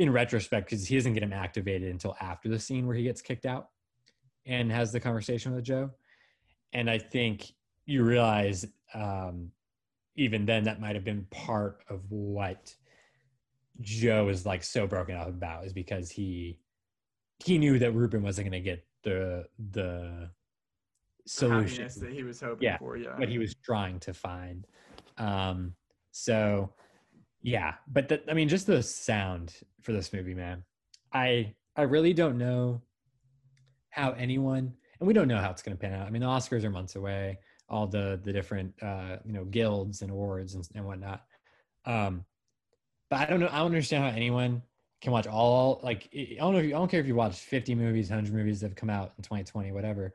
[0.00, 3.20] in retrospect, because he doesn't get him activated until after the scene where he gets
[3.20, 3.68] kicked out
[4.46, 5.90] and has the conversation with Joe.
[6.72, 7.52] And I think
[7.84, 8.64] you realize
[8.94, 9.50] um,
[10.16, 12.74] even then that might have been part of what
[13.82, 16.58] Joe is like so broken up about is because he
[17.44, 20.30] he knew that Ruben wasn't going to get the the
[21.26, 22.96] solution that he was hoping yeah, for.
[22.96, 23.18] Yeah.
[23.18, 24.66] what he was trying to find.
[25.18, 25.74] Um,
[26.10, 26.72] so
[27.42, 30.64] yeah, but the, I mean, just the sound for this movie, man.
[31.12, 32.82] I I really don't know
[33.90, 36.06] how anyone, and we don't know how it's going to pan out.
[36.06, 37.38] I mean, the Oscars are months away.
[37.68, 41.24] All the the different uh, you know guilds and awards and, and whatnot.
[41.86, 42.24] Um,
[43.08, 43.48] but I don't know.
[43.50, 44.62] I don't understand how anyone
[45.00, 46.58] can watch all like I don't know.
[46.58, 48.90] If you, I don't care if you watch 50 movies, 100 movies that have come
[48.90, 50.14] out in 2020, whatever.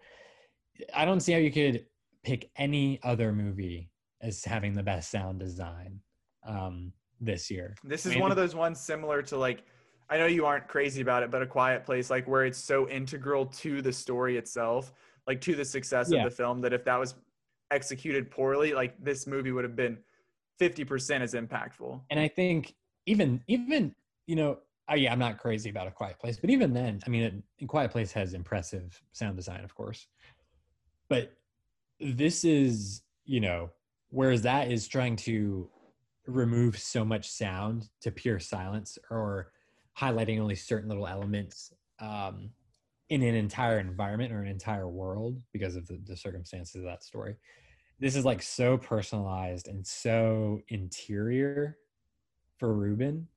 [0.94, 1.86] I don't see how you could
[2.24, 3.90] pick any other movie
[4.22, 6.02] as having the best sound design
[6.46, 7.76] um, this year.
[7.84, 9.64] This I is mean, one of those ones similar to like
[10.10, 12.88] I know you aren't crazy about it, but a quiet place, like where it's so
[12.88, 14.94] integral to the story itself,
[15.26, 16.24] like to the success Yeah.
[16.24, 17.16] of the film, that if that was
[17.72, 19.98] executed poorly, like this movie would have been
[20.62, 22.02] 50% as impactful.
[22.12, 22.76] and I think
[23.08, 23.94] even even
[24.28, 24.60] you know,
[24.90, 27.66] uh, yeah, I'm not crazy about a Quiet Place, but even then, I mean, a
[27.66, 30.08] Quiet Place has impressive sound design, of course,
[31.10, 31.34] but
[32.00, 33.72] this is you know,
[34.10, 35.68] whereas that is trying to
[36.28, 39.52] remove so much sound to pure silence or
[39.98, 42.50] highlighting only certain little elements um,
[43.10, 47.04] in an entire environment or an entire world because of the, the circumstances of that
[47.04, 47.36] story.
[48.00, 51.78] This is like so personalized and so interior
[52.58, 53.28] for Ruben.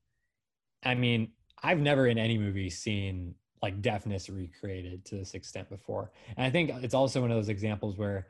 [0.83, 1.31] I mean,
[1.63, 6.11] I've never in any movie seen like deafness recreated to this extent before.
[6.37, 8.27] And I think it's also one of those examples where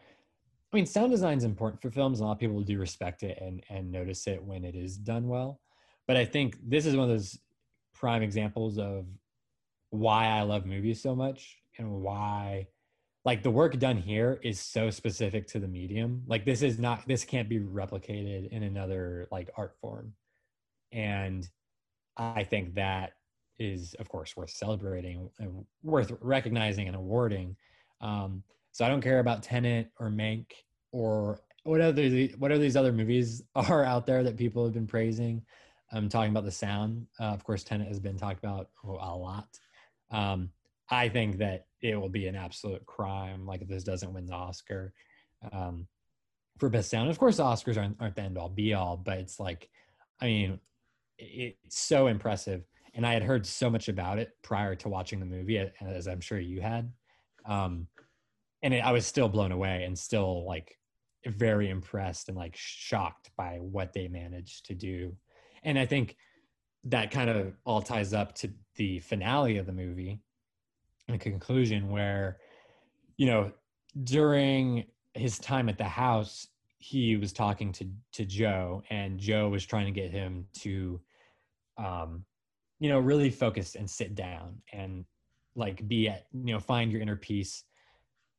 [0.71, 2.19] I mean, sound design is important for films.
[2.19, 5.27] A lot of people do respect it and and notice it when it is done
[5.27, 5.59] well.
[6.07, 7.39] But I think this is one of those
[7.93, 9.05] prime examples of
[9.89, 12.67] why I love movies so much and why
[13.25, 16.23] like the work done here is so specific to the medium.
[16.27, 20.13] Like this is not this can't be replicated in another like art form.
[20.91, 21.47] And
[22.15, 23.13] I think that
[23.57, 27.55] is of course worth celebrating and worth recognizing and awarding.
[28.01, 30.45] Um, so I don't care about Tenet or Mank
[30.91, 34.87] or what other what are these other movies are out there that people have been
[34.87, 35.41] praising.
[35.91, 37.07] I'm talking about the sound.
[37.19, 39.47] Uh, of course, Tenet has been talked about a lot.
[40.11, 40.51] Um,
[40.89, 44.33] I think that it will be an absolute crime, like if this doesn't win the
[44.33, 44.93] Oscar
[45.51, 45.87] um,
[46.59, 47.09] for best sound.
[47.09, 49.69] Of course, the Oscars aren't, aren't the end all be all, but it's like,
[50.21, 50.59] I mean,
[51.17, 52.63] it- it's so impressive.
[52.93, 56.21] And I had heard so much about it prior to watching the movie, as I'm
[56.21, 56.91] sure you had.
[57.45, 57.87] Um,
[58.63, 60.75] and it, I was still blown away and still like
[61.25, 65.15] very impressed and like shocked by what they managed to do.
[65.63, 66.15] And I think
[66.85, 70.21] that kind of all ties up to the finale of the movie
[71.13, 72.37] a conclusion where,
[73.17, 73.51] you know,
[74.03, 79.65] during his time at the house, he was talking to to Joe, and Joe was
[79.65, 81.01] trying to get him to,
[81.77, 82.23] um,
[82.79, 85.03] you know, really focus and sit down and
[85.55, 87.63] like be at you know find your inner peace,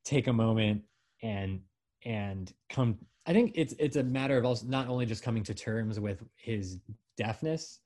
[0.04, 0.82] take a moment
[1.22, 1.60] and
[2.04, 2.98] and come.
[3.26, 6.22] I think it's it's a matter of also not only just coming to terms with
[6.36, 6.78] his
[7.16, 7.80] deafness,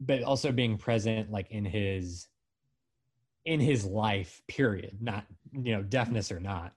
[0.00, 2.28] but also being present like in his
[3.44, 6.72] in his life period not you know deafness or not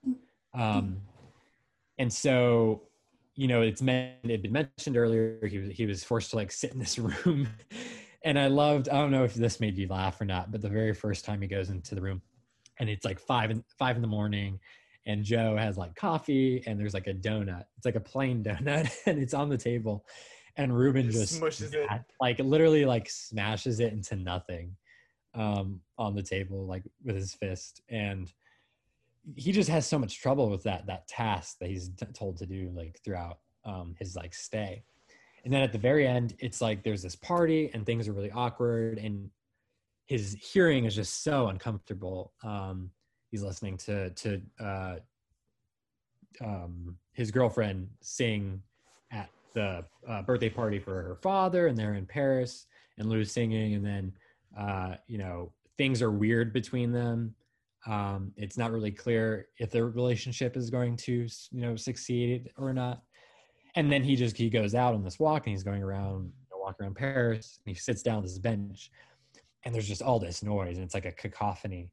[0.53, 0.97] um
[1.97, 2.81] and so
[3.35, 6.35] you know it's meant it had been mentioned earlier he was he was forced to
[6.35, 7.47] like sit in this room
[8.23, 10.69] and i loved i don't know if this made you laugh or not but the
[10.69, 12.21] very first time he goes into the room
[12.79, 14.59] and it's like five in five in the morning
[15.05, 18.91] and joe has like coffee and there's like a donut it's like a plain donut
[19.05, 20.05] and it's on the table
[20.57, 21.89] and ruben just Smushes it.
[22.19, 24.75] like literally like smashes it into nothing
[25.33, 28.31] um on the table like with his fist and
[29.35, 32.45] he just has so much trouble with that that task that he's t- told to
[32.45, 34.83] do like throughout um his like stay
[35.43, 38.31] and then at the very end it's like there's this party and things are really
[38.31, 39.29] awkward and
[40.05, 42.89] his hearing is just so uncomfortable um
[43.31, 44.95] he's listening to to uh
[46.43, 48.61] um his girlfriend sing
[49.11, 52.67] at the uh, birthday party for her father and they're in paris
[52.97, 54.13] and lou's singing and then
[54.57, 57.35] uh you know things are weird between them.
[57.85, 62.73] Um it's not really clear if their relationship is going to you know succeed or
[62.73, 63.03] not.
[63.75, 66.49] And then he just he goes out on this walk and he's going around you
[66.51, 68.89] know, walking around paris and he sits down on this bench
[69.65, 71.89] and there's just all this noise and it's like a cacophony.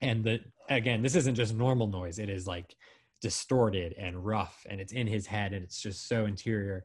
[0.00, 2.76] And the again this isn't just normal noise it is like
[3.20, 6.84] distorted and rough and it's in his head and it's just so interior.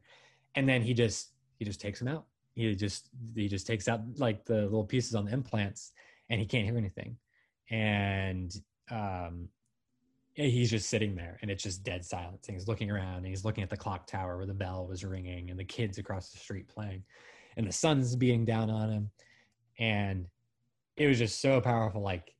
[0.56, 2.26] And then he just he just takes them out.
[2.54, 5.92] He just he just takes out like the little pieces on the implants
[6.30, 7.18] and he can't hear anything.
[7.70, 8.56] And
[8.90, 9.50] um
[10.36, 12.48] he's just sitting there and it's just dead silence.
[12.48, 15.04] And he's looking around and he's looking at the clock tower where the bell was
[15.04, 17.04] ringing and the kids across the street playing
[17.58, 19.10] and the sun's beating down on him
[19.80, 20.28] and
[20.96, 22.34] it was just so powerful like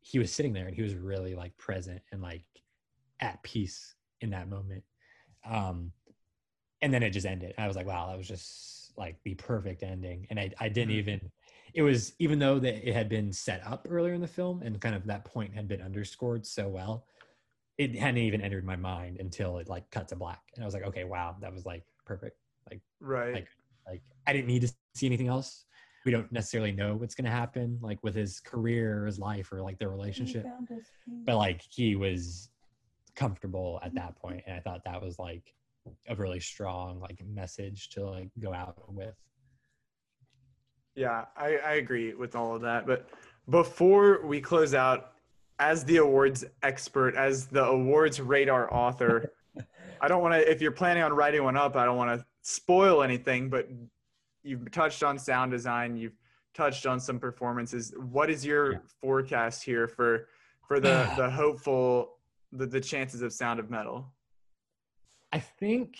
[0.00, 2.42] he was sitting there and he was really like present and like
[3.20, 4.82] at peace in that moment.
[5.48, 5.92] Um
[6.82, 7.54] and then it just ended.
[7.58, 10.26] I was like wow that was just like the perfect ending.
[10.30, 11.20] And i, I didn't even
[11.74, 14.80] it was even though that it had been set up earlier in the film and
[14.80, 17.06] kind of that point had been underscored so well
[17.78, 20.42] it hadn't even entered my mind until it like cut to black.
[20.54, 22.36] And i was like okay wow that was like perfect.
[22.70, 23.34] Like Right.
[23.34, 23.48] like
[23.86, 25.64] like i didn't need to see anything else
[26.04, 29.52] we don't necessarily know what's going to happen like with his career or his life
[29.52, 30.46] or like their relationship
[31.26, 32.48] but like he was
[33.14, 35.54] comfortable at that point and i thought that was like
[36.08, 39.14] a really strong like message to like go out with
[40.94, 42.86] Yeah, I, I agree with all of that.
[42.86, 43.08] But
[43.48, 45.12] before we close out,
[45.58, 49.32] as the awards expert, as the awards radar author,
[50.00, 52.26] I don't want to, if you're planning on writing one up, I don't want to
[52.42, 53.68] spoil anything, but
[54.42, 56.16] you've touched on sound design, you've
[56.54, 57.94] touched on some performances.
[57.96, 60.28] What is your forecast here for
[60.66, 62.16] for the the hopeful
[62.52, 64.12] the, the chances of Sound of Metal?
[65.32, 65.96] i think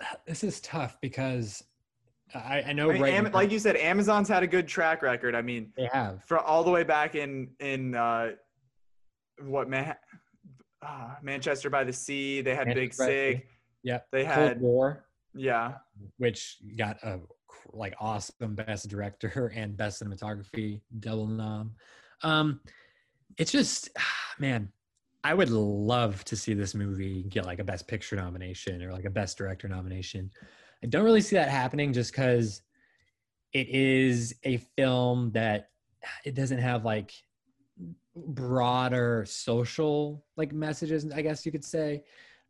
[0.26, 1.62] this is tough because
[2.34, 5.02] i, I know I mean, right Am- like you said, Amazon's had a good track
[5.02, 5.34] record.
[5.34, 8.30] I mean, they have for all the way back in in uh,
[9.42, 9.94] what man,
[10.82, 12.40] uh, Manchester by the Sea.
[12.40, 13.46] They had Big Manchester the Sig.
[13.82, 15.06] yeah They Cold had war
[15.36, 15.74] yeah,
[16.16, 17.20] which got a
[17.72, 21.72] like awesome best director and best cinematography double nom.
[22.22, 22.60] Um
[23.36, 23.90] it's just
[24.38, 24.70] man
[25.24, 29.04] i would love to see this movie get like a best picture nomination or like
[29.04, 30.30] a best director nomination.
[30.82, 32.62] I don't really see that happening just because
[33.52, 35.70] it is a film that
[36.24, 37.12] it doesn't have like
[38.14, 42.02] broader social like messages i guess you could say.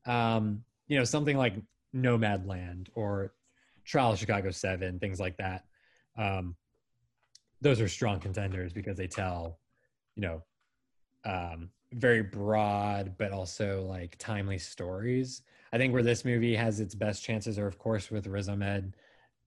[0.06, 1.56] Um you know something like
[1.94, 3.32] Nomadland or
[3.87, 5.65] trial of chicago 7 things like that.
[6.17, 6.57] Um
[7.61, 9.59] those are strong contenders because they tell
[10.15, 10.43] you know
[11.25, 15.43] um very broad but also like timely stories.
[15.73, 18.97] I think where this movie has its best chances are of course with riz ahmed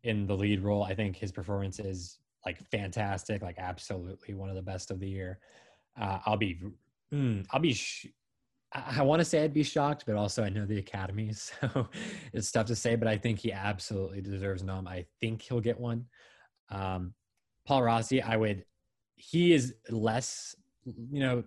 [0.03, 0.83] in the lead role.
[0.83, 5.09] I think his performance is like fantastic like absolutely one of the best of the
[5.09, 5.39] year.
[5.99, 6.59] Uh, i'll be
[7.13, 8.07] mm, i'll be sh-
[8.71, 11.89] I, want to say I'd be shocked, but also I know the Academy, so
[12.33, 12.95] it's tough to say.
[12.95, 14.87] But I think he absolutely deserves a nom.
[14.87, 16.05] I think he'll get one.
[16.69, 17.13] Um,
[17.65, 18.65] Paul Raci, I would.
[19.15, 20.55] He is less,
[20.85, 21.43] you know,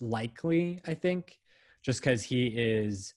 [0.00, 0.80] likely.
[0.86, 1.38] I think,
[1.82, 3.14] just because he is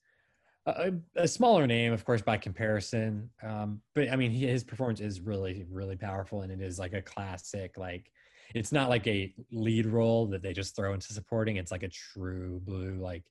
[0.66, 3.30] a, a smaller name, of course, by comparison.
[3.42, 6.94] Um, but I mean, he, his performance is really, really powerful, and it is like
[6.94, 8.12] a classic, like
[8.54, 11.58] it's not like a lead role that they just throw into supporting.
[11.58, 13.24] It's like a true blue like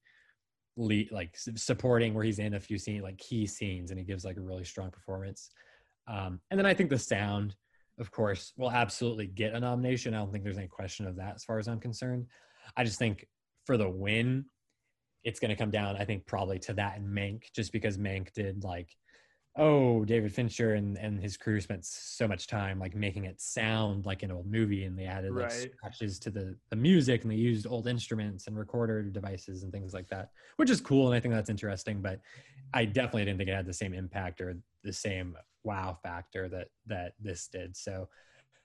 [0.77, 4.25] lead like supporting where he's in a few scenes like key scenes and he gives
[4.25, 5.51] like a really strong performance.
[6.07, 7.57] Um, and then I think the sound,
[7.99, 10.15] of course, will absolutely get a nomination.
[10.15, 12.27] I don't think there's any question of that as far as I'm concerned.
[12.77, 13.27] I just think
[13.65, 14.45] for the win,
[15.25, 18.33] it's going to come down, I think, probably to that and Mank, just because Mank
[18.33, 18.91] did like,
[19.57, 24.05] oh, David Fincher and, and his crew spent so much time like making it sound
[24.07, 25.73] like an old movie, and they added like Right.
[25.73, 29.95] scratches to the the music, and they used old instruments and recorder devices and things
[29.95, 32.03] like that, which is cool, and I think that's interesting.
[32.03, 32.21] But
[32.75, 36.69] I definitely didn't think it had the same impact or the same wow factor that
[36.87, 37.77] that this did.
[37.77, 38.09] So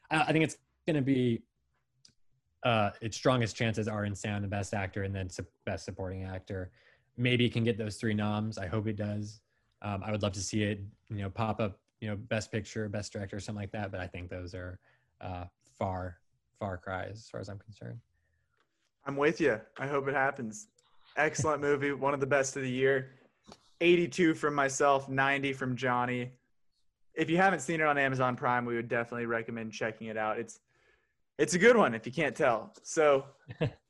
[0.10, 1.44] I, I think it's going to be
[2.64, 6.24] uh, its strongest chances are in sound and best actor, and then su- best supporting
[6.24, 6.72] actor.
[7.18, 8.58] Maybe it can get those three noms.
[8.58, 9.42] I hope it does.
[9.82, 12.88] Um, I would love to see it, you know, pop up, you know, best picture,
[12.90, 13.92] best director, something like that.
[13.92, 14.80] But I think those are
[15.20, 15.46] uh,
[15.78, 16.18] far,
[16.60, 18.00] far cries as far as I'm concerned.
[19.06, 19.60] I'm with you.
[19.80, 20.68] I hope it happens.
[21.18, 23.12] Excellent movie, one of the best of the year.
[23.82, 26.32] 82 from myself, 90 from Johnny.
[27.16, 30.40] If you haven't seen it on Amazon Prime, we would definitely recommend checking it out.
[30.40, 30.60] It's
[31.38, 32.74] it's a good one if you can't tell.
[32.84, 33.26] So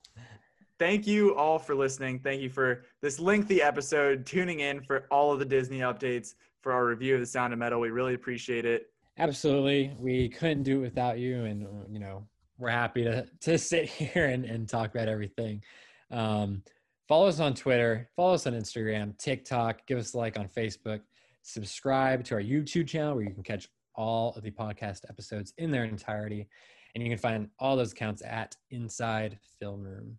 [0.81, 2.17] thank you all for listening.
[2.17, 6.71] Thank you for this lengthy episode, tuning in for all of the Disney updates for
[6.71, 7.79] our review of The Sound of Metal.
[7.79, 8.87] We really appreciate it.
[9.19, 12.25] Absolutely, we couldn't do it without you, and you know
[12.57, 15.61] we're happy to to sit here and, and talk about everything.
[16.09, 16.63] Um,
[17.07, 21.01] follow us on Twitter, follow us on Instagram, TikTok, give us a like on Facebook,
[21.43, 25.69] subscribe to our YouTube channel where you can catch all of the podcast episodes in
[25.69, 26.47] their entirety,
[26.95, 30.17] and you can find all those accounts at Inside Film Room.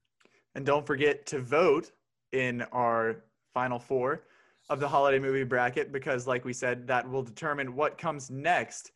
[0.54, 1.92] And don't forget to vote
[2.32, 3.24] in our
[3.54, 4.24] final four
[4.68, 8.92] of the holiday movie bracket because, like we said, that will determine what comes next.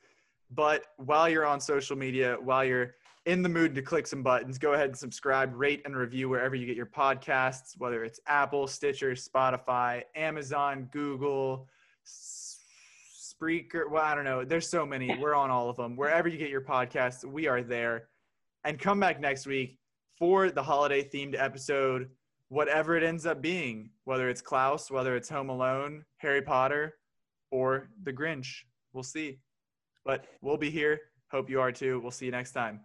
[0.50, 2.94] But while you're on social media, while you're
[3.26, 6.54] in the mood to click some buttons, go ahead and subscribe, rate, and review wherever
[6.54, 11.68] you get your podcasts, whether it's Apple, Stitcher, Spotify, Amazon, Google,
[12.06, 13.90] Spreaker.
[13.90, 14.44] Well, I don't know.
[14.44, 15.16] There's so many.
[15.18, 15.96] We're on all of them.
[15.96, 18.08] Wherever you get your podcasts, we are there.
[18.64, 19.78] And come back next week
[20.18, 22.09] for the holiday themed episode,
[22.48, 26.94] whatever it ends up being, whether it's Klaus, whether it's Home Alone, Harry Potter,
[27.51, 28.62] or The Grinch.
[28.93, 29.38] We'll see.
[30.05, 31.01] But we'll be here.
[31.30, 32.01] Hope you are too.
[32.01, 32.80] We'll see you next time.